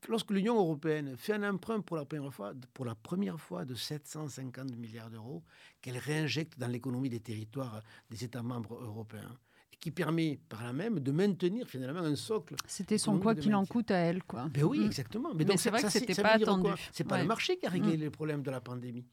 lorsque 0.08 0.30
l'Union 0.30 0.56
européenne 0.56 1.16
fait 1.16 1.34
un 1.34 1.48
emprunt 1.48 1.80
pour 1.80 1.96
la 1.96 2.04
première 2.04 2.32
fois, 2.32 2.52
pour 2.74 2.84
la 2.84 2.94
première 2.94 3.40
fois 3.40 3.64
de 3.64 3.74
750 3.74 4.76
milliards 4.76 5.10
d'euros, 5.10 5.42
qu'elle 5.80 5.98
réinjecte 5.98 6.58
dans 6.58 6.68
l'économie 6.68 7.10
des 7.10 7.20
territoires 7.20 7.82
des 8.10 8.24
États 8.24 8.42
membres 8.42 8.74
européens, 8.82 9.38
et 9.72 9.76
qui 9.76 9.90
permet 9.90 10.40
par 10.48 10.64
là 10.64 10.72
même 10.72 11.00
de 11.00 11.12
maintenir 11.12 11.66
finalement 11.66 12.00
un 12.00 12.16
socle. 12.16 12.56
C'était 12.66 12.98
son 12.98 13.18
quoi 13.18 13.34
qu'il 13.34 13.54
en 13.54 13.66
coûte 13.66 13.90
à 13.90 13.98
elle, 13.98 14.22
quoi. 14.22 14.48
Ben 14.48 14.64
oui, 14.64 14.80
mm. 14.80 14.86
exactement. 14.86 15.34
Mais, 15.34 15.44
c'est 15.56 15.70
vrai 15.70 15.82
que 15.82 15.90
c'était 15.90 16.20
pas 16.20 16.34
attendu. 16.34 16.70
C'est 16.92 17.04
pas 17.04 17.20
le 17.20 17.26
marché 17.26 17.58
qui 17.58 17.66
a 17.66 17.70
réglé 17.70 17.96
mm. 17.96 18.00
les 18.00 18.10
problèmes 18.10 18.42
de 18.42 18.50
la 18.50 18.60
pandémie. 18.60 19.06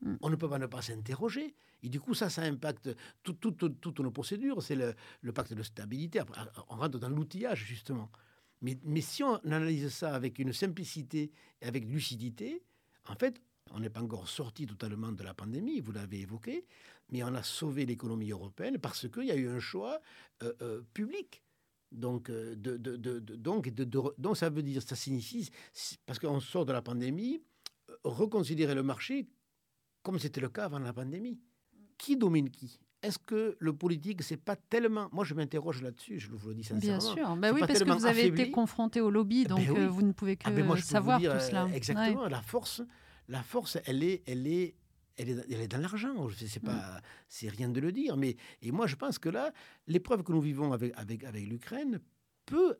Mm. 0.00 0.14
On 0.22 0.30
ne 0.30 0.36
peut 0.36 0.48
pas 0.48 0.58
ne 0.58 0.66
pas 0.66 0.82
s'interroger. 0.82 1.54
Et 1.82 1.88
du 1.88 2.00
coup, 2.00 2.12
ça, 2.12 2.28
ça 2.28 2.42
impacte 2.42 2.90
toutes 3.22 4.00
nos 4.00 4.10
procédures. 4.10 4.62
C'est 4.62 4.74
le, 4.74 4.94
le, 5.20 5.32
pacte 5.32 5.54
de 5.54 5.62
stabilité. 5.62 6.20
On 6.68 6.76
rentre 6.76 6.98
dans 6.98 7.08
l'outillage, 7.08 7.64
justement. 7.64 8.10
Mais, 8.60 9.00
si 9.00 9.22
on 9.22 9.36
analyse 9.44 9.88
ça 9.90 10.14
avec 10.14 10.38
une 10.38 10.52
simplicité 10.52 11.30
et 11.60 11.66
avec 11.66 11.84
lucidité, 11.84 12.62
en 13.06 13.14
fait, 13.14 13.40
on 13.70 13.80
n'est 13.80 13.90
pas 13.90 14.02
encore 14.02 14.28
sorti 14.28 14.66
totalement 14.66 15.12
de 15.12 15.22
la 15.22 15.34
pandémie, 15.34 15.80
vous 15.80 15.92
l'avez 15.92 16.20
évoqué, 16.20 16.66
mais 17.10 17.22
on 17.22 17.34
a 17.34 17.42
sauvé 17.42 17.86
l'économie 17.86 18.30
européenne 18.30 18.78
parce 18.78 19.08
qu'il 19.08 19.24
y 19.24 19.30
a 19.30 19.36
eu 19.36 19.48
un 19.48 19.60
choix 19.60 20.00
euh, 20.42 20.52
euh, 20.62 20.82
public. 20.92 21.42
Donc, 21.92 22.28
euh, 22.28 22.54
ça 24.34 24.50
veut 24.50 24.62
dire, 24.62 24.82
ça 24.82 24.96
signifie, 24.96 25.50
parce 26.04 26.18
qu'on 26.18 26.40
sort 26.40 26.66
de 26.66 26.72
la 26.72 26.82
pandémie, 26.82 27.40
reconsidérer 28.04 28.74
le 28.74 28.82
marché 28.82 29.28
comme 30.02 30.18
c'était 30.18 30.40
le 30.40 30.48
cas 30.48 30.64
avant 30.64 30.78
la 30.78 30.92
pandémie. 30.92 31.40
Qui 31.96 32.16
domine 32.16 32.50
qui? 32.50 32.78
Est-ce 33.02 33.18
que 33.18 33.56
le 33.58 33.72
politique, 33.72 34.22
c'est 34.22 34.36
pas 34.36 34.56
tellement. 34.56 35.08
Moi, 35.12 35.24
je 35.24 35.34
m'interroge 35.34 35.82
là-dessus, 35.82 36.18
je 36.18 36.30
vous 36.30 36.48
le 36.48 36.54
dis 36.54 36.64
sincèrement. 36.64 36.98
Bien 36.98 37.00
sûr. 37.00 37.36
Ben 37.36 37.52
oui, 37.54 37.60
parce 37.66 37.82
que 37.82 37.90
vous 37.90 38.06
avez 38.06 38.26
été 38.26 38.50
confronté 38.50 39.00
au 39.00 39.10
lobby, 39.10 39.42
eh 39.44 39.48
donc 39.48 39.66
ben 39.66 39.76
euh, 39.76 39.88
vous 39.88 40.02
ne 40.02 40.12
pouvez 40.12 40.36
que 40.36 40.44
ah 40.46 40.50
ben 40.50 40.76
savoir 40.78 41.20
tout 41.20 41.40
cela. 41.40 41.64
Euh, 41.64 41.68
exactement. 41.68 42.26
La 42.26 42.42
force, 42.42 42.82
la 43.28 43.42
force, 43.42 43.78
elle 43.86 44.02
est, 44.02 44.22
elle 44.26 44.46
est, 44.46 44.74
elle 45.16 45.30
est, 45.30 45.44
elle 45.50 45.60
est 45.60 45.68
dans 45.68 45.78
l'argent. 45.78 46.28
C'est 46.36 46.62
pas, 46.62 46.72
mm. 46.72 47.00
c'est 47.28 47.48
rien 47.48 47.68
de 47.68 47.80
le 47.80 47.92
dire. 47.92 48.16
Mais 48.16 48.36
et 48.62 48.72
moi, 48.72 48.86
je 48.86 48.96
pense 48.96 49.18
que 49.18 49.28
là, 49.28 49.52
l'épreuve 49.86 50.22
que 50.22 50.32
nous 50.32 50.40
vivons 50.40 50.72
avec 50.72 50.92
avec 50.96 51.24
avec 51.24 51.46
l'Ukraine 51.46 52.00
peut, 52.46 52.78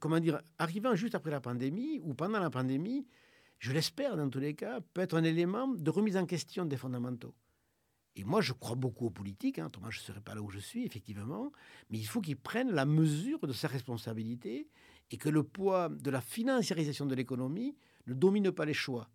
comment 0.00 0.18
dire, 0.18 0.40
arrivant 0.58 0.94
juste 0.96 1.14
après 1.14 1.30
la 1.30 1.40
pandémie 1.40 2.00
ou 2.02 2.14
pendant 2.14 2.40
la 2.40 2.50
pandémie, 2.50 3.06
je 3.60 3.72
l'espère 3.72 4.16
dans 4.16 4.28
tous 4.28 4.40
les 4.40 4.54
cas, 4.54 4.80
peut 4.80 5.02
être 5.02 5.16
un 5.16 5.24
élément 5.24 5.68
de 5.68 5.90
remise 5.90 6.16
en 6.16 6.26
question 6.26 6.64
des 6.64 6.76
fondamentaux. 6.76 7.34
Et 8.20 8.24
moi, 8.24 8.42
je 8.42 8.52
crois 8.52 8.76
beaucoup 8.76 9.06
aux 9.06 9.10
politiques. 9.10 9.58
Hein. 9.58 9.70
Thomas, 9.70 9.88
je 9.88 9.98
ne 9.98 10.02
serais 10.02 10.20
pas 10.20 10.34
là 10.34 10.42
où 10.42 10.50
je 10.50 10.58
suis, 10.58 10.84
effectivement. 10.84 11.52
Mais 11.88 11.96
il 11.96 12.04
faut 12.04 12.20
qu'ils 12.20 12.36
prennent 12.36 12.70
la 12.70 12.84
mesure 12.84 13.38
de 13.46 13.54
sa 13.54 13.66
responsabilité 13.66 14.68
et 15.10 15.16
que 15.16 15.30
le 15.30 15.42
poids 15.42 15.88
de 15.88 16.10
la 16.10 16.20
financiarisation 16.20 17.06
de 17.06 17.14
l'économie 17.14 17.74
ne 18.06 18.14
domine 18.14 18.50
pas 18.50 18.64
les 18.64 18.74
choix. 18.74 19.08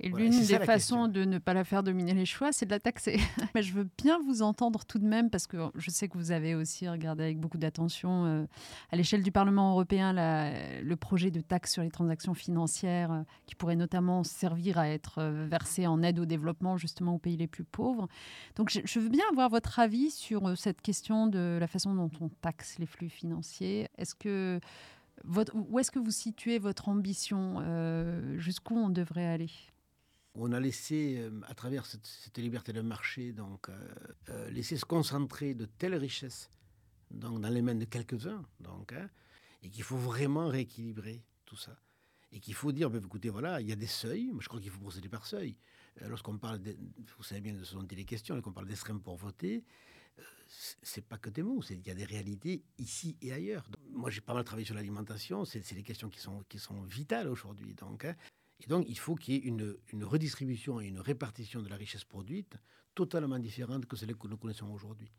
Et 0.00 0.08
l'une 0.08 0.44
des 0.44 0.58
façons 0.58 1.06
de 1.06 1.24
ne 1.24 1.38
pas 1.38 1.54
la 1.54 1.62
faire 1.62 1.84
dominer 1.84 2.14
les 2.14 2.26
choix, 2.26 2.52
c'est 2.52 2.66
de 2.66 2.70
la 2.70 2.80
taxer. 2.80 3.20
Mais 3.54 3.62
je 3.62 3.72
veux 3.72 3.88
bien 4.02 4.18
vous 4.26 4.42
entendre 4.42 4.84
tout 4.84 4.98
de 4.98 5.06
même, 5.06 5.30
parce 5.30 5.46
que 5.46 5.56
je 5.76 5.90
sais 5.90 6.08
que 6.08 6.18
vous 6.18 6.32
avez 6.32 6.56
aussi 6.56 6.88
regardé 6.88 7.22
avec 7.22 7.38
beaucoup 7.38 7.58
d'attention 7.58 8.26
euh, 8.26 8.44
à 8.90 8.96
l'échelle 8.96 9.22
du 9.22 9.30
Parlement 9.30 9.70
européen 9.70 10.12
le 10.12 10.94
projet 10.96 11.30
de 11.30 11.40
taxe 11.40 11.72
sur 11.72 11.82
les 11.82 11.90
transactions 11.90 12.34
financières, 12.34 13.12
euh, 13.12 13.22
qui 13.46 13.54
pourrait 13.54 13.76
notamment 13.76 14.24
servir 14.24 14.78
à 14.78 14.88
être 14.88 15.18
euh, 15.18 15.46
versé 15.48 15.86
en 15.86 16.02
aide 16.02 16.18
au 16.18 16.26
développement, 16.26 16.76
justement 16.76 17.14
aux 17.14 17.18
pays 17.18 17.36
les 17.36 17.46
plus 17.46 17.64
pauvres. 17.64 18.08
Donc 18.56 18.70
je, 18.70 18.80
je 18.84 18.98
veux 18.98 19.10
bien 19.10 19.24
avoir 19.30 19.48
votre 19.48 19.78
avis 19.78 20.10
sur 20.10 20.58
cette 20.58 20.82
question 20.82 21.28
de 21.28 21.58
la 21.60 21.68
façon 21.68 21.94
dont 21.94 22.10
on 22.20 22.28
taxe 22.28 22.78
les 22.80 22.86
flux 22.86 23.08
financiers. 23.08 23.88
Est-ce 23.96 24.16
que 24.16 24.58
où 25.54 25.78
est-ce 25.78 25.90
que 25.90 25.98
vous 25.98 26.10
situez 26.10 26.58
votre 26.58 26.88
ambition 26.88 27.58
euh, 27.60 28.38
Jusqu'où 28.38 28.76
on 28.76 28.90
devrait 28.90 29.26
aller? 29.26 29.50
On 30.34 30.52
a 30.52 30.58
laissé, 30.58 31.16
euh, 31.18 31.40
à 31.46 31.54
travers 31.54 31.86
cette, 31.86 32.38
liberté 32.38 32.72
de 32.72 32.80
marché, 32.80 33.32
donc, 33.32 33.68
euh, 33.68 34.50
laisser 34.50 34.76
se 34.76 34.84
concentrer 34.84 35.54
de 35.54 35.64
telles 35.64 35.94
richesses 35.94 36.50
donc, 37.10 37.40
dans 37.40 37.48
les 37.48 37.62
mains 37.62 37.76
de 37.76 37.84
quelques-uns, 37.84 38.44
hein, 38.66 39.08
et 39.62 39.70
qu'il 39.70 39.84
faut 39.84 39.96
vraiment 39.96 40.48
rééquilibrer 40.48 41.22
tout 41.44 41.56
ça. 41.56 41.76
Et 42.32 42.40
qu'il 42.40 42.54
faut 42.54 42.72
dire, 42.72 42.90
ben, 42.90 43.00
écoutez, 43.02 43.30
voilà, 43.30 43.60
il 43.60 43.68
y 43.68 43.72
a 43.72 43.76
des 43.76 43.86
seuils, 43.86 44.32
moi 44.32 44.40
je 44.42 44.48
crois 44.48 44.60
qu'il 44.60 44.70
faut 44.70 44.80
procéder 44.80 45.08
par 45.08 45.24
seuil. 45.24 45.56
Lorsqu'on 46.00 46.38
parle, 46.38 46.58
vous 47.16 47.22
savez 47.22 47.40
bien 47.40 47.54
de 47.54 47.62
ce 47.62 47.76
dont 47.76 47.86
il 47.88 48.00
est 48.00 48.04
question, 48.04 48.40
qu'on 48.42 48.52
parle 48.52 48.66
d'extrême 48.66 49.00
pauvreté, 49.00 49.62
c'est 50.82 51.04
pas 51.04 51.18
que 51.18 51.30
des 51.30 51.42
mots, 51.42 51.62
il 51.70 51.86
y 51.86 51.90
a 51.90 51.94
des 51.94 52.04
réalités 52.04 52.62
ici 52.78 53.16
et 53.22 53.32
ailleurs. 53.32 53.68
Moi, 53.90 54.10
j'ai 54.10 54.20
pas 54.20 54.34
mal 54.34 54.44
travaillé 54.44 54.66
sur 54.66 54.74
l'alimentation, 54.74 55.44
c'est 55.44 55.74
des 55.74 55.82
questions 55.82 56.08
qui 56.08 56.20
sont, 56.20 56.42
qui 56.48 56.58
sont 56.58 56.82
vitales 56.82 57.28
aujourd'hui. 57.28 57.74
Donc, 57.74 58.04
hein. 58.04 58.14
Et 58.60 58.66
donc, 58.66 58.86
il 58.88 58.98
faut 58.98 59.14
qu'il 59.14 59.34
y 59.34 59.36
ait 59.36 59.40
une, 59.40 59.76
redistribution 60.04 60.80
et 60.80 60.86
une 60.86 61.00
répartition 61.00 61.60
de 61.60 61.68
la 61.68 61.76
richesse 61.76 62.04
produite 62.04 62.56
totalement 62.94 63.38
différente 63.38 63.86
que 63.86 63.96
celle 63.96 64.14
que 64.14 64.28
nous 64.28 64.36
connaissons 64.36 64.70
aujourd'hui. 64.70 65.10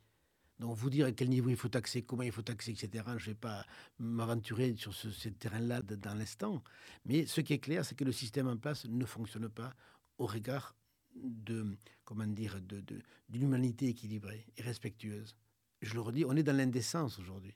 Donc, 0.60 0.78
vous 0.78 0.90
dire 0.90 1.06
à 1.06 1.12
quel 1.12 1.30
niveau 1.30 1.50
il 1.50 1.58
faut 1.58 1.68
taxer, 1.68 2.04
comment 2.04 2.24
il 2.24 2.32
faut 2.32 2.42
taxer, 2.42 2.72
etc., 2.72 3.04
je 3.18 3.30
ne 3.30 3.34
vais 3.34 3.36
pas 3.36 3.66
m'aventurer 4.00 4.74
sur 4.78 4.94
ce 4.94 5.30
terrain-là 5.30 5.82
dans 5.82 6.14
l'instant. 6.14 6.64
Mais 7.04 7.26
ce 7.26 7.42
qui 7.42 7.54
est 7.54 7.60
clair, 7.60 7.84
c'est 7.84 7.96
que 7.96 8.06
le 8.06 8.14
système 8.14 8.48
en 8.48 8.56
place 8.56 8.86
ne 8.86 9.06
fonctionne 9.06 9.50
pas 9.50 9.76
au 10.18 10.26
regard 10.28 10.74
de, 11.16 11.78
comment 12.04 12.28
dire, 12.28 12.60
de, 12.62 12.84
d'une 13.30 13.44
humanité 13.44 13.88
équilibrée 13.88 14.46
et 14.58 14.62
respectueuse. 14.62 15.36
Je 15.82 15.94
le 15.94 16.02
redis, 16.02 16.26
on 16.26 16.36
est 16.36 16.44
dans 16.44 16.56
l'indécence 16.56 17.20
aujourd'hui. 17.20 17.56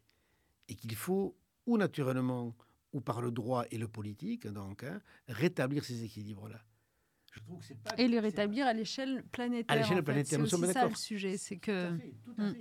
Et 0.68 0.76
qu'il 0.76 0.96
faut, 0.96 1.36
ou 1.66 1.78
naturellement, 1.78 2.56
ou 2.94 3.02
par 3.02 3.22
le 3.22 3.32
droit 3.32 3.66
et 3.72 3.78
le 3.78 3.88
politique, 3.88 4.48
donc, 4.48 4.84
hein, 4.84 5.02
rétablir 5.28 5.84
ces 5.84 6.04
équilibres-là. 6.04 6.64
Et 7.98 8.08
les 8.08 8.20
rétablir 8.20 8.68
à 8.68 8.74
l'échelle 8.74 9.24
planétaire. 9.32 9.76
À 9.76 9.80
l'échelle 9.80 10.04
planétaire, 10.04 10.40
c'est 10.48 10.56
aussi 10.56 10.74
ça 10.74 10.88
le 10.88 10.96
sujet, 10.96 11.38
c'est 11.38 11.58
que 11.58 11.92
hmm. 11.92 12.54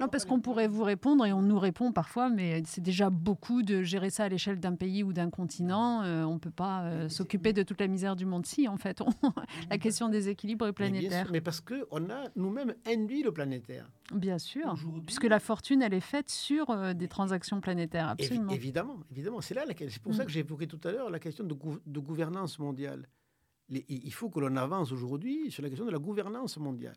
non 0.00 0.08
parce 0.08 0.24
qu'on 0.24 0.40
pourrait 0.40 0.68
vous 0.68 0.84
répondre 0.84 1.24
et 1.26 1.32
on 1.32 1.42
nous 1.42 1.58
répond 1.58 1.92
parfois, 1.92 2.28
mais 2.28 2.62
c'est 2.66 2.80
déjà 2.80 3.10
beaucoup 3.10 3.62
de 3.62 3.82
gérer 3.82 4.10
ça 4.10 4.24
à 4.24 4.28
l'échelle 4.28 4.60
d'un 4.60 4.74
pays 4.74 5.02
ou 5.02 5.12
d'un 5.12 5.30
continent. 5.30 6.02
Euh, 6.02 6.24
on 6.24 6.38
peut 6.38 6.50
pas 6.50 6.84
euh, 6.84 7.08
s'occuper 7.08 7.52
de 7.52 7.62
toute 7.62 7.80
la 7.80 7.88
misère 7.88 8.16
du 8.16 8.26
monde 8.26 8.46
si 8.46 8.68
en 8.68 8.76
fait. 8.76 9.02
la 9.70 9.78
question 9.78 10.08
des 10.08 10.28
équilibres 10.28 10.66
est 10.66 10.72
planétaire. 10.72 11.26
Mais, 11.26 11.32
mais 11.32 11.40
parce 11.40 11.60
que 11.60 11.86
on 11.90 12.10
a 12.10 12.24
nous-mêmes 12.36 12.74
induit 12.86 13.22
le 13.22 13.32
planétaire. 13.32 13.90
Bien 14.14 14.38
sûr, 14.38 14.76
puisque 15.04 15.24
la 15.24 15.40
fortune, 15.40 15.82
elle 15.82 15.94
est 15.94 16.00
faite 16.00 16.30
sur 16.30 16.70
euh, 16.70 16.92
des 16.94 17.08
transactions 17.08 17.60
planétaires, 17.60 18.08
absolument. 18.08 18.52
évidemment, 18.52 18.98
évidemment. 19.10 19.40
C'est 19.40 19.54
là 19.54 19.64
c'est 19.66 19.98
pour 20.02 20.14
ça 20.14 20.22
mm. 20.22 20.26
que 20.26 20.32
j'ai 20.32 20.40
évoqué 20.40 20.66
tout 20.66 20.80
à 20.84 20.92
l'heure 20.92 21.10
la 21.10 21.18
question 21.18 21.44
de, 21.44 21.56
de 21.86 22.00
gouvernance 22.00 22.58
mondiale. 22.58 23.08
Il 23.68 24.12
faut 24.12 24.30
que 24.30 24.40
l'on 24.40 24.56
avance 24.56 24.92
aujourd'hui 24.92 25.50
sur 25.50 25.62
la 25.62 25.68
question 25.68 25.86
de 25.86 25.90
la 25.90 25.98
gouvernance 25.98 26.56
mondiale. 26.58 26.96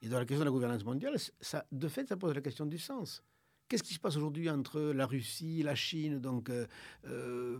Et 0.00 0.08
dans 0.08 0.18
la 0.18 0.24
question 0.24 0.40
de 0.40 0.46
la 0.46 0.50
gouvernance 0.50 0.84
mondiale, 0.84 1.16
ça, 1.40 1.64
de 1.70 1.88
fait, 1.88 2.08
ça 2.08 2.16
pose 2.16 2.34
la 2.34 2.40
question 2.40 2.66
du 2.66 2.78
sens. 2.78 3.22
Qu'est-ce 3.68 3.82
qui 3.84 3.94
se 3.94 4.00
passe 4.00 4.16
aujourd'hui 4.16 4.50
entre 4.50 4.80
la 4.80 5.06
Russie, 5.06 5.62
la 5.62 5.74
Chine 5.74 6.18
Donc, 6.18 6.50
euh, 6.50 6.66
euh 7.06 7.58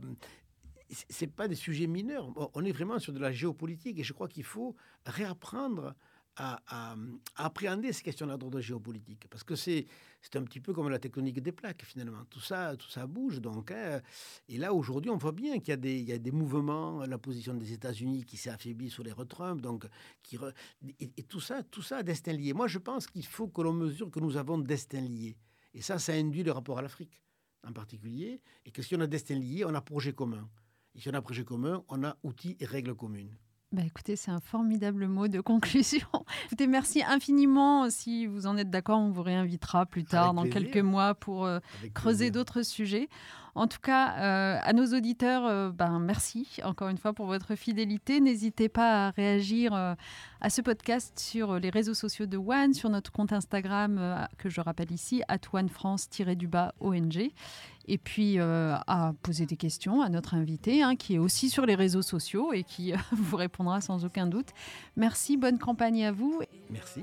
c'est 1.09 1.29
pas 1.29 1.49
des 1.49 1.55
sujets 1.55 1.87
mineurs. 1.87 2.31
On 2.55 2.65
est 2.67 2.73
vraiment 2.73 2.99
sur 2.99 3.15
de 3.15 3.19
la 3.19 3.33
géopolitique, 3.33 3.99
et 3.99 4.05
je 4.05 4.13
crois 4.13 4.29
qu'il 4.29 4.45
faut 4.45 4.77
réapprendre 5.07 5.95
à, 6.37 6.95
appréhender 7.37 7.93
ces 7.93 8.03
questions-là 8.03 8.37
d'ordre 8.37 8.61
géopolitique. 8.61 9.27
Parce 9.29 9.45
que 9.45 9.55
c'est 9.55 9.87
un 10.35 10.43
petit 10.43 10.61
peu 10.61 10.73
comme 10.73 10.89
la 10.89 10.99
tectonique 10.99 11.41
des 11.41 11.53
plaques, 11.53 11.85
finalement. 11.85 12.25
Tout 12.31 12.41
ça, 12.41 12.77
tout 12.77 12.89
ça 12.89 13.07
bouge. 13.07 13.41
Donc, 13.41 13.71
hein. 13.71 14.01
Et 14.49 14.59
là, 14.59 14.73
aujourd'hui, 14.73 15.11
on 15.11 15.17
voit 15.17 15.33
bien 15.33 15.59
qu'il 15.59 15.69
y, 15.69 15.73
a 15.73 15.77
des, 15.77 16.01
y 16.01 16.13
a 16.13 16.19
des 16.19 16.31
mouvements, 16.31 17.05
la 17.07 17.19
position 17.19 17.55
des 17.55 17.73
États-Unis 17.73 18.25
qui 18.25 18.37
s'est 18.37 18.51
affaiblie 18.51 18.91
sur 18.91 19.03
les 19.03 19.13
retrumps. 19.13 19.61
Donc, 19.61 19.87
qui 20.23 20.39
et, 20.99 21.23
tout 21.25 21.41
ça, 21.41 21.63
tout 21.63 21.83
ça 21.83 22.03
destin 22.03 22.33
lié. 22.33 22.53
Moi, 22.53 22.69
je 22.69 22.79
pense 22.79 23.07
qu'il 23.07 23.27
faut 23.27 23.49
que 23.49 23.63
l'on 23.63 23.73
mesure 23.73 24.11
que 24.11 24.21
nous 24.21 24.37
avons 24.37 24.59
destin 24.59 25.01
lié. 25.01 25.37
Et 25.75 25.83
ça, 25.83 25.99
ça 25.99 26.13
induit 26.13 26.43
le 26.43 26.53
rapport 26.53 26.79
à 26.79 26.83
l'Afrique, 26.83 27.23
en 27.67 27.73
particulier. 27.73 28.41
Et 28.65 28.71
que 28.71 28.83
si 28.83 28.95
on 28.97 29.01
a 29.01 29.07
destin 29.07 29.37
lié, 29.37 29.65
on 29.65 29.75
a 29.75 29.81
projet 29.81 30.13
commun. 30.13 30.49
Et 30.95 31.01
si 31.01 31.09
on 31.09 31.15
a 31.15 31.23
projet 31.23 31.45
commun, 31.45 31.85
on 31.89 32.05
a 32.05 32.17
outils 32.23 32.57
et 32.61 32.67
règles 32.67 32.95
communes. 32.95 33.35
Bah 33.73 33.83
écoutez, 33.87 34.17
c'est 34.17 34.31
un 34.31 34.41
formidable 34.41 35.07
mot 35.07 35.29
de 35.29 35.41
conclusion. 35.41 36.07
écoutez, 36.47 36.67
merci 36.67 37.03
infiniment. 37.03 37.89
Si 37.89 38.27
vous 38.27 38.47
en 38.47 38.59
êtes 38.59 38.69
d'accord, 38.69 38.99
on 38.99 39.11
vous 39.11 39.23
réinvitera 39.23 39.87
plus 39.87 40.05
tard, 40.05 40.35
dans 40.35 40.45
quelques 40.45 40.77
mois, 40.77 41.15
pour 41.15 41.47
euh, 41.47 41.59
creuser 41.95 42.31
d'autres 42.31 42.63
sujets. 42.63 43.09
En 43.55 43.67
tout 43.67 43.81
cas, 43.81 44.17
euh, 44.19 44.59
à 44.63 44.73
nos 44.73 44.87
auditeurs, 44.87 45.47
euh, 45.47 45.71
ben, 45.71 45.99
merci 45.99 46.49
encore 46.65 46.89
une 46.89 46.99
fois 46.99 47.13
pour 47.13 47.27
votre 47.27 47.55
fidélité. 47.55 48.21
N'hésitez 48.21 48.69
pas 48.69 49.09
à 49.09 49.11
réagir 49.11 49.75
à 49.75 50.51
ce 50.51 50.63
podcast 50.63 51.19
sur 51.19 51.59
les 51.59 51.71
réseaux 51.71 51.95
sociaux 51.95 52.27
de 52.27 52.37
One, 52.37 52.75
sur 52.75 52.91
notre 52.91 53.13
compte 53.13 53.33
Instagram 53.33 54.27
que 54.39 54.49
je 54.49 54.61
rappelle 54.61 54.91
ici, 54.91 55.23
at 55.29 55.39
ONG 56.81 57.33
et 57.89 57.99
puis 57.99 58.39
euh, 58.39 58.75
à 58.87 59.13
poser 59.23 59.47
des 59.47 59.57
questions 59.57 60.03
à 60.03 60.09
notre 60.09 60.35
invité, 60.35 60.83
hein, 60.83 60.97
qui 60.97 61.15
est 61.15 61.19
aussi 61.19 61.51
sur 61.51 61.67
les 61.67 61.75
réseaux 61.75 62.03
sociaux 62.03 62.53
et 62.53 62.65
qui 62.65 62.93
vous 63.13 63.37
répondra 63.37 63.81
sans 63.81 64.05
aucun 64.05 64.27
doute. 64.27 64.49
Merci, 64.97 65.37
bonne 65.37 65.59
campagne 65.59 66.05
à 66.05 66.13
vous. 66.13 66.41
Merci. 66.71 67.03